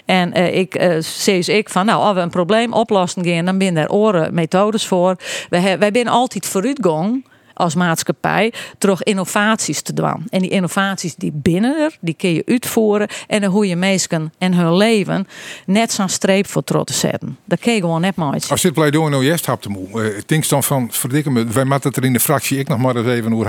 En 0.05 0.39
uh, 0.39 0.55
ik 0.55 0.83
uh, 0.83 0.97
zie 1.01 1.57
ik 1.57 1.69
van, 1.69 1.87
nou, 1.87 2.03
als 2.03 2.15
we 2.15 2.21
een 2.21 2.31
probleem 2.31 2.73
oplossen 2.73 3.25
gaan, 3.25 3.45
dan 3.45 3.59
binnen 3.59 3.83
er 3.83 3.91
oren 3.91 4.35
methodes 4.35 4.87
voor. 4.87 5.17
Wij, 5.49 5.91
zijn 5.93 6.09
altijd 6.09 6.47
vooruitgang 6.47 7.25
als 7.55 7.75
maatschappij 7.75 8.53
terug 8.79 9.03
innovaties 9.03 9.83
te 9.83 9.93
doen. 9.93 10.27
En 10.29 10.41
die 10.41 10.51
innovaties 10.51 11.15
die 11.15 11.33
binnen 11.35 11.77
er, 11.79 11.97
die 12.01 12.15
kun 12.15 12.33
je 12.33 12.43
uitvoeren 12.47 13.09
en 13.27 13.41
dan 13.41 13.51
hoe 13.51 13.67
je 13.69 13.77
mensen 13.77 14.33
en 14.39 14.55
hun 14.55 14.77
leven 14.77 15.27
net 15.67 15.93
zo'n 15.93 16.09
streep 16.09 16.47
voor 16.47 16.65
trots 16.65 16.93
te 16.93 16.99
zetten. 16.99 17.39
Dat 17.45 17.59
kun 17.59 17.73
je 17.73 17.81
gewoon 17.81 18.01
net 18.01 18.17
mooi. 18.17 18.39
Als 18.49 18.63
dit 18.63 18.73
pleidooi 18.73 19.11
nou 19.11 19.25
juist 19.25 19.47
hebt 19.47 19.63
te 19.63 19.69
moe, 19.69 19.89
uh, 20.03 20.21
denk 20.27 20.49
dan 20.49 20.63
van, 20.63 20.89
verdikken 20.91 21.33
me, 21.33 21.45
wij 21.45 21.65
maken 21.65 21.89
het 21.89 21.97
er 21.97 22.05
in 22.05 22.13
de 22.13 22.21
fractie 22.21 22.59
ik 22.59 22.69
nog 22.69 22.79
maar 22.79 22.97
eens 22.97 23.07
even 23.07 23.33
hoe 23.33 23.45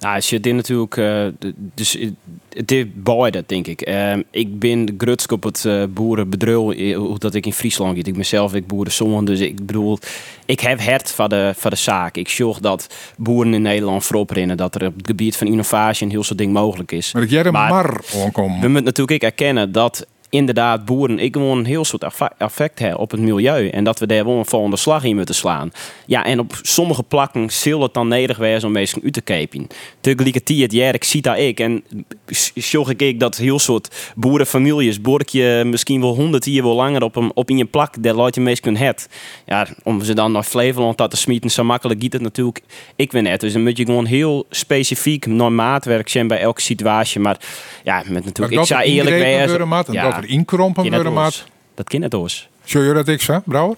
nou, 0.00 0.14
als 0.14 0.30
je 0.30 0.40
dit 0.40 0.54
natuurlijk, 0.54 0.96
uh, 0.96 1.26
dus 1.74 1.98
het 2.48 2.72
is 2.72 2.84
beide, 2.94 3.44
denk 3.46 3.66
ik. 3.66 3.88
Uh, 3.88 4.16
ik 4.30 4.58
ben 4.58 4.94
grutsk 4.98 5.32
op 5.32 5.42
het 5.42 5.64
uh, 5.64 5.84
boerenbedrijf, 5.90 6.96
hoe 6.96 7.18
dat 7.18 7.34
ik 7.34 7.46
in 7.46 7.52
Friesland 7.52 7.96
giet. 7.96 8.06
Ik 8.06 8.16
mezelf, 8.16 8.54
ik 8.54 8.66
boerenzoon, 8.66 9.24
dus 9.24 9.40
ik 9.40 9.66
bedoel, 9.66 9.98
ik 10.44 10.60
heb 10.60 10.80
hert 10.80 11.10
van 11.10 11.28
de, 11.28 11.52
van 11.56 11.70
de 11.70 11.76
zaak. 11.76 12.16
Ik 12.16 12.28
zorg 12.28 12.58
dat 12.58 12.94
boeren 13.16 13.54
in 13.54 13.62
Nederland 13.62 14.04
voorop 14.04 14.30
rennen, 14.30 14.56
dat 14.56 14.74
er 14.74 14.86
op 14.86 14.96
het 14.96 15.06
gebied 15.06 15.36
van 15.36 15.46
innovatie 15.46 16.04
een 16.04 16.12
heel 16.12 16.24
soort 16.24 16.38
ding 16.38 16.52
mogelijk 16.52 16.92
is. 16.92 17.12
Maar 17.12 17.22
dat 17.22 17.30
jij 17.30 17.42
er 17.42 17.52
maar, 17.52 17.70
maar 17.70 18.00
We 18.34 18.68
moeten 18.68 18.84
natuurlijk 18.84 19.22
erkennen 19.22 19.72
dat 19.72 20.06
inderdaad 20.30 20.84
boeren 20.84 21.18
ik 21.18 21.34
gewoon 21.34 21.58
een 21.58 21.64
heel 21.64 21.84
soort 21.84 22.04
effect 22.38 22.78
hebben 22.78 22.98
op 22.98 23.10
het 23.10 23.20
milieu. 23.20 23.68
En 23.68 23.84
dat 23.84 23.98
we 23.98 24.06
daar 24.06 24.18
gewoon 24.18 24.38
een 24.38 24.46
volgende 24.46 24.76
slag 24.76 25.04
in 25.04 25.16
moeten 25.16 25.34
slaan. 25.34 25.70
Ja, 26.06 26.24
en 26.24 26.38
op 26.38 26.58
sommige 26.62 27.02
plakken 27.02 27.50
zal 27.50 27.82
het 27.82 27.94
dan 27.94 28.08
nederig 28.08 28.36
wezen 28.36 28.66
om 28.66 28.72
mensen 28.72 29.02
uit 29.04 29.12
te 29.12 29.20
kepen. 29.20 29.66
Tegelijkertijd, 30.00 30.72
ja, 30.72 30.92
ik 30.92 31.04
zie 31.04 31.22
dat 31.22 31.38
ik. 31.38 31.60
En 31.60 31.84
zorg 32.54 32.94
ik 32.96 33.20
dat 33.20 33.36
heel 33.36 33.58
soort 33.58 34.12
boerenfamilies, 34.16 35.00
boerkje 35.00 35.64
misschien 35.64 36.00
wel 36.00 36.14
honderd 36.14 36.44
jaar 36.44 36.62
wel 36.62 36.74
langer 36.74 37.02
op, 37.02 37.16
een, 37.16 37.30
op 37.34 37.50
in 37.50 37.56
je 37.56 37.64
plak, 37.64 38.02
daar 38.02 38.14
laat 38.14 38.34
je 38.34 38.40
meest 38.40 38.64
het. 38.64 39.08
Ja, 39.46 39.66
om 39.82 40.02
ze 40.02 40.14
dan 40.14 40.32
naar 40.32 40.42
Flevoland 40.42 40.96
te 40.96 41.16
smieten, 41.16 41.50
zo 41.50 41.64
makkelijk 41.64 42.00
giet 42.00 42.12
het 42.12 42.22
natuurlijk 42.22 42.62
ik 42.96 43.12
weet 43.12 43.22
net. 43.22 43.40
Dus 43.40 43.52
dan 43.52 43.62
moet 43.62 43.76
je 43.76 43.84
gewoon 43.84 44.06
heel 44.06 44.46
specifiek 44.50 45.26
naar 45.26 45.52
maatwerk 45.52 46.08
zijn 46.08 46.28
bij 46.28 46.38
elke 46.38 46.60
situatie. 46.60 47.20
Maar 47.20 47.36
ja, 47.84 48.02
met 48.06 48.24
natuurlijk, 48.24 48.60
ik 48.60 48.66
zou 48.66 48.82
eerlijk 48.82 49.16
wezen. 49.16 49.68
Ja, 49.92 50.19
er 50.22 50.28
inkrompen 50.28 50.90
worden 50.90 51.12
maat. 51.12 51.44
Dat 51.74 51.88
kind 51.88 52.02
het 52.02 52.14
oors. 52.14 52.48
Zou 52.64 52.84
je 52.84 52.92
dat 52.92 53.08
ik 53.08 53.20
zei, 53.20 53.40
Brouwer? 53.44 53.76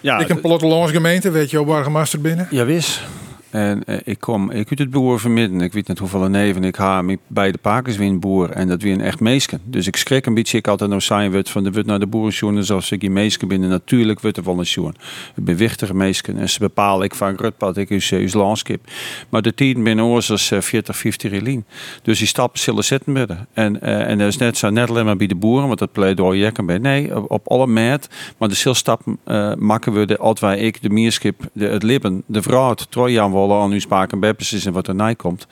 Ja, 0.00 0.18
ik 0.18 0.28
een 0.28 0.40
gemeente, 0.88 1.30
weet 1.30 1.50
je, 1.50 1.60
op 1.60 1.66
Bargemaster 1.66 2.20
binnen? 2.20 2.48
Ja, 2.50 2.64
wist. 2.64 3.00
En 3.50 3.82
uh, 3.86 3.96
ik 4.04 4.20
kom, 4.20 4.50
ik 4.50 4.68
uit 4.70 4.78
het 4.78 4.90
boer 4.90 5.20
vermidden. 5.20 5.60
Ik 5.60 5.72
weet 5.72 5.88
niet 5.88 5.98
hoeveel 5.98 6.28
neven 6.28 6.64
ik 6.64 6.76
ha 6.76 7.04
bij 7.26 7.52
de 7.52 7.58
pakers 7.58 8.18
boer. 8.18 8.50
En 8.50 8.68
dat 8.68 8.82
weer 8.82 8.92
een 8.92 9.00
echt 9.00 9.20
meesken. 9.20 9.60
Dus 9.64 9.86
ik 9.86 9.96
schrik 9.96 10.26
een 10.26 10.34
beetje. 10.34 10.58
Ik 10.58 10.68
altijd 10.68 10.90
nog 10.90 11.02
zijn 11.02 11.30
wordt 11.30 11.50
van 11.50 11.64
de 11.64 11.70
wut 11.70 11.86
naar 11.86 11.98
de 11.98 12.06
boerenjoen. 12.06 12.64
Zoals 12.64 12.90
ik 12.90 13.00
die 13.00 13.10
meesken 13.10 13.48
binnen. 13.48 13.68
Natuurlijk 13.68 14.20
wordt 14.20 14.36
er 14.36 14.48
een 14.48 14.62
joen. 14.62 14.94
Ik 15.36 15.44
ben 15.44 15.56
wichtige 15.56 15.94
meesken. 15.94 16.38
En 16.38 16.48
ze 16.48 16.58
bepalen 16.58 17.04
ik 17.04 17.14
van 17.14 17.34
rutpad. 17.36 17.76
Ik 17.76 17.90
is 17.90 18.10
uw 18.10 18.28
landskip. 18.32 18.84
Maar 19.28 19.42
de 19.42 19.54
tien 19.54 19.82
binnen 19.82 20.04
oors 20.04 20.52
40, 20.58 20.96
50 20.96 21.30
relien. 21.30 21.64
Dus 22.02 22.18
die 22.18 22.26
stappen 22.26 22.60
zullen 22.60 22.84
zitten. 22.84 23.48
En, 23.52 23.80
en 23.82 24.18
dat 24.18 24.28
is 24.28 24.36
net 24.36 24.56
zo 24.56 24.70
net 24.70 24.90
alleen 24.90 25.04
maar 25.04 25.16
bij 25.16 25.26
de 25.26 25.34
boeren. 25.34 25.66
Want 25.66 25.78
dat 25.78 25.92
pleidooi 25.92 26.40
jekken 26.40 26.66
bij. 26.66 26.78
Nee, 26.78 27.28
op, 27.28 27.48
alle 27.48 27.66
meet. 27.66 28.08
Maar 28.38 28.48
de 28.48 28.74
stappen 28.74 29.18
uh, 29.26 29.54
maken 29.54 29.92
we 29.92 30.06
de 30.06 30.18
als 30.18 30.40
ik 30.40 30.82
de 30.82 30.90
mierskip, 30.90 31.48
de, 31.52 31.66
het 31.66 31.82
lippen, 31.82 32.22
de 32.26 32.42
vrouw, 32.42 32.70
het 32.70 32.90
trojaan 32.90 33.30
rollen 33.40 33.62
aan 33.62 33.72
uw 33.72 33.80
spaak 33.80 34.12
en 34.12 34.36
is 34.38 34.66
en 34.66 34.72
wat 34.72 34.88
er 34.88 35.16
komt. 35.16 35.46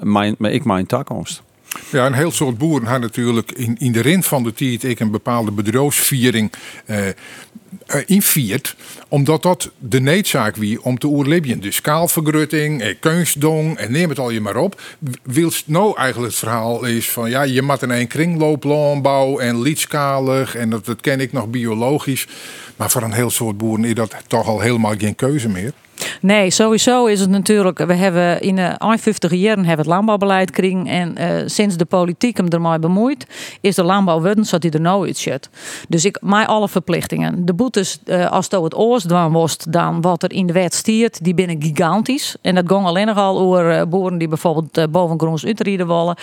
Mijn, 0.00 0.34
maar 0.38 0.52
ik 0.52 0.64
mijn 0.64 0.86
toekomst. 0.86 1.42
Ja, 1.90 2.06
een 2.06 2.12
heel 2.12 2.30
soort 2.30 2.58
boeren 2.58 2.88
hebben 2.88 3.08
natuurlijk 3.08 3.52
in, 3.52 3.76
in 3.78 3.92
de 3.92 4.00
rint 4.00 4.26
van 4.26 4.42
de 4.42 4.52
tijd 4.52 5.00
een 5.00 5.10
bepaalde 5.10 5.50
bedrijfsviering 5.50 6.52
uh, 6.86 8.00
inviert, 8.06 8.76
omdat 9.08 9.42
dat 9.42 9.70
de 9.78 10.00
noodzaak 10.00 10.56
wie 10.56 10.82
om 10.82 10.98
te 10.98 11.06
oerlibben. 11.06 11.60
Dus 11.60 11.80
kaalvergrutting, 11.80 12.82
eh, 12.82 12.94
kunstdong 13.00 13.76
en 13.76 13.92
neem 13.92 14.08
het 14.08 14.18
al 14.18 14.30
je 14.30 14.40
maar 14.40 14.56
op. 14.56 14.80
Wilst 15.22 15.68
nou 15.68 15.96
eigenlijk 15.96 16.32
het 16.32 16.40
verhaal 16.40 16.84
is 16.84 17.10
van 17.10 17.30
ja, 17.30 17.42
je 17.42 17.62
moet 17.62 17.82
in 17.82 17.90
een 17.90 18.06
kringlooplandbouw 18.06 19.38
en 19.38 19.62
liedskalig 19.62 20.54
en 20.54 20.70
dat, 20.70 20.84
dat 20.84 21.00
ken 21.00 21.20
ik 21.20 21.32
nog 21.32 21.48
biologisch. 21.48 22.26
Maar 22.76 22.90
voor 22.90 23.02
een 23.02 23.12
heel 23.12 23.30
soort 23.30 23.56
boeren 23.56 23.84
is 23.84 23.94
dat 23.94 24.16
toch 24.26 24.46
al 24.46 24.60
helemaal 24.60 24.94
geen 24.98 25.14
keuze 25.14 25.48
meer. 25.48 25.72
Nee, 26.20 26.50
sowieso 26.50 27.06
is 27.06 27.20
het 27.20 27.30
natuurlijk. 27.30 27.78
We 27.78 27.94
hebben 27.94 28.40
in 28.40 28.56
de 28.56 28.74
50 28.78 29.34
jaren 29.34 29.64
hebben 29.64 29.84
het 29.84 29.94
landbouwbeleid 29.94 30.48
gekregen. 30.48 30.86
En 30.86 31.14
uh, 31.18 31.42
sinds 31.46 31.76
de 31.76 31.84
politiek 31.84 32.36
hem 32.36 32.48
ermee 32.48 32.78
bemoeit, 32.78 33.26
is 33.60 33.74
de 33.74 33.82
landbouw 33.82 34.20
worden 34.20 34.46
hij 34.62 34.70
er 34.70 34.80
nou 34.80 35.06
uit 35.06 35.16
zit. 35.16 35.50
Dus 35.88 36.04
ik, 36.04 36.18
mij 36.20 36.46
alle 36.46 36.68
verplichtingen. 36.68 37.44
De 37.46 37.54
boetes, 37.54 37.98
uh, 38.04 38.30
als 38.30 38.44
het 38.44 38.54
het 38.62 38.74
was, 39.32 39.56
dan 39.56 40.00
wat 40.00 40.22
er 40.22 40.32
in 40.32 40.46
de 40.46 40.52
wet 40.52 40.74
stiert, 40.74 41.24
die 41.24 41.34
binnen 41.34 41.62
gigantisch. 41.62 42.36
En 42.42 42.54
dat 42.54 42.64
ging 42.66 42.86
alleen 42.86 43.06
nog 43.06 43.16
al 43.16 43.38
over 43.38 43.88
boeren 43.88 44.18
die 44.18 44.28
bijvoorbeeld 44.28 44.90
boven 44.90 45.18
Groens 45.18 45.44
uitrieden 45.44 45.86
willen. 45.86 46.16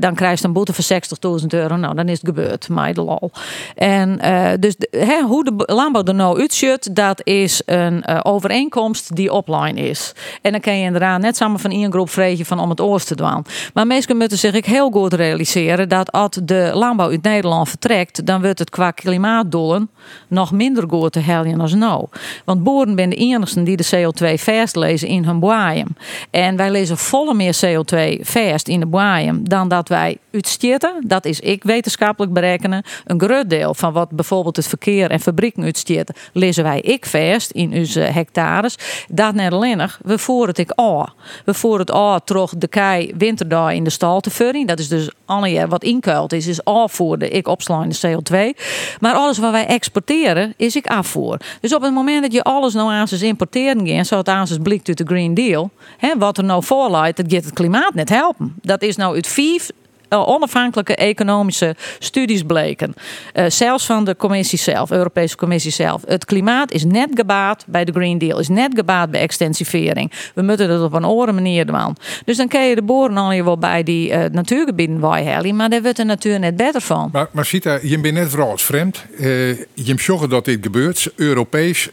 dan 0.00 0.14
krijg 0.14 0.40
je 0.40 0.46
een 0.46 0.52
boete 0.52 0.72
van 0.72 1.00
60.000 1.40 1.46
euro. 1.48 1.76
Nou, 1.76 1.94
dan 1.94 2.08
is 2.08 2.18
het 2.18 2.26
gebeurd, 2.26 2.68
mij 2.68 2.92
de 2.92 3.02
lol. 3.02 3.30
En 3.74 4.18
dus 4.60 4.76
de, 4.76 5.22
hoe 5.26 5.44
de 5.44 5.72
landbouw 5.72 6.04
er 6.04 6.14
nou 6.14 6.40
uitziet, 6.40 6.94
dat 6.96 7.20
is 7.24 7.62
een 7.66 8.24
overeenkomst 8.24 8.99
die 9.08 9.32
offline 9.32 9.80
is. 9.88 10.12
En 10.42 10.52
dan 10.52 10.60
kan 10.60 10.78
je 10.78 10.84
inderdaad 10.84 11.20
net 11.20 11.36
samen 11.36 11.60
van 11.60 11.70
één 11.70 11.92
groep 11.92 12.10
vregen 12.10 12.46
van 12.46 12.58
om 12.58 12.70
het 12.70 12.80
oors 12.80 13.04
te 13.04 13.16
doen. 13.16 13.44
Maar 13.74 13.86
meestal 13.86 14.16
moeten 14.16 14.38
zich 14.38 14.66
heel 14.66 14.90
goed 14.90 15.12
realiseren 15.12 15.88
dat 15.88 16.12
als 16.12 16.38
de 16.42 16.70
landbouw 16.74 17.10
uit 17.10 17.22
Nederland 17.22 17.68
vertrekt, 17.68 18.26
dan 18.26 18.42
wordt 18.42 18.58
het 18.58 18.70
qua 18.70 18.90
klimaatdoelen 18.90 19.90
nog 20.28 20.52
minder 20.52 20.84
goed 20.88 21.12
te 21.12 21.20
helden 21.20 21.60
als 21.60 21.74
nou. 21.74 22.06
Want 22.44 22.62
boeren 22.62 22.94
zijn 22.96 23.10
de 23.10 23.16
enigsten 23.16 23.64
die 23.64 23.76
de 23.76 23.86
CO2 23.94 24.34
vast 24.34 24.76
lezen 24.76 25.08
in 25.08 25.24
hun 25.24 25.40
boaiem. 25.40 25.96
En 26.30 26.56
wij 26.56 26.70
lezen 26.70 26.98
volle 26.98 27.34
meer 27.34 27.58
CO2 27.64 28.20
vast 28.20 28.68
in 28.68 28.80
de 28.80 28.86
boaiem 28.86 29.48
dan 29.48 29.68
dat 29.68 29.88
wij 29.88 30.18
uitstitten. 30.32 31.04
Dat 31.06 31.24
is 31.24 31.40
ik 31.40 31.62
wetenschappelijk 31.62 32.32
berekenen. 32.32 32.84
Een 33.04 33.20
groot 33.20 33.50
deel 33.50 33.74
van 33.74 33.92
wat 33.92 34.10
bijvoorbeeld 34.10 34.56
het 34.56 34.66
verkeer 34.66 35.10
en 35.10 35.20
fabrieken 35.20 35.62
uitstitten, 35.62 36.14
lezen 36.32 36.64
wij 36.64 36.80
ik 36.80 37.06
vast 37.06 37.50
in 37.50 37.72
onze 37.72 38.00
hectares. 38.00 38.76
Dat 39.08 39.34
net 39.34 39.52
alleen 39.52 39.68
we 40.02 40.18
voeren 40.18 40.48
het 40.48 40.58
ik 40.58 40.70
al. 40.70 41.08
We 41.44 41.54
voeren 41.54 41.80
het 41.80 41.90
al 41.90 42.20
terug 42.24 42.52
de 42.56 42.68
kei 42.68 43.12
winterdag 43.16 43.72
in 43.72 43.84
de 43.84 43.90
stal 43.90 44.20
te 44.20 44.30
vullen. 44.30 44.66
Dat 44.66 44.78
is 44.78 44.88
dus 44.88 45.10
alle 45.24 45.66
wat 45.66 45.84
inkuild 45.84 46.32
is, 46.32 46.46
is 46.46 46.64
al 46.64 46.88
voor 46.88 47.18
de 47.18 47.28
ik 47.28 47.48
opslaande 47.48 47.94
CO2. 48.06 48.60
Maar 49.00 49.14
alles 49.14 49.38
wat 49.38 49.50
wij 49.50 49.66
exporteren, 49.66 50.54
is 50.56 50.76
ik 50.76 50.86
afvoer. 50.86 51.40
Dus 51.60 51.74
op 51.74 51.82
het 51.82 51.94
moment 51.94 52.22
dat 52.22 52.32
je 52.32 52.42
alles 52.42 52.74
nou 52.74 52.90
aan 52.90 53.08
ze 53.08 53.26
importeren 53.26 53.88
gaat, 53.88 54.06
zoals 54.06 54.26
het 54.26 54.36
aan 54.36 54.46
ze 54.46 54.60
blikt 54.60 54.88
uit 54.88 54.98
de 54.98 55.04
Green 55.04 55.34
Deal, 55.34 55.70
hè, 55.98 56.18
wat 56.18 56.38
er 56.38 56.44
nou 56.44 56.64
voorlijdt, 56.64 57.16
dat 57.16 57.32
gaat 57.32 57.44
het 57.44 57.54
klimaat 57.54 57.94
net 57.94 58.08
helpen. 58.08 58.54
Dat 58.62 58.82
is 58.82 58.96
nou 58.96 59.16
het 59.16 59.26
vijf 59.26 59.70
onafhankelijke 60.18 60.94
economische 60.94 61.74
studies 61.98 62.42
bleken. 62.42 62.94
Uh, 63.34 63.44
zelfs 63.48 63.86
van 63.86 64.04
de 64.04 64.16
commissie 64.16 64.58
zelf, 64.58 64.90
Europese 64.90 65.36
Commissie 65.36 65.72
zelf. 65.72 66.02
Het 66.06 66.24
klimaat 66.24 66.72
is 66.72 66.84
net 66.84 67.08
gebaat 67.14 67.64
bij 67.66 67.84
de 67.84 67.92
Green 67.92 68.18
Deal, 68.18 68.38
is 68.38 68.48
net 68.48 68.70
gebaat 68.74 69.10
bij 69.10 69.20
extensivering. 69.20 70.12
We 70.34 70.42
moeten 70.42 70.68
dat 70.68 70.82
op 70.82 70.92
een 70.92 71.04
andere 71.04 71.32
manier 71.32 71.66
doen. 71.66 71.96
Dus 72.24 72.36
dan 72.36 72.48
kun 72.48 72.68
je 72.68 72.74
de 72.74 72.82
boren 72.82 73.16
al 73.16 73.32
je 73.32 73.44
wel 73.44 73.58
bij 73.58 73.82
die 73.82 74.10
uh, 74.10 74.24
natuurgebieden 74.32 75.00
waaien, 75.00 75.56
maar 75.56 75.70
daar 75.70 75.82
wordt 75.82 75.96
de 75.96 76.04
natuur 76.04 76.38
net 76.38 76.56
beter 76.56 76.80
van. 76.80 77.08
Maar, 77.12 77.28
maar 77.30 77.44
Sita, 77.44 77.78
je 77.82 77.98
bent 78.00 78.14
net 78.14 78.28
vooral 78.28 78.58
vreemd. 78.58 79.04
Uh, 79.18 79.26
je 79.74 79.94
zorgen 79.96 80.28
dat 80.28 80.44
dit 80.44 80.58
gebeurt, 80.62 81.12
Europees 81.16 81.88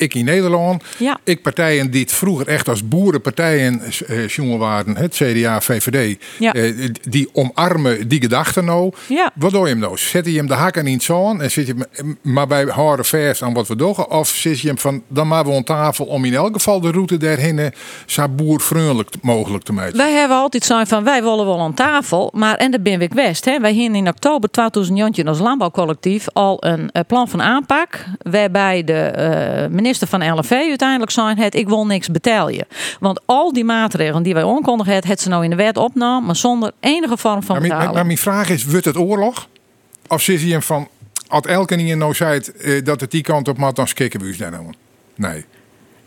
ik 0.00 0.14
in 0.14 0.24
Nederland. 0.24 0.82
Ja. 0.98 1.18
Ik 1.24 1.42
partijen 1.42 1.90
die 1.90 2.00
het 2.00 2.12
vroeger 2.12 2.48
echt 2.48 2.68
als 2.68 2.88
boerenpartijen 2.88 3.80
eh, 4.06 4.28
jongen 4.28 4.58
waren, 4.58 4.96
het 4.96 5.14
CDA, 5.14 5.60
VVD, 5.60 6.18
Ja. 6.38 6.52
eh, 6.54 6.88
die 7.08 7.28
omarmen 7.32 8.08
die 8.08 8.20
gedachten 8.20 8.64
nou. 8.64 8.92
Ja. 9.06 9.30
Wat 9.34 9.50
doe 9.50 9.62
je 9.62 9.68
hem 9.68 9.78
nou? 9.78 9.98
Zet 9.98 10.26
je 10.26 10.36
hem 10.36 10.46
de 10.46 10.54
hakken 10.54 10.86
in 10.86 11.00
zo 11.00 11.38
en 11.38 11.50
zit 11.50 11.66
je 11.66 11.74
maar 12.22 12.46
bij 12.46 12.64
houden 12.64 13.04
vers 13.04 13.42
aan 13.42 13.52
wat 13.52 13.68
we 13.68 13.76
doen? 13.76 14.06
Of 14.08 14.28
zit 14.28 14.60
je 14.60 14.68
hem 14.68 14.78
van 14.78 15.02
dan 15.08 15.28
maar 15.28 15.44
we 15.44 15.54
aan 15.54 15.64
tafel 15.64 16.04
om 16.04 16.24
in 16.24 16.34
elk 16.34 16.52
geval 16.52 16.80
de 16.80 16.90
route 16.90 17.16
daarheen 17.16 17.58
eh, 17.58 17.66
zo 18.06 18.28
boervriendelijk 18.28 19.08
mogelijk 19.22 19.64
te 19.64 19.72
maken? 19.72 19.96
Wij 19.96 20.12
hebben 20.12 20.36
altijd 20.36 20.64
zijn 20.64 20.86
van 20.86 21.04
wij 21.04 21.22
willen 21.22 21.46
wel 21.46 21.60
aan 21.60 21.74
tafel, 21.74 22.30
maar 22.34 22.56
en 22.56 22.70
dat 22.70 22.82
ben 22.82 23.00
ik 23.00 23.12
West. 23.12 23.44
Hè. 23.44 23.58
Wij 23.60 23.74
hebben 23.74 23.94
in 23.94 24.08
oktober 24.08 24.50
2019 24.50 25.28
als 25.28 25.38
landbouwcollectief 25.38 26.26
al 26.32 26.56
een 26.64 26.90
eh, 26.90 27.02
plan 27.06 27.28
van 27.28 27.42
aanpak. 27.42 28.04
Waarbij 28.18 28.84
de 28.84 28.92
eh, 28.92 29.68
minister 29.90 30.08
van 30.08 30.34
LNV 30.38 30.50
uiteindelijk 30.50 31.10
zei 31.10 31.34
het 31.34 31.54
ik 31.54 31.68
wil 31.68 31.86
niks 31.86 32.08
betalen. 32.08 32.66
Want 33.00 33.20
al 33.26 33.52
die 33.52 33.64
maatregelen 33.64 34.22
die 34.22 34.34
wij 34.34 34.44
aankondigen, 34.44 34.94
het, 34.94 35.04
het 35.04 35.20
ze 35.20 35.28
nou 35.28 35.44
in 35.44 35.50
de 35.50 35.56
wet 35.56 35.76
opnam, 35.76 36.24
maar 36.24 36.36
zonder 36.36 36.72
enige 36.80 37.16
vorm 37.16 37.42
van 37.42 37.46
Maar, 37.52 37.60
mijn- 37.60 37.70
betaling. 37.72 37.94
maar 37.94 38.06
mijn 38.06 38.18
vraag 38.18 38.48
is, 38.48 38.64
wordt 38.64 38.84
het 38.84 38.96
oorlog? 38.96 39.48
Of 40.08 40.22
zit 40.22 40.40
je 40.40 40.50
hem 40.50 40.62
van, 40.62 40.88
als 41.28 41.46
elke 41.46 41.74
niet 41.74 41.96
nou 41.96 42.14
zei 42.14 42.40
eh, 42.40 42.84
dat 42.84 43.00
het 43.00 43.10
die 43.10 43.22
kant 43.22 43.48
op 43.48 43.58
moet, 43.58 43.76
dan 43.76 43.88
skikken 43.88 44.20
we 44.20 44.36
daar 44.36 44.50
nou. 44.50 44.64
Nee. 45.14 45.44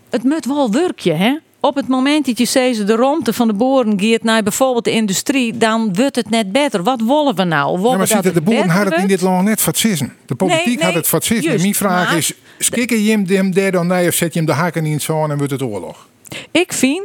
Het 0.10 0.24
moet 0.24 0.46
wel 0.46 0.72
werkje, 0.72 1.14
hè? 1.14 1.38
Op 1.66 1.76
het 1.76 1.88
moment 1.88 2.26
dat 2.26 2.38
je 2.38 2.46
zegt 2.46 2.88
de 2.88 2.96
romte 2.96 3.34
van 3.34 3.48
de 3.48 3.54
boeren 3.54 4.00
gaat 4.02 4.24
naar 4.24 4.44
bijvoorbeeld 4.44 4.84
de 4.84 4.92
industrie, 4.92 5.58
dan 5.58 5.94
wordt 5.94 6.16
het 6.16 6.30
net 6.30 6.52
beter. 6.52 6.84
Wat 6.84 7.02
willen 7.02 7.36
we 7.36 7.44
nou? 7.44 7.82
Ja, 7.82 7.98
maar 7.98 8.22
dat 8.22 8.34
de 8.34 8.42
boeren 8.42 8.70
hadden 8.70 8.94
het 8.94 9.02
in 9.02 9.08
dit 9.08 9.22
land 9.22 9.44
net 9.44 9.62
vatsissen. 9.62 10.14
De 10.26 10.36
politiek 10.36 10.66
Nee, 10.66 10.76
nee, 10.76 10.86
had 10.86 10.94
het 10.94 11.08
vatsissen. 11.08 11.54
En 11.54 11.62
mijn 11.62 11.76
vraag 11.76 12.10
maar- 12.10 12.18
is, 12.18 12.34
skikken 12.58 13.04
je 13.04 13.12
hem 13.12 13.26
hem 13.28 13.54
daar 13.54 13.72
dan 13.72 13.88
nee 13.88 14.08
of 14.08 14.14
zet 14.14 14.34
je 14.34 14.40
hem 14.40 14.48
de 14.48 14.54
haken 14.54 14.86
in 14.86 15.02
zo 15.02 15.24
en 15.24 15.38
wordt 15.38 15.52
het 15.52 15.62
oorlog? 15.62 16.08
Ik 16.52 16.74
vind 16.74 17.02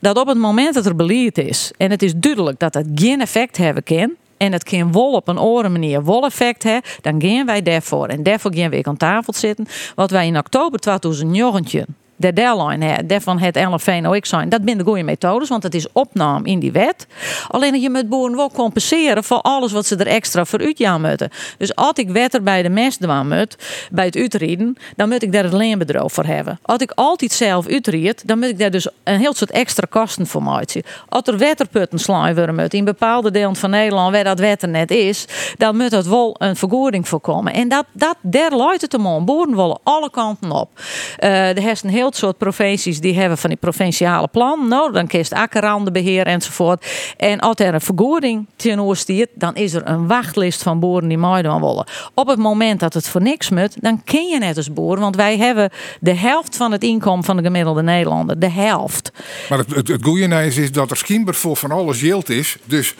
dat 0.00 0.18
op 0.18 0.26
het 0.26 0.38
moment 0.38 0.74
dat 0.74 0.86
er 0.86 0.96
beleid 0.96 1.38
is 1.38 1.72
en 1.76 1.90
het 1.90 2.02
is 2.02 2.12
duidelijk 2.16 2.58
dat 2.58 2.74
het 2.74 2.86
geen 2.94 3.20
effect 3.20 3.56
hebben 3.56 3.82
kan. 3.82 4.12
En 4.36 4.52
het 4.52 4.64
kan 4.64 4.92
wel 4.92 5.12
op 5.12 5.28
een 5.28 5.38
andere 5.38 5.68
manier 5.68 6.04
wel 6.04 6.24
effect 6.24 6.62
hebben, 6.62 6.90
dan 7.00 7.22
gaan 7.22 7.46
wij 7.46 7.62
daarvoor. 7.62 8.06
En 8.06 8.22
daarvoor 8.22 8.54
gaan 8.54 8.70
we 8.70 8.80
aan 8.82 8.96
tafel 8.96 9.32
zitten. 9.32 9.66
Wat 9.94 10.10
wij 10.10 10.26
in 10.26 10.38
oktober 10.38 10.80
2019 10.80 11.84
de 12.16 12.32
deadline 12.32 13.06
daarvan 13.06 13.38
het 13.38 13.56
LFVNOX 13.56 14.28
zijn, 14.28 14.48
dat 14.48 14.60
zijn 14.64 14.78
de 14.78 14.84
goede 14.84 15.02
methodes, 15.02 15.48
want 15.48 15.62
het 15.62 15.74
is 15.74 15.92
opname 15.92 16.48
in 16.48 16.58
die 16.58 16.72
wet. 16.72 17.06
Alleen 17.48 17.80
je 17.80 17.90
moet 17.90 18.08
boeren 18.08 18.36
wel 18.36 18.50
compenseren 18.50 19.24
voor 19.24 19.40
alles 19.40 19.72
wat 19.72 19.86
ze 19.86 19.96
er 19.96 20.06
extra 20.06 20.44
voor 20.44 20.58
uitjaan 20.58 21.00
moeten. 21.00 21.30
Dus 21.58 21.74
als 21.74 21.92
ik 21.94 22.08
wetter 22.08 22.42
bij 22.42 22.62
de 22.62 22.68
mest 22.68 23.06
moet, 23.06 23.56
bij 23.90 24.04
het 24.04 24.16
uitrieden, 24.16 24.76
dan 24.96 25.08
moet 25.08 25.22
ik 25.22 25.32
daar 25.32 25.44
het 25.44 25.52
leenbedrijf 25.52 26.12
voor 26.12 26.24
hebben. 26.24 26.58
Als 26.62 26.82
ik 26.82 26.92
altijd 26.94 27.32
zelf 27.32 27.68
uitried, 27.68 28.22
dan 28.28 28.38
moet 28.38 28.48
ik 28.48 28.58
daar 28.58 28.70
dus 28.70 28.88
een 29.04 29.18
heel 29.18 29.34
soort 29.34 29.50
extra 29.50 29.86
kosten 29.90 30.26
voor 30.26 30.42
maken. 30.42 30.82
Als 31.08 31.22
er 31.24 31.38
wetterputten 31.38 31.98
slaan 31.98 32.34
worden 32.34 32.68
in 32.68 32.84
bepaalde 32.84 33.30
delen 33.30 33.56
van 33.56 33.70
Nederland 33.70 34.14
waar 34.14 34.24
dat 34.24 34.38
wetter 34.38 34.68
net 34.68 34.90
is, 34.90 35.24
dan 35.56 35.76
moet 35.76 35.90
het 35.90 36.06
wel 36.06 36.36
een 36.38 36.56
vergoeding 36.56 37.08
voorkomen. 37.08 37.52
En 37.52 37.68
dat, 37.68 37.84
dat 37.92 38.16
daar 38.20 38.52
luidt 38.52 38.82
het 38.82 38.94
om. 38.94 39.24
Boeren 39.24 39.56
willen 39.56 39.78
alle 39.82 40.10
kanten 40.10 40.50
op. 40.50 40.70
Eh 41.16 41.48
er 41.48 41.70
is 41.70 41.82
een 41.82 41.90
heel 41.90 42.05
soort 42.14 42.38
provincies 42.38 43.00
die 43.00 43.14
hebben 43.14 43.38
van 43.38 43.50
die 43.50 43.58
provinciale 43.58 44.28
plan. 44.28 44.68
Nou, 44.68 44.92
dan 44.92 45.06
kiest 45.06 45.32
akkerrandenbeheer 45.32 46.26
enzovoort. 46.26 46.86
En 47.16 47.40
als 47.40 47.58
er 47.58 47.74
een 47.74 47.80
vergoeding 47.80 48.46
tegenover 48.56 48.96
stiert, 48.96 49.30
dan 49.34 49.54
is 49.54 49.72
er 49.72 49.88
een 49.88 50.06
wachtlist 50.06 50.62
van 50.62 50.80
boeren 50.80 51.08
die 51.08 51.18
meedoen 51.18 51.60
willen. 51.60 51.86
Op 52.14 52.26
het 52.26 52.38
moment 52.38 52.80
dat 52.80 52.94
het 52.94 53.08
voor 53.08 53.22
niks 53.22 53.50
moet, 53.50 53.82
dan 53.82 54.04
ken 54.04 54.28
je 54.28 54.38
net 54.38 54.56
als 54.56 54.72
boer. 54.72 55.00
Want 55.00 55.16
wij 55.16 55.36
hebben 55.36 55.70
de 56.00 56.14
helft 56.14 56.56
van 56.56 56.72
het 56.72 56.82
inkomen 56.82 57.24
van 57.24 57.36
de 57.36 57.42
gemiddelde 57.42 57.82
Nederlander. 57.82 58.38
De 58.38 58.50
helft. 58.50 59.10
Maar 59.48 59.58
het, 59.58 59.74
het, 59.74 59.88
het 59.88 60.04
goeie 60.04 60.44
is, 60.44 60.56
is 60.56 60.72
dat 60.72 60.90
er 60.90 60.96
schijnbaar 60.96 61.34
voor 61.34 61.56
van 61.56 61.70
alles 61.70 62.00
yield 62.00 62.28
is. 62.28 62.56
Dus 62.64 62.94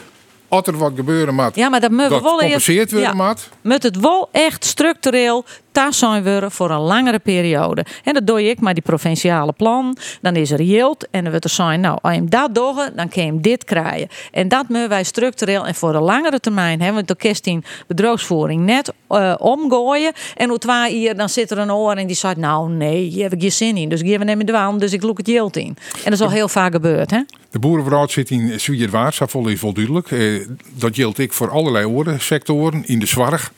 als 0.48 0.66
er 0.66 0.76
wat 0.78 0.92
gebeuren 0.96 1.34
moet, 1.34 1.54
Ja, 1.54 1.68
maar 1.68 1.80
dat 1.80 1.90
moet 1.90 2.08
dat 2.08 2.22
wel 2.22 2.38
compenseerd 2.38 2.92
worden 2.92 3.16
ja. 3.16 3.26
moet. 3.26 3.48
moet 3.62 3.82
het 3.82 4.00
wel 4.00 4.28
echt 4.32 4.64
structureel 4.64 5.44
thuis 5.76 5.98
zijn 5.98 6.22
worden 6.22 6.50
voor 6.50 6.70
een 6.70 6.80
langere 6.80 7.18
periode. 7.18 7.84
En 8.04 8.14
dat 8.14 8.26
doe 8.26 8.48
ik 8.48 8.60
met 8.60 8.74
die 8.74 8.82
provinciale 8.82 9.52
plan. 9.52 9.96
Dan 10.20 10.36
is 10.36 10.50
er 10.50 10.62
yield 10.62 11.06
en 11.10 11.22
dan 11.22 11.30
wordt 11.30 11.44
er 11.44 11.50
zijn, 11.50 11.80
nou, 11.80 11.98
als 12.02 12.12
je 12.12 12.18
hem 12.18 12.30
dat 12.30 12.54
doet, 12.54 12.90
dan 12.94 13.08
kun 13.08 13.22
je 13.22 13.28
hem 13.28 13.40
dit 13.40 13.64
krijgen. 13.64 14.08
En 14.32 14.48
dat 14.48 14.68
moeten 14.68 14.88
wij 14.88 15.04
structureel 15.04 15.66
en 15.66 15.74
voor 15.74 15.92
de 15.92 15.98
langere 15.98 16.40
termijn 16.40 16.80
hebben. 16.80 17.04
Want 17.06 17.20
de 17.20 17.50
in 17.50 17.64
bedrijfsvoering 17.86 18.62
net 18.62 18.92
eh, 19.08 19.34
omgooien. 19.38 20.12
En 20.36 20.48
hoe 20.48 20.58
twee 20.58 20.92
hier, 20.92 21.16
dan 21.16 21.28
zit 21.28 21.50
er 21.50 21.58
een 21.58 21.72
oor 21.72 21.92
en 21.92 22.06
die 22.06 22.16
zegt, 22.16 22.36
nou 22.36 22.70
nee, 22.70 23.02
hier 23.02 23.22
heb 23.22 23.32
ik 23.32 23.42
je 23.42 23.50
zin 23.50 23.76
in. 23.76 23.88
Dus 23.88 24.00
geef 24.00 24.18
me 24.18 24.24
nemen 24.24 24.46
de 24.46 24.52
waan, 24.52 24.78
dus 24.78 24.92
ik 24.92 25.02
look 25.02 25.18
het 25.18 25.26
yield 25.26 25.56
in. 25.56 25.76
En 25.94 26.04
dat 26.04 26.12
is 26.12 26.20
al 26.20 26.30
heel 26.30 26.48
vaak 26.48 26.72
gebeurd, 26.72 27.10
hè? 27.10 27.20
De 27.50 27.58
boerenvrouw 27.58 28.06
zit 28.08 28.30
in 28.30 28.60
Zwierwaard, 28.60 29.18
dat 29.18 29.30
vol 29.30 29.48
is 29.48 29.60
wel 29.60 29.72
duidelijk. 29.72 30.10
Eh, 30.10 30.46
dat 30.74 30.94
geldt 30.94 31.18
ik 31.18 31.32
voor 31.32 31.50
allerlei 31.50 31.86
oren 31.86 32.20
sectoren. 32.20 32.86
In 32.86 32.98
de 32.98 33.06
zorg, 33.06 33.52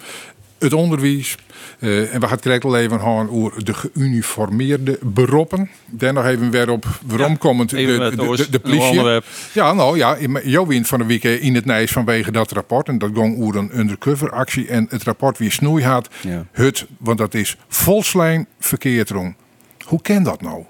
het 0.59 0.73
onderwijs. 0.73 1.37
Eh, 1.79 2.15
en 2.15 2.21
we 2.21 2.27
gaan 2.27 2.39
het 2.43 2.75
even 2.75 3.01
gaan 3.01 3.31
over 3.31 3.65
de 3.65 3.75
geuniformeerde 3.75 4.99
beroepen. 5.03 5.71
Daar 5.87 6.13
nog 6.13 6.25
even 6.25 6.51
weer 6.51 6.71
op 6.71 6.87
waarom 7.07 7.39
komend 7.39 7.71
de, 7.71 7.77
even 7.77 8.11
de, 8.11 8.51
de, 8.51 8.59
politie. 8.61 9.21
Ja, 9.53 9.73
nou 9.73 9.97
ja, 9.97 10.17
jou 10.45 10.67
wint 10.67 10.87
van 10.87 10.99
de 10.99 11.05
week 11.05 11.25
eh, 11.25 11.45
in 11.45 11.55
het 11.55 11.65
Nijs 11.65 11.93
vanwege 11.93 12.31
dat 12.31 12.53
rapport. 12.53 12.89
En 12.89 12.99
dat 12.99 13.11
ging 13.15 13.43
over 13.43 13.57
een 13.57 13.79
undercover 13.79 14.31
actie. 14.31 14.69
En 14.69 14.87
het 14.91 15.03
rapport 15.03 15.39
wie 15.39 15.51
snoei 15.51 15.85
had, 15.85 16.09
Ja. 16.21 16.47
het, 16.53 16.87
want 16.99 17.19
dat 17.19 17.35
is 17.35 17.57
volslijn 17.69 18.47
verkeerd 18.59 19.11
Hoe 19.85 20.03
ken 20.03 20.23
dat 20.23 20.41
nou? 20.43 20.65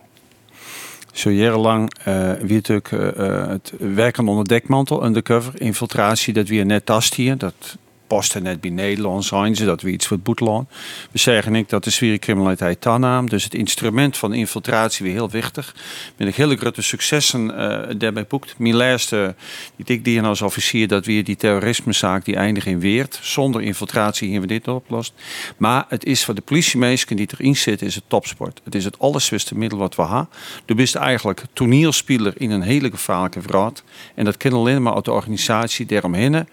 Zo 1.12 1.30
jarenlang 1.30 1.92
eh 2.04 2.32
wie 2.40 2.54
natuurlijk 2.54 2.92
eh, 2.92 3.46
het 3.48 3.72
werken 3.78 4.28
onder 4.28 4.48
dekmantel, 4.48 5.04
undercover, 5.04 5.60
infiltratie, 5.60 6.32
dat 6.32 6.48
we 6.48 6.54
net 6.54 6.86
tast 6.86 7.14
hier. 7.14 7.38
Dat 7.38 7.76
posten 8.08 8.42
net 8.42 8.60
bij 8.60 8.70
Nederland 8.70 9.24
zijn 9.24 9.56
ze, 9.56 9.64
dat 9.64 9.82
we 9.82 9.90
iets 9.90 10.06
voor 10.06 10.18
boetlaan. 10.18 10.68
We 11.10 11.18
zeggen 11.18 11.54
ik 11.54 11.68
dat 11.68 11.84
de 11.84 11.90
zware 11.90 12.18
criminaliteit 12.18 12.80
tanaam. 12.80 13.28
Dus 13.28 13.44
het 13.44 13.54
instrument 13.54 14.16
van 14.16 14.32
infiltratie 14.32 15.04
weer 15.04 15.14
heel 15.14 15.30
wichtig. 15.30 15.74
Met 16.16 16.26
een 16.26 16.32
hele 16.36 16.56
grote 16.56 16.82
successen 16.82 17.58
eh 17.58 17.94
daarbij 17.98 18.26
boekt. 18.26 18.58
Mijn 18.58 18.74
laatste, 18.74 19.34
die 19.76 19.96
ik 19.96 20.04
die 20.04 20.22
als 20.22 20.42
officier, 20.42 20.88
dat 20.88 21.06
we 21.06 21.22
die 21.22 21.36
terrorismezaak 21.36 22.24
die 22.24 22.36
eindigt 22.36 22.66
in 22.66 22.80
Weert. 22.80 23.18
Zonder 23.22 23.62
infiltratie 23.62 24.30
hebben 24.30 24.48
we 24.48 24.54
dit 24.54 24.68
opgelost. 24.68 25.12
Maar 25.56 25.84
het 25.88 26.04
is 26.04 26.24
voor 26.24 26.34
de 26.34 26.40
politiemeesken 26.40 27.16
die 27.16 27.28
erin 27.38 27.56
zitten, 27.56 27.86
is 27.86 27.94
het 27.94 28.04
topsport. 28.06 28.60
Het 28.64 28.74
is 28.74 28.84
het 28.84 28.98
allerswiste 28.98 29.56
middel 29.58 29.78
wat 29.78 29.94
we 29.94 30.02
hebben. 30.02 30.28
Du 30.64 30.74
bent 30.74 30.94
eigenlijk 30.94 31.42
toneelspeler 31.52 32.32
in 32.36 32.50
een 32.50 32.62
hele 32.62 32.90
gevaarlijke 32.90 33.42
vraat. 33.42 33.82
En 34.14 34.24
dat 34.24 34.36
kan 34.36 34.52
alleen 34.52 34.82
maar 34.82 34.94
uit 34.94 35.04
de 35.04 35.12
organisatie 35.12 35.86
daaromheen 35.86 36.46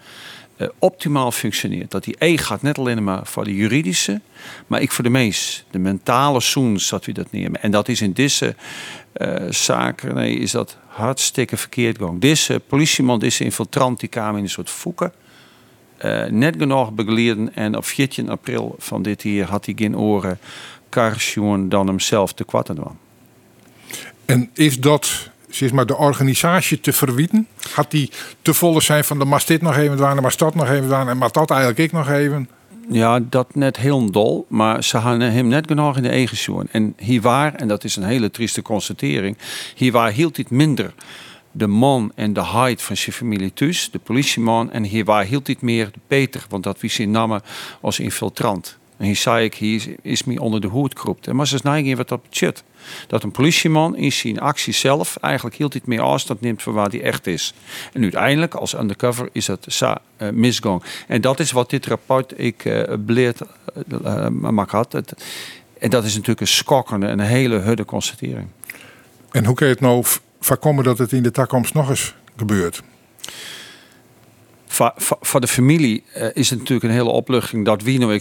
eh, 0.56 0.68
optimaal 0.78 1.32
functioneert. 1.32 1.90
Dat 1.90 2.04
die 2.04 2.16
E 2.18 2.36
gaat 2.36 2.62
net 2.62 2.78
alleen 2.78 3.04
maar 3.04 3.26
voor 3.26 3.44
de 3.44 3.54
juridische, 3.54 4.20
maar 4.66 4.80
ik 4.80 4.92
voor 4.92 5.04
de 5.04 5.10
meest, 5.10 5.64
de 5.70 5.78
mentale 5.78 6.40
zoens 6.40 6.88
dat 6.88 7.04
we 7.04 7.12
dat 7.12 7.32
nemen. 7.32 7.62
En 7.62 7.70
dat 7.70 7.88
is 7.88 8.00
in 8.00 8.12
deze 8.12 8.54
eh, 9.12 9.50
zaken, 9.50 10.14
nee, 10.14 10.38
is 10.38 10.50
dat 10.50 10.76
hartstikke 10.86 11.56
verkeerd 11.56 11.98
gang. 11.98 12.20
Deze 12.20 12.60
politieman, 12.66 13.18
deze 13.18 13.44
infiltrant, 13.44 14.00
die 14.00 14.08
kwam 14.08 14.36
in 14.36 14.42
een 14.42 14.48
soort 14.48 14.70
voeken. 14.70 15.12
Eh, 15.96 16.24
net 16.24 16.54
genoeg 16.58 16.92
begeleiden 16.92 17.54
en 17.54 17.76
op 17.76 17.84
14 17.84 18.28
april 18.28 18.74
van 18.78 19.02
dit 19.02 19.22
jaar 19.22 19.48
had 19.48 19.64
hij 19.64 19.74
geen 19.76 19.98
oren 19.98 20.38
karsjoen 20.88 21.68
dan 21.68 21.86
hemzelf 21.86 22.32
te 22.32 22.44
kwatten. 22.44 22.78
En 24.24 24.50
is 24.54 24.80
dat 24.80 25.30
maar, 25.72 25.86
de 25.86 25.96
organisatie 25.96 26.80
te 26.80 26.92
verwieten? 26.92 27.46
Gaat 27.58 27.90
die 27.90 28.10
te 28.42 28.54
volle 28.54 28.80
zijn 28.80 29.04
van 29.04 29.18
de 29.18 29.24
mas 29.24 29.46
dit 29.46 29.62
nog 29.62 29.76
even 29.76 29.96
doen, 29.96 30.20
mas 30.20 30.36
dat 30.36 30.54
nog 30.54 30.68
even 30.68 30.88
doen 30.88 31.08
en 31.08 31.18
maar 31.18 31.32
dat 31.32 31.50
eigenlijk 31.50 31.80
ik 31.80 31.92
nog 31.92 32.10
even? 32.10 32.48
Ja, 32.88 33.20
dat 33.20 33.54
net 33.54 33.76
heel 33.76 34.10
dol, 34.10 34.46
maar 34.48 34.84
ze 34.84 34.96
hadden 34.96 35.32
hem 35.32 35.48
net 35.48 35.66
genoeg 35.66 35.96
in 35.96 36.02
de 36.02 36.08
eigen 36.08 36.36
zoen. 36.36 36.68
En 36.70 36.94
hier 36.96 37.20
waar, 37.20 37.54
en 37.54 37.68
dat 37.68 37.84
is 37.84 37.96
een 37.96 38.04
hele 38.04 38.30
trieste 38.30 38.62
constatering, 38.62 39.36
hier 39.74 39.92
waar 39.92 40.10
hield 40.10 40.36
het 40.36 40.50
minder 40.50 40.94
de 41.56 41.66
man 41.66 42.12
en 42.14 42.32
de 42.32 42.44
height 42.44 42.82
van 42.82 42.96
zijn 42.96 43.16
familie 43.16 43.52
thuis, 43.52 43.90
de 43.90 43.98
politieman, 43.98 44.72
en 44.72 44.82
hier 44.82 45.04
waar 45.04 45.24
hield 45.24 45.46
het 45.46 45.62
meer 45.62 45.90
de 45.92 46.00
Peter, 46.06 46.44
want 46.48 46.62
dat 46.62 46.80
wie 46.80 46.90
zijn 46.90 47.10
namen 47.10 47.42
als 47.80 47.98
infiltrant. 47.98 48.78
En 48.96 49.04
hier 49.04 49.16
zei 49.16 49.44
ik, 49.44 49.54
hier 49.54 49.94
is, 50.02 50.24
me 50.24 50.40
onder 50.40 50.60
de 50.60 50.66
hoed 50.66 50.94
kroept. 50.94 51.26
En 51.26 51.36
maar 51.36 51.46
ze 51.46 51.58
neiging 51.62 51.96
wat 51.96 52.12
op 52.12 52.26
shit. 52.30 52.62
Dat 53.06 53.22
een 53.22 53.30
politieman 53.30 53.96
in 53.96 54.12
zijn 54.12 54.40
actie 54.40 54.72
zelf 54.72 55.16
eigenlijk 55.16 55.56
hield 55.56 55.74
het 55.74 55.86
meer 55.86 56.00
afstand 56.00 56.40
neemt 56.40 56.62
van 56.62 56.72
waar 56.72 56.88
hij 56.88 57.02
echt 57.02 57.26
is. 57.26 57.54
En 57.92 58.02
uiteindelijk, 58.02 58.54
als 58.54 58.74
undercover, 58.74 59.28
is 59.32 59.46
dat 59.46 59.64
sa 59.68 60.00
uh, 60.18 60.28
misgang. 60.28 60.82
En 61.06 61.20
dat 61.20 61.40
is 61.40 61.52
wat 61.52 61.70
dit 61.70 61.86
rapport 61.86 62.40
ik 62.40 62.64
uh, 62.64 62.82
beleerd 62.98 63.40
uh, 63.90 64.28
uh, 64.42 64.62
had. 64.66 64.92
Het, 64.92 65.14
en 65.78 65.90
dat 65.90 66.04
is 66.04 66.12
natuurlijk 66.12 66.40
een 66.40 66.46
schokkende 66.46 67.06
en 67.06 67.18
een 67.18 67.26
hele 67.26 67.58
hudde 67.58 67.84
constatering. 67.84 68.48
En 69.30 69.44
hoe 69.44 69.54
kun 69.54 69.66
je 69.66 69.72
het 69.72 69.82
nou 69.82 70.04
voorkomen 70.40 70.84
dat 70.84 70.98
het 70.98 71.12
in 71.12 71.22
de 71.22 71.30
toekomst 71.30 71.74
nog 71.74 71.88
eens 71.88 72.14
gebeurt? 72.36 72.82
Voor, 75.20 75.40
de 75.40 75.46
familie 75.46 76.02
eh, 76.12 76.28
is 76.34 76.50
het 76.50 76.58
natuurlijk 76.58 76.86
een 76.86 76.96
hele 76.96 77.10
opluchting 77.10 77.64
dat 77.64 77.82
wie 77.82 77.98
nou 77.98 78.12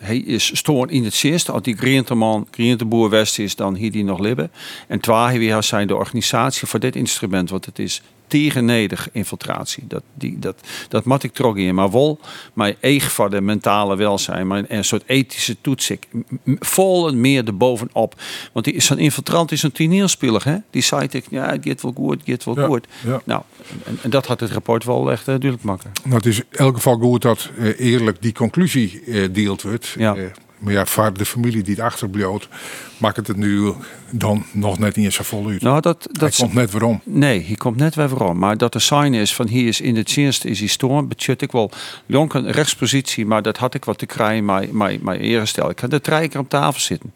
hij 0.00 0.16
is 0.16 0.56
stoorn 0.56 0.90
in 0.90 1.04
het 1.04 1.14
zist. 1.14 1.50
Als 1.50 1.62
die 1.62 1.76
Grienteman, 1.76 2.48
Grienteboer 2.50 3.10
West 3.10 3.38
is, 3.38 3.56
dan 3.56 3.74
hier 3.74 3.92
die 3.92 4.04
nog 4.04 4.18
libben. 4.18 4.50
En 4.88 5.00
twee 5.00 5.38
wie 5.38 5.62
zijn 5.68 5.86
de 5.86 5.96
organisatie 5.96 6.68
voor 6.68 6.80
dit 6.80 6.96
instrument, 6.96 7.50
want 7.50 7.64
het 7.64 7.78
is 7.78 8.02
tegenedig 8.30 9.08
infiltratie. 9.12 9.84
Dat, 9.86 10.02
die, 10.14 10.38
dat, 10.38 10.60
dat 10.88 11.04
moet 11.04 11.22
ik 11.22 11.32
trok 11.32 11.56
in. 11.56 11.74
Maar 11.74 11.90
wel, 11.90 12.20
maar 12.52 12.74
eeg 12.80 13.12
voor 13.12 13.30
de 13.30 13.40
mentale 13.40 13.96
welzijn, 13.96 14.46
maar 14.46 14.64
een 14.68 14.84
soort 14.84 15.02
ethische 15.06 15.56
toetsing. 15.60 16.00
Vol 16.44 17.14
meer 17.14 17.46
erbovenop. 17.46 18.14
Want 18.52 18.64
die, 18.64 18.80
zo'n 18.80 18.98
infiltrant 18.98 19.52
is 19.52 19.62
een 19.62 19.72
toneelspeler, 19.72 20.44
hè? 20.44 20.56
Die 20.70 20.82
zei 20.82 21.06
ik, 21.10 21.24
ja, 21.30 21.50
het 21.50 21.66
gaat 21.66 21.82
wel 21.82 21.92
goed, 21.92 22.26
het 22.26 22.42
gaat 22.42 22.54
wel 22.54 22.66
goed. 22.66 22.86
ja. 23.04 23.20
Nou, 23.24 23.42
en, 23.84 23.98
en 24.02 24.10
dat 24.10 24.26
had 24.26 24.40
het 24.40 24.50
rapport 24.50 24.84
wel 24.84 25.10
echt 25.10 25.20
uh, 25.20 25.26
duidelijk 25.26 25.62
maken. 25.62 25.90
Nou, 26.04 26.16
het 26.16 26.26
is 26.26 26.38
in 26.38 26.44
elk 26.50 26.74
geval 26.74 26.98
goed 26.98 27.22
dat 27.22 27.50
eh, 27.58 27.80
eerlijk 27.80 28.22
die 28.22 28.32
conclusie 28.32 29.02
eh, 29.06 29.28
deelt 29.32 29.62
wordt. 29.62 29.94
Ja. 29.98 30.16
Maar 30.60 30.72
ja, 30.72 30.86
voor 30.86 31.12
de 31.12 31.24
familie 31.24 31.62
die 31.62 31.74
het 31.74 31.84
achterblijft, 31.84 32.48
maakt 32.96 33.16
het 33.16 33.26
het 33.26 33.36
nu 33.36 33.72
dan 34.10 34.44
nog 34.52 34.78
net 34.78 34.96
niet 34.96 35.04
eens 35.04 35.14
zo 35.14 35.22
vol 35.22 35.48
uit. 35.48 35.62
Nou, 35.62 35.80
dat, 35.80 36.08
Hij 36.12 36.28
dat 36.28 36.36
komt 36.36 36.54
net 36.54 36.70
waarom. 36.70 37.00
Nee, 37.04 37.38
hier 37.38 37.56
komt 37.56 37.76
net 37.76 37.94
weer 37.94 38.08
waarom. 38.08 38.38
Maar 38.38 38.56
dat 38.56 38.72
de 38.72 38.78
sign 38.78 39.12
is 39.12 39.34
van 39.34 39.48
hier 39.48 39.66
is 39.66 39.80
in 39.80 39.96
het 39.96 40.16
eerste 40.16 40.48
is 40.48 40.58
hij 40.58 40.68
storm. 40.68 41.08
Betjut 41.08 41.42
ik 41.42 41.52
wel 41.52 41.70
jonk 42.06 42.34
een 42.34 42.50
rechtspositie, 42.50 43.26
maar 43.26 43.42
dat 43.42 43.56
had 43.56 43.74
ik 43.74 43.84
wat 43.84 43.98
te 43.98 44.06
krijgen, 44.06 44.44
maar, 44.44 44.66
maar, 44.70 44.96
maar 45.00 45.16
eerstel. 45.16 45.70
Ik 45.70 45.78
had 45.78 45.90
de 45.90 46.00
drie 46.00 46.28
keer 46.28 46.40
op 46.40 46.48
tafel 46.48 46.80
zitten. 46.80 47.12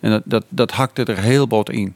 En 0.00 0.10
dat, 0.10 0.22
dat, 0.24 0.44
dat 0.48 0.70
hakte 0.70 1.04
er 1.04 1.18
heel 1.18 1.46
bot 1.46 1.70
in. 1.70 1.94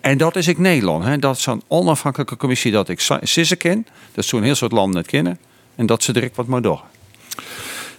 En 0.00 0.18
dat 0.18 0.36
is 0.36 0.48
ik 0.48 0.58
Nederland. 0.58 1.04
Hè. 1.04 1.18
Dat 1.18 1.36
is 1.36 1.46
een 1.46 1.62
onafhankelijke 1.66 2.36
commissie 2.36 2.72
dat 2.72 2.88
ik 2.88 3.00
Sissen 3.22 3.56
ken. 3.56 3.86
Dat 4.12 4.24
zo'n 4.24 4.42
heel 4.42 4.54
soort 4.54 4.72
landen 4.72 4.94
net 4.96 5.06
kennen. 5.06 5.38
En 5.74 5.86
dat 5.86 6.02
ze 6.02 6.12
direct 6.12 6.36
wat 6.36 6.46
maar 6.46 6.62
door. 6.62 6.82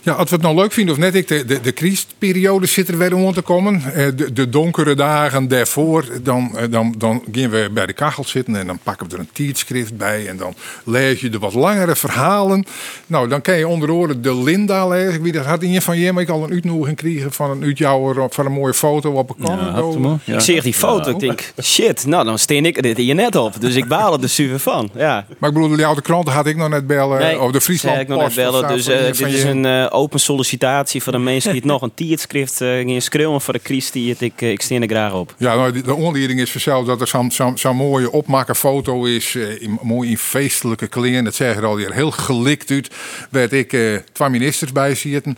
Ja, 0.01 0.13
als 0.13 0.29
we 0.29 0.35
het 0.35 0.43
nou 0.43 0.55
leuk 0.55 0.71
vinden 0.71 0.93
of 0.95 0.99
net, 1.01 1.15
ik, 1.15 1.27
de, 1.27 1.45
de, 1.45 1.61
de 1.61 1.73
crisisperiode 1.73 2.65
zit 2.65 2.87
er 2.87 2.97
weer 2.97 3.15
om 3.15 3.33
te 3.33 3.41
komen. 3.41 3.81
Eh, 3.93 4.07
De, 4.15 4.33
de 4.33 4.49
donkere 4.49 4.95
dagen 4.95 5.47
daarvoor, 5.47 6.05
dan, 6.23 6.57
eh, 6.57 6.63
dan, 6.69 6.95
dan 6.97 7.23
gaan 7.31 7.49
we 7.49 7.69
bij 7.73 7.85
de 7.85 7.93
kachel 7.93 8.23
zitten 8.23 8.55
en 8.55 8.67
dan 8.67 8.79
pakken 8.83 9.07
we 9.07 9.13
er 9.13 9.19
een 9.19 9.29
tijdschrift 9.33 9.97
bij. 9.97 10.27
En 10.27 10.37
dan 10.37 10.53
lees 10.83 11.19
je 11.19 11.29
de 11.29 11.39
wat 11.39 11.53
langere 11.53 11.95
verhalen. 11.95 12.65
Nou, 13.07 13.27
dan 13.27 13.41
kan 13.41 13.57
je 13.57 13.67
onder 13.67 13.91
oren 13.91 14.21
de 14.21 14.35
Linda 14.35 14.87
lezen. 14.87 15.13
Ik 15.13 15.21
weet, 15.21 15.33
dat 15.33 15.45
had 15.45 15.63
een 15.63 15.81
van 15.81 15.97
je, 15.97 16.11
maar 16.11 16.23
ik 16.23 16.29
al 16.29 16.43
een 16.43 16.51
uitnodiging 16.51 16.97
kregen 16.97 17.31
van 17.31 17.49
een 17.51 17.63
uitjouwer 17.63 18.27
van 18.29 18.45
een 18.45 18.51
mooie 18.51 18.73
foto 18.73 19.11
op 19.11 19.29
een 19.29 19.45
kant. 19.45 20.19
Ja. 20.23 20.33
Ik 20.33 20.39
zie 20.39 20.61
die 20.61 20.73
foto, 20.73 21.11
ik 21.11 21.19
denk, 21.19 21.53
shit, 21.63 22.05
nou 22.05 22.25
dan 22.25 22.39
steen 22.39 22.65
ik 22.65 22.81
dit 22.81 22.97
hier 22.97 23.15
net 23.15 23.35
op. 23.35 23.61
Dus 23.61 23.75
ik 23.75 23.87
baal 23.87 24.13
er 24.13 24.21
dus 24.21 24.33
super 24.35 24.59
van. 24.59 24.89
Ja. 24.95 25.25
Maar 25.37 25.49
ik 25.49 25.55
bedoel, 25.55 25.75
de 25.75 25.85
oude 25.85 26.01
kranten 26.01 26.33
had 26.33 26.45
ik 26.45 26.55
nog 26.55 26.69
net 26.69 26.87
bellen. 26.87 27.41
of 27.41 27.51
de 27.51 27.61
Friesland 27.61 27.99
ik 27.99 28.07
nog 28.07 28.21
net 28.21 28.35
bellen. 28.35 28.67
Dus 28.67 28.87
eh, 28.87 29.03
dit 29.05 29.21
is 29.21 29.43
een 29.43 29.65
eh, 29.65 29.85
open 29.91 30.19
sollicitatie 30.19 31.03
voor 31.03 31.11
de 31.11 31.17
mensen 31.17 31.51
die 31.51 31.59
het 31.61 31.69
nog 31.79 31.81
een 31.81 31.93
tijdschrift 31.93 32.61
uh, 32.61 32.89
gaan 32.89 33.01
schreeuwen 33.01 33.41
voor 33.41 33.53
de 33.53 33.61
crisis 33.61 33.91
die 33.91 34.09
het, 34.09 34.21
ik, 34.21 34.41
ik 34.41 34.61
steen 34.61 34.81
er 34.81 34.89
graag 34.89 35.13
op. 35.13 35.35
Ja, 35.37 35.55
nou, 35.55 35.71
de, 35.71 35.81
de 35.81 35.93
onleiding 35.95 36.39
is 36.39 36.51
vanzelf 36.51 36.85
dat 36.85 37.01
er 37.01 37.07
zo'n 37.07 37.31
zo, 37.31 37.51
zo 37.55 37.73
mooie 37.73 38.11
opmaken 38.11 38.55
foto 38.55 39.03
is. 39.05 39.35
eh, 39.35 39.61
in, 39.61 39.79
mooi 39.81 40.09
in 40.09 40.17
feestelijke 40.17 40.87
kleren. 40.87 41.23
Dat 41.23 41.35
zeggen 41.35 41.63
al 41.63 41.77
hier 41.77 41.93
heel 41.93 42.11
gelikt 42.11 42.71
uit. 42.71 42.89
Werd 43.29 43.53
ik 43.53 43.73
eh, 43.73 43.95
twee 44.11 44.29
ministers 44.29 44.71
bij 44.71 44.95
zitten. 44.95 45.37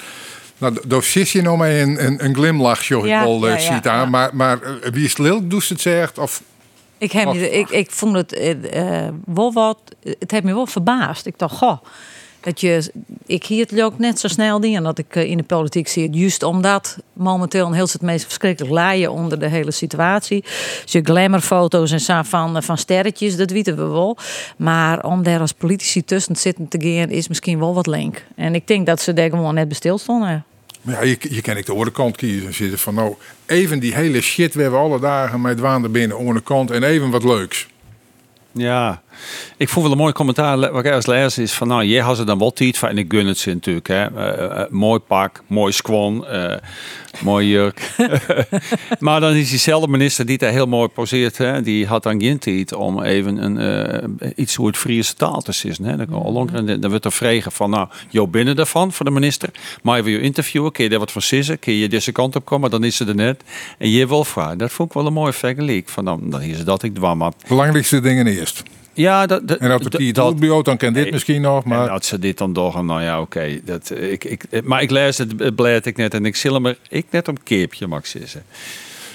Nou, 0.58 0.78
daar 0.88 1.04
zit 1.04 1.30
je 1.30 1.42
nog 1.42 1.58
met 1.58 1.82
een, 1.82 2.06
een, 2.06 2.26
een 2.26 2.36
glimlach, 2.36 2.84
joh, 2.84 3.06
Ja, 3.06 3.20
ik 3.22 3.26
al 3.28 3.48
ja, 3.48 3.56
eh, 3.56 3.66
ja, 3.66 3.74
ziet 3.74 3.88
aan. 3.88 4.00
ja. 4.00 4.06
Maar, 4.06 4.30
maar 4.36 4.62
eh, 4.62 4.92
wie 4.92 5.06
is 5.06 5.18
lelijk, 5.18 5.50
doet 5.50 5.70
het 5.70 5.82
zegt? 5.82 6.18
Of, 6.18 6.42
Ik, 6.98 7.12
heb, 7.12 7.34
ik, 7.34 7.70
ik 7.70 7.92
vond 7.92 8.16
het 8.16 8.34
eh, 8.34 9.06
eh, 9.06 9.14
wel 9.26 9.54
wat. 9.54 9.78
Het 10.20 10.32
heeft 10.32 10.44
me 10.44 10.54
wel 10.54 10.66
verbaasd. 10.68 11.26
Ik 11.26 11.38
dacht, 11.40 11.56
goh. 11.58 11.78
Dat 12.42 12.62
je, 12.62 12.92
ik 13.26 13.46
hier 13.46 13.66
het 13.70 13.82
ook 13.82 13.98
net 13.98 14.20
zo 14.20 14.28
snel 14.28 14.60
die 14.60 14.76
en 14.76 14.84
dat 14.84 14.98
ik 14.98 15.16
eh, 15.16 15.30
in 15.30 15.38
de 15.38 15.44
politiek 15.44 15.88
zit. 15.88 16.16
Juist 16.16 16.44
omdat 16.44 16.98
momenteel 17.14 17.66
een 17.66 17.74
heel 17.74 17.88
het 17.92 18.02
meest 18.02 18.24
verschrikkelijk 18.24 18.74
laaien 18.74 19.12
onder 19.12 19.40
de 19.40 19.48
hele 19.48 19.72
situatie. 19.72 20.42
Dus 20.82 20.92
je 20.92 21.02
glamourfoto's 21.04 21.92
en 21.92 22.00
zo 22.00 22.22
van, 22.24 22.58
eh, 22.58 22.64
van 22.64 22.78
sterretjes, 22.78 23.36
dat 23.36 23.52
weten 23.52 23.76
we 23.76 23.84
wel. 23.84 24.18
Maar 24.58 25.04
om 25.06 25.24
daar 25.24 25.40
als 25.40 25.52
politici 25.52 26.06
tussen 26.06 26.34
te 26.34 26.40
zitten 26.40 26.68
te 26.68 26.82
gaan, 26.82 27.10
is 27.10 27.28
misschien 27.28 27.60
wel 27.60 27.74
wat 27.74 27.88
link. 27.88 28.24
En 28.36 28.56
ik 28.56 28.68
denk 28.68 28.86
dat 28.86 29.02
ze 29.02 29.14
daar 29.14 29.30
gewoon 29.30 29.54
net 29.54 29.68
bestil 29.68 29.98
stonden. 29.98 30.46
maar 30.82 30.96
ja, 30.96 31.02
je, 31.02 31.18
je 31.36 31.42
kan 31.42 31.58
ik 31.58 31.66
de 31.66 31.72
andere 31.72 31.92
kant 31.92 32.18
kiezen. 32.18 32.48
En 32.48 32.54
zitten 32.54 32.80
van, 32.80 32.94
nou, 32.94 33.16
even 33.46 33.80
die 33.80 33.94
hele 33.94 34.22
shit. 34.22 34.54
We 34.54 34.62
hebben 34.62 34.80
alle 34.80 35.00
dagen 35.00 35.42
met 35.42 35.60
waan 35.60 35.84
er 35.84 35.92
binnen 35.92 36.18
onder 36.18 36.42
kant. 36.42 36.72
En 36.72 36.84
even 36.84 37.10
wat 37.10 37.24
leuks. 37.24 37.68
Ja, 38.52 39.02
ik 39.58 39.70
vond 39.70 39.84
wel 39.84 39.92
een 39.92 40.02
mooi 40.02 40.14
commentaar 40.14 40.72
wat 40.72 40.86
ik 40.86 40.92
als 40.92 41.06
lezer 41.06 41.44
is 41.44 41.54
van 41.54 41.68
nou, 41.68 41.86
jij 41.86 42.02
had 42.02 42.18
ze 42.18 42.24
dan 42.24 42.40
wel 42.40 42.54
tijd 42.54 42.78
van 42.78 42.90
en 42.90 42.98
ik 42.98 43.12
gun 43.12 43.28
het 43.28 43.38
ze 43.38 43.54
natuurlijk 43.54 43.88
hè. 43.88 44.06
Eh, 44.06 44.62
eh, 44.62 44.70
mooi 44.70 45.00
pak, 45.00 45.44
mooi 45.48 45.72
squan, 45.72 46.28
eh 46.28 46.56
mooi 47.24 47.48
jurk. 47.48 47.96
maar 49.00 49.20
dan 49.20 49.34
is 49.34 49.50
diezelfde 49.50 49.88
minister 49.88 50.26
die 50.26 50.38
daar 50.38 50.52
heel 50.52 50.66
mooi 50.66 50.88
poseert, 50.88 51.38
hè, 51.38 51.62
die 51.62 51.88
had 51.88 52.04
dan 52.04 52.22
geen 52.22 52.40
tijd 52.40 52.74
om 52.74 53.02
even 53.02 53.38
een, 53.44 53.58
eh, 53.58 54.30
iets 54.36 54.56
hoe 54.56 54.68
het 54.68 54.78
Friese 54.78 55.14
taal 55.14 55.42
te 55.42 55.52
zien. 55.52 55.76
Hè. 55.84 55.98
Dan, 55.98 56.50
en 56.54 56.80
dan 56.80 56.90
wordt 56.90 57.06
er 57.06 57.12
vregen 57.12 57.52
van 57.52 57.70
nou, 57.70 57.88
jou 58.10 58.28
binnen 58.28 58.56
daarvan 58.56 58.92
voor 58.92 59.06
de 59.06 59.12
minister, 59.12 59.50
maar 59.84 59.98
je 59.98 60.04
wil 60.04 60.14
je 60.14 60.22
interviewen, 60.22 60.72
kun 60.72 60.84
je 60.84 60.90
daar 60.90 61.00
wat 61.00 61.12
van 61.12 61.22
sissen, 61.22 61.60
kun 61.60 61.74
je 61.74 61.90
deze 61.90 62.12
kant 62.12 62.36
op 62.36 62.46
komen, 62.46 62.70
dan 62.70 62.84
is 62.84 62.96
ze 62.96 63.06
er 63.06 63.16
net. 63.16 63.44
En 63.78 63.90
je 63.90 64.08
wil 64.08 64.24
vragen. 64.24 64.58
Dat 64.58 64.72
vond 64.72 64.90
ik 64.90 64.96
wel 64.96 65.06
een 65.06 65.14
mooie 65.14 65.34
vergelijk 65.34 65.90
van 65.90 66.06
dan, 66.06 66.30
dan 66.30 66.42
is 66.42 66.58
het 66.58 66.66
dat 66.66 66.84
ik 66.84 66.96
dwam. 66.96 67.32
Belangrijkste 67.48 68.00
dingen 68.00 68.28
eerst. 68.28 68.64
Ja, 68.94 69.26
dat, 69.26 69.48
dat, 69.48 69.58
En 69.58 69.72
als 69.72 69.84
het 69.84 69.92
die 69.92 70.14
dat- 70.14 70.28
het 70.28 70.40
bureau, 70.40 70.64
dan 70.64 70.78
kan 70.78 70.94
dit 70.94 71.04
Nee. 71.04 71.12
misschien 71.12 71.42
nog. 71.42 71.64
en 71.64 71.70
Maar 71.70 71.88
dat 71.88 72.06
ze 72.06 72.20
dit 72.20 72.38
dan 72.38 72.54
doorgaan, 72.54 72.86
nou 72.86 73.02
ja, 73.02 73.22
oké. 73.22 73.60
dat 73.64 73.90
eh, 73.90 74.12
ik, 74.12 74.24
ik, 74.24 74.44
eh, 74.50 74.62
maar 74.62 74.82
ik 74.82 74.90
lees 74.92 75.18
het, 75.18 75.34
het 75.38 75.56
blad 75.56 75.86
ik 75.86 75.98
net 75.98 76.14
en 76.14 76.26
ik 76.26 76.36
zal 76.36 76.54
hem 76.54 76.66
er 76.66 76.78
ik 76.90 77.06
net 77.10 77.28
om 77.28 77.44
keepje 77.44 77.88
mag 77.88 78.08
zeggen. 78.08 78.44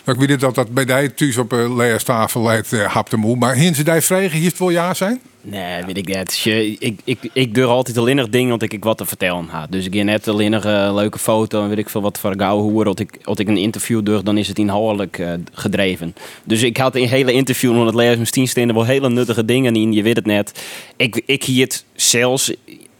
Ik 0.06 0.14
weet 0.14 0.40
dat 0.40 0.54
dat 0.54 0.70
bij 0.70 0.84
die 0.84 1.14
thuis 1.14 1.36
op 1.38 1.50
de 1.50 1.74
leerstafel 1.76 2.42
leidt, 2.42 2.72
uh, 2.72 2.84
hap 2.84 3.10
de 3.10 3.16
moe. 3.16 3.36
Maar 3.36 3.54
hin 3.54 3.74
ze 3.74 3.82
die 3.82 4.00
vregen, 4.00 4.38
hier 4.38 4.48
het 4.48 4.58
wel 4.58 4.70
ja 4.70 4.94
zijn? 4.94 5.20
Nee, 5.40 5.84
weet 5.84 5.96
ik 5.96 6.08
net. 6.08 6.42
Ik, 6.78 6.98
ik, 7.04 7.18
ik 7.32 7.58
altijd 7.58 7.98
alleen 7.98 8.16
nog 8.16 8.28
dingen 8.28 8.48
want 8.48 8.62
ik, 8.62 8.72
ik 8.72 8.84
wat 8.84 8.98
te 8.98 9.06
vertellen 9.06 9.48
had. 9.48 9.72
Dus 9.72 9.86
ik 9.86 9.94
ga 9.94 10.02
net 10.02 10.28
alleen 10.28 10.50
nog 10.50 10.64
een 10.64 10.94
leuke 10.94 11.18
foto 11.18 11.62
en 11.62 11.68
weet 11.68 11.78
ik 11.78 11.88
veel 11.88 12.02
wat 12.02 12.18
voor 12.18 12.34
gauw. 12.36 12.84
Als 12.84 12.96
ik, 12.96 13.18
als 13.24 13.38
ik 13.38 13.48
een 13.48 13.56
interview 13.56 14.04
durf, 14.04 14.22
dan 14.22 14.38
is 14.38 14.48
het 14.48 14.58
inhoudelijk 14.58 15.18
eh, 15.18 15.32
gedreven. 15.52 16.14
Dus 16.44 16.62
ik 16.62 16.76
had 16.76 16.96
een 16.96 17.08
hele 17.08 17.32
interview 17.32 17.72
en 17.72 17.86
het 17.86 17.94
lezen 17.94 18.46
staan 18.48 18.68
er 18.68 18.74
wel 18.74 18.84
hele 18.84 19.10
nuttige 19.10 19.44
dingen 19.44 19.76
in. 19.76 19.92
Je 19.92 20.02
weet 20.02 20.16
het 20.16 20.26
net. 20.26 20.64
Ik, 20.96 21.22
ik 21.26 21.44
hier 21.44 21.64
het 21.64 21.84
zelfs 21.94 22.52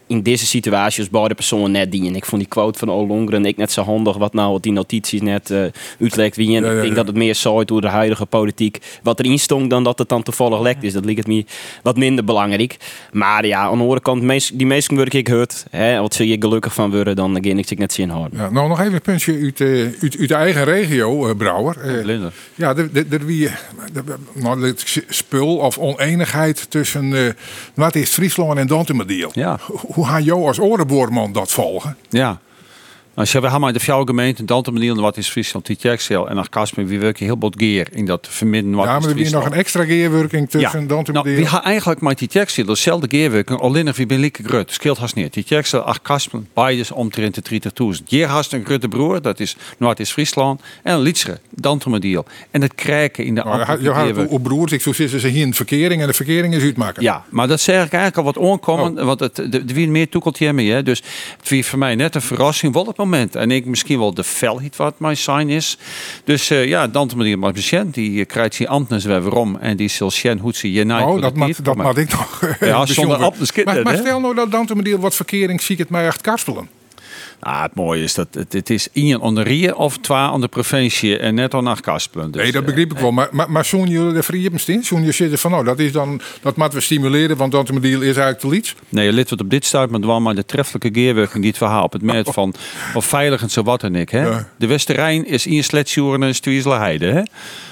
in 0.07 0.21
deze 0.23 0.45
situatie 0.45 0.99
als 0.99 1.09
beide 1.09 1.35
personen 1.35 1.71
net 1.71 1.91
die. 1.91 2.07
En 2.07 2.15
ik 2.15 2.25
vond 2.25 2.41
die 2.41 2.49
quote 2.49 2.79
van 2.79 2.91
Olongren 2.91 3.45
ik 3.45 3.57
net 3.57 3.71
zo 3.71 3.81
handig. 3.81 4.17
Wat 4.17 4.33
nou 4.33 4.51
wat 4.51 4.63
die 4.63 4.71
notities 4.71 5.21
net 5.21 5.51
eh 5.51 5.65
uitlekt 5.99 6.35
wie. 6.35 6.55
En 6.55 6.63
Ja, 6.63 6.69
ik 6.69 6.75
ja, 6.75 6.81
denk 6.81 6.95
dat 6.95 7.07
het 7.07 7.15
meer 7.15 7.33
zo 7.33 7.63
door 7.63 7.81
de 7.81 7.87
huidige 7.87 8.25
politiek 8.25 8.99
wat 9.03 9.19
erin 9.19 9.39
stond 9.39 9.69
dan 9.69 9.83
dat 9.83 9.99
het 9.99 10.09
dan 10.09 10.23
toevallig 10.23 10.61
lekt 10.61 10.83
is. 10.83 10.93
Dat 10.93 11.05
lijkt 11.05 11.19
het 11.19 11.27
me 11.27 11.45
wat 11.83 11.97
minder 11.97 12.23
belangrijk. 12.23 12.77
Maar 13.11 13.45
ja, 13.45 13.59
aan 13.59 13.77
de 13.77 13.83
andere 13.83 14.01
kant, 14.01 14.49
die 14.53 14.65
meesten 14.65 14.95
word 14.95 15.13
ik 15.13 15.27
hurt. 15.27 15.65
Hè, 15.69 16.01
wat 16.01 16.13
zul 16.13 16.25
je 16.25 16.35
gelukkig 16.39 16.73
van 16.73 16.91
worden, 16.91 17.15
dan 17.15 17.33
ga 17.33 17.49
ik 17.49 17.69
het 17.69 17.79
net 17.79 17.93
zien 17.93 18.09
houden. 18.09 18.39
Ja, 18.39 18.49
nou, 18.49 18.67
nog 18.67 18.79
even 18.79 18.93
een 18.93 19.01
puntje 19.01 19.39
uit, 19.41 19.61
eh, 19.61 19.67
uit, 20.01 20.17
uit 20.19 20.27
de 20.27 20.35
eigen 20.35 20.63
regio, 20.63 21.27
eh, 21.27 21.35
Brouwer. 21.35 22.01
Blinder. 22.03 22.33
ja, 22.55 22.75
er, 22.75 22.89
er 23.09 23.25
wie, 23.25 23.49
nou, 24.33 24.73
spul 25.07 25.57
of 25.57 25.77
oneenigheid 25.77 26.69
tussen 26.69 27.13
eh 27.13 27.33
wat 27.73 27.95
is 27.95 28.09
Friesland 28.09 28.57
en 28.57 28.67
Dantemadiel. 28.67 29.29
Ja. 29.33 29.59
Hoe 29.97 30.07
gaan 30.07 30.23
jou 30.23 30.47
als 30.47 30.59
orenboorman 30.59 31.31
dat 31.31 31.51
volgen? 31.51 31.97
Ja. 32.09 32.39
Als 33.17 33.31
je, 33.31 33.41
we 33.41 33.49
gaan 33.49 33.61
maar 33.61 33.73
de 33.73 33.79
jouw 33.79 34.03
gemeente, 34.03 34.45
dan 34.45 34.63
te 34.63 34.71
benieuwen 34.71 35.01
wat 35.01 35.17
is 35.17 35.29
Friesland, 35.29 35.65
die 35.65 35.75
Tjexel 35.75 36.29
en 36.29 36.87
wie 36.87 36.99
werken 36.99 37.25
heel 37.25 37.37
bot 37.37 37.55
geer 37.57 37.87
in 37.91 38.05
dat 38.05 38.27
verminderen 38.29 38.77
wat 38.77 38.85
ja, 38.85 38.97
is 38.97 39.05
maar 39.05 39.13
weer 39.13 39.31
nog 39.31 39.45
een 39.45 39.53
extra 39.53 39.83
geerwerking 39.83 40.49
tussen 40.49 40.81
Ja, 40.87 41.03
nou, 41.11 41.35
we 41.35 41.45
gaan 41.45 41.61
eigenlijk 41.61 42.01
met 42.01 42.17
die 42.19 42.27
Tjexel 42.27 42.65
dezelfde 42.65 43.07
geerwerking, 43.09 43.59
alleen 43.59 43.93
wie 43.93 44.05
ben 44.05 44.19
lieke 44.19 44.43
grut. 44.43 44.71
Scheelt 44.71 44.97
haast 44.97 45.15
niet. 45.15 45.33
Die 45.33 45.43
Tjexel, 45.43 45.81
ach 45.81 46.01
Kasper, 46.01 46.41
beide 46.53 46.83
omtrent 46.93 47.49
de 47.49 47.61
30.000. 47.99 48.03
Je 48.05 48.25
haast 48.25 48.53
een 48.53 48.65
grote 48.65 48.87
broer, 48.87 49.21
dat 49.21 49.39
is 49.39 49.57
Noord-Is-Friesland, 49.77 50.61
en 50.83 50.99
Lietsre, 50.99 51.39
Dantemadiel. 51.49 52.25
En 52.51 52.61
het 52.61 52.75
krijgen 52.75 53.25
in 53.25 53.35
de 53.35 53.41
Nou, 53.43 53.57
je 53.57 53.65
ambtelijke 53.65 53.93
gaat 53.93 54.03
geerwerking. 54.03 54.37
op 54.37 54.43
broers, 54.43 54.71
ik 54.71 54.81
zo 54.81 54.93
zitten 54.93 55.19
ze 55.19 55.27
hier 55.27 55.41
in 55.41 55.49
de 55.49 55.55
verkering 55.55 56.01
en 56.01 56.07
de 56.07 56.13
verkering 56.13 56.55
is 56.55 56.63
uitmaken. 56.63 57.03
Ja, 57.03 57.23
maar 57.29 57.47
dat 57.47 57.59
zeg 57.59 57.85
ik 57.85 57.93
eigenlijk 57.93 58.17
al 58.17 58.23
wat 58.23 58.37
onkomen, 58.37 58.99
Oh. 58.99 59.05
want 59.05 59.19
het, 59.19 59.41
wie 59.73 59.89
meer 59.89 60.09
toekelt 60.09 60.37
je 60.37 60.53
mee. 60.53 60.71
Hè? 60.71 60.83
Dus 60.83 61.03
het 61.37 61.49
was 61.49 61.67
voor 61.67 61.79
mij 61.79 61.95
net 61.95 62.15
een 62.15 62.21
verrassing 62.21 62.73
wel 62.73 62.85
het 62.85 62.97
moment. 63.09 63.35
En 63.35 63.51
ik 63.51 63.65
misschien 63.65 63.99
wel 63.99 64.13
de 64.13 64.23
felheid 64.23 64.75
wat 64.75 64.99
mijn 64.99 65.17
sign 65.17 65.47
is. 65.47 65.77
Dus 66.23 66.49
eh, 66.49 66.65
ja, 66.65 66.87
Dante 66.87 67.17
meneer 67.17 67.39
patiënt, 67.39 67.93
die 67.93 68.19
eh, 68.19 68.25
krijgt 68.25 68.57
die 68.57 68.69
ambtens 68.69 69.05
weer 69.05 69.21
waarom 69.21 69.57
en 69.57 69.77
die 69.77 69.89
zal 69.89 70.11
zien 70.11 70.39
hoe 70.39 70.53
ze 70.53 70.71
je 70.71 70.85
Oh, 70.93 71.21
dat 71.21 71.35
mag, 71.35 71.55
dat 71.61 71.75
mag 71.75 71.95
ik 71.95 72.11
nog. 72.11 72.41
Ja, 72.41 72.47
eh, 72.47 72.57
zonder 72.59 72.85
bijzonder. 72.85 73.17
ambtens 73.17 73.51
Maar, 73.83 73.97
stel 73.97 74.19
nou 74.19 74.35
dat 74.35 74.51
Dantemadiel 74.51 74.99
wat 74.99 75.15
verkering 75.15 75.61
zie 75.61 75.73
ik 75.73 75.79
het 75.81 75.89
mij 75.89 76.05
echt 76.05 76.21
karspelen. 76.21 76.76
Ah, 77.39 77.61
het 77.61 77.75
mooie 77.75 78.03
is 78.03 78.13
dat 78.13 78.27
het, 78.31 78.53
het 78.53 78.69
is 78.69 78.87
één 78.93 79.19
onder 79.19 79.43
Rie 79.43 79.75
of 79.75 79.97
twee 79.97 80.17
aan 80.17 80.41
de 80.41 80.47
provincie 80.47 81.17
en 81.17 81.35
net 81.35 81.53
al 81.53 81.61
naar 81.61 81.81
Kaspelen. 81.81 82.31
Dus, 82.31 82.41
nee, 82.41 82.51
dat 82.51 82.61
eh, 82.61 82.67
begrijp 82.67 82.91
ik 82.91 82.97
wel. 82.97 83.11
Maar, 83.11 83.27
maar, 83.31 83.51
maar 83.51 83.65
zo'n 83.65 83.87
jullie 83.87 84.13
de 84.13 84.23
vrije 84.23 84.49
steen? 84.55 84.83
Zo'n 84.83 85.03
je 85.03 85.11
zitten 85.11 85.39
van, 85.39 85.51
nou, 85.51 85.63
dat 85.63 85.79
is 85.79 85.91
dan, 85.91 86.21
dat 86.41 86.57
moeten 86.57 86.77
we 86.77 86.83
stimuleren, 86.83 87.37
want 87.37 87.51
dat 87.51 87.67
deal 87.67 87.81
is 87.81 88.01
eigenlijk 88.01 88.39
te 88.39 88.47
liets. 88.47 88.75
Nee, 88.89 89.11
lid 89.11 89.29
wat 89.29 89.41
op 89.41 89.49
dit 89.49 89.65
staat, 89.65 89.89
maar 89.89 89.99
wel 89.99 90.21
maar 90.21 90.35
de 90.35 90.45
treffelijke 90.45 90.89
geerwerking 90.93 91.39
die 91.39 91.49
het 91.49 91.57
verhaal 91.57 91.83
op 91.83 91.93
het 91.93 92.01
met 92.01 92.29
van 92.29 92.53
of 92.93 93.05
veilig 93.05 93.41
en 93.41 93.49
zo 93.49 93.63
wat 93.63 93.83
en 93.83 93.95
ik. 93.95 94.09
Hè? 94.09 94.27
Ja. 94.27 94.47
De 94.57 94.67
Westerrijn 94.67 95.27
is 95.27 95.45
in 95.45 95.63
sletsjoeren 95.63 96.23
en 96.23 96.35
Stuizele 96.35 96.77
Heide. 96.77 97.05
Hè? 97.05 97.21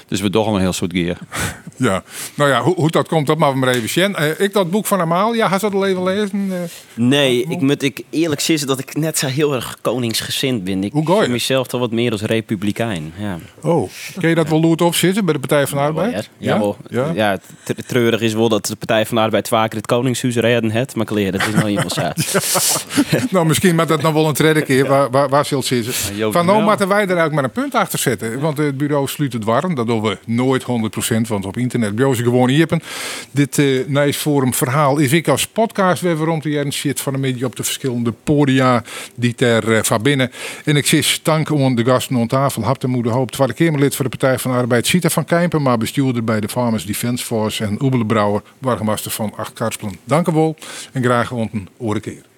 Dus 0.08 0.20
we 0.20 0.30
toch 0.30 0.46
al 0.46 0.54
een 0.54 0.60
heel 0.60 0.72
soort 0.72 0.92
geer. 0.92 1.18
Ja, 1.78 2.02
nou 2.34 2.50
ja, 2.50 2.62
hoe, 2.62 2.74
hoe 2.74 2.90
dat 2.90 3.08
komt, 3.08 3.26
dat 3.26 3.38
maar 3.38 3.52
we 3.52 3.58
maar 3.58 3.68
even 3.68 3.88
zien. 3.88 4.14
Eh, 4.14 4.40
ik 4.40 4.52
dat 4.52 4.70
boek 4.70 4.86
van 4.86 5.00
Amalia, 5.00 5.48
had 5.48 5.60
ze 5.60 5.66
dat 5.70 5.74
al 5.74 5.86
even 5.86 6.02
lezen? 6.02 6.48
Eh, 6.50 6.58
Nee, 6.94 7.44
ik 7.48 7.60
moet 7.60 7.82
ik 7.82 8.02
eerlijk 8.10 8.40
zeggen 8.40 8.66
dat 8.66 8.78
ik 8.78 8.96
net 8.96 9.18
zo 9.18 9.26
heel 9.26 9.54
erg 9.56 9.78
koningsgezind 9.80 10.64
ben. 10.64 10.84
Ik 10.84 10.92
Hoe 10.92 11.20
zie 11.20 11.28
mezelf 11.28 11.66
toch 11.66 11.80
wat 11.80 11.90
meer 11.90 12.12
als 12.12 12.22
republikein. 12.22 13.12
Ja. 13.18 13.38
oh, 13.62 13.90
kun 14.18 14.28
je 14.28 14.34
dat 14.34 14.48
wel 14.48 14.60
loert 14.60 14.80
opzitten 14.80 15.24
bij 15.24 15.34
de 15.34 15.40
Partij 15.40 15.66
van 15.66 15.78
de 15.78 15.84
Arbeid? 15.84 16.30
Ja. 16.38 16.74
Ja? 16.88 17.12
ja. 17.14 17.38
treurig 17.86 18.20
is 18.20 18.34
wel 18.34 18.48
dat 18.48 18.66
de 18.66 18.76
Partij 18.76 19.06
van 19.06 19.16
de 19.16 19.22
Arbeid 19.22 19.48
vaker 19.48 19.76
het 19.76 19.86
Koningshuis 19.86 20.36
redden 20.36 20.70
het. 20.70 20.94
Maar 20.94 21.06
kleer, 21.06 21.32
dat 21.32 21.46
is 21.46 21.54
nou 21.54 21.68
iemand 21.68 21.92
zo. 21.98 22.02
Nou, 23.30 23.46
misschien 23.46 23.74
maar 23.74 23.86
dat 23.86 24.02
nog 24.02 24.12
wel 24.12 24.28
een 24.28 24.34
tweede 24.34 24.62
keer. 24.62 24.86
Waar, 24.86 25.10
waar, 25.10 25.28
waar 25.28 25.46
zult 25.46 25.64
zitten? 25.64 26.16
Joop 26.16 26.32
Van 26.32 26.46
nou 26.46 26.62
moeten 26.62 26.88
wij 26.88 27.02
er 27.02 27.16
eigenlijk 27.16 27.34
maar 27.34 27.44
een 27.44 27.50
punt 27.50 27.74
achter 27.74 27.98
zetten. 27.98 28.40
Want 28.40 28.58
het 28.58 28.76
bureau 28.76 29.08
sluit 29.08 29.32
het 29.32 29.44
warm. 29.44 29.74
Dat 29.74 29.86
doen 29.86 30.02
we 30.02 30.18
nooit 30.26 30.62
100%. 30.62 30.66
Want 31.28 31.46
op 31.46 31.56
internet 31.56 31.94
bureaus 31.94 32.18
gewoon 32.18 32.48
iepen. 32.48 32.82
Dit 33.30 33.58
eh 33.58 33.66
Nice 33.86 34.18
Forum 34.18 34.54
verhaal 34.54 34.98
is 34.98 35.12
ik 35.12 35.28
als 35.28 35.46
podcast 35.46 36.02
weer 36.02 36.14
rond 36.14 36.44
jaren 36.44 36.72
shit 36.72 37.00
van 37.00 37.12
de 37.12 37.18
media 37.18 37.46
op 37.46 37.56
de 37.56 37.64
verschillende 37.64 38.12
podia 38.24 38.84
die 39.14 39.34
ter 39.34 39.45
eh, 39.52 39.82
van 39.82 40.02
binnen. 40.02 40.30
En 40.64 40.76
ik 40.76 40.86
zie 40.86 41.04
dank 41.22 41.50
aan 41.50 41.74
de 41.74 41.84
gasten 41.84 42.18
aan 42.18 42.26
tafel. 42.26 42.62
Hap 42.62 42.80
de 42.80 42.86
moeder 42.86 43.12
hoop. 43.12 43.30
Tweede 43.30 43.52
Kamerlid 43.52 43.94
voor 43.94 44.04
de 44.04 44.16
Partij 44.16 44.38
van 44.38 44.50
de 44.50 44.56
Arbeid. 44.56 44.86
Sita 44.86 45.08
van 45.08 45.24
Kijpen, 45.24 45.62
maar 45.62 45.78
bestuurder 45.78 46.24
bij 46.24 46.40
de 46.40 46.48
Farmers 46.48 46.86
Defence 46.86 47.24
Force. 47.24 47.64
En 47.64 47.82
Oebele 47.82 48.06
Brouwer, 48.06 48.42
wargemaster 48.58 49.10
van 49.10 49.32
Acht 49.36 49.52
Karspelen. 49.52 49.96
Dank 50.04 50.28
u 50.28 50.32
wel 50.32 50.56
en 50.92 51.02
graag 51.02 51.30
ont 51.30 51.52
een 51.52 51.68
oren 51.76 52.00
keer. 52.00 52.35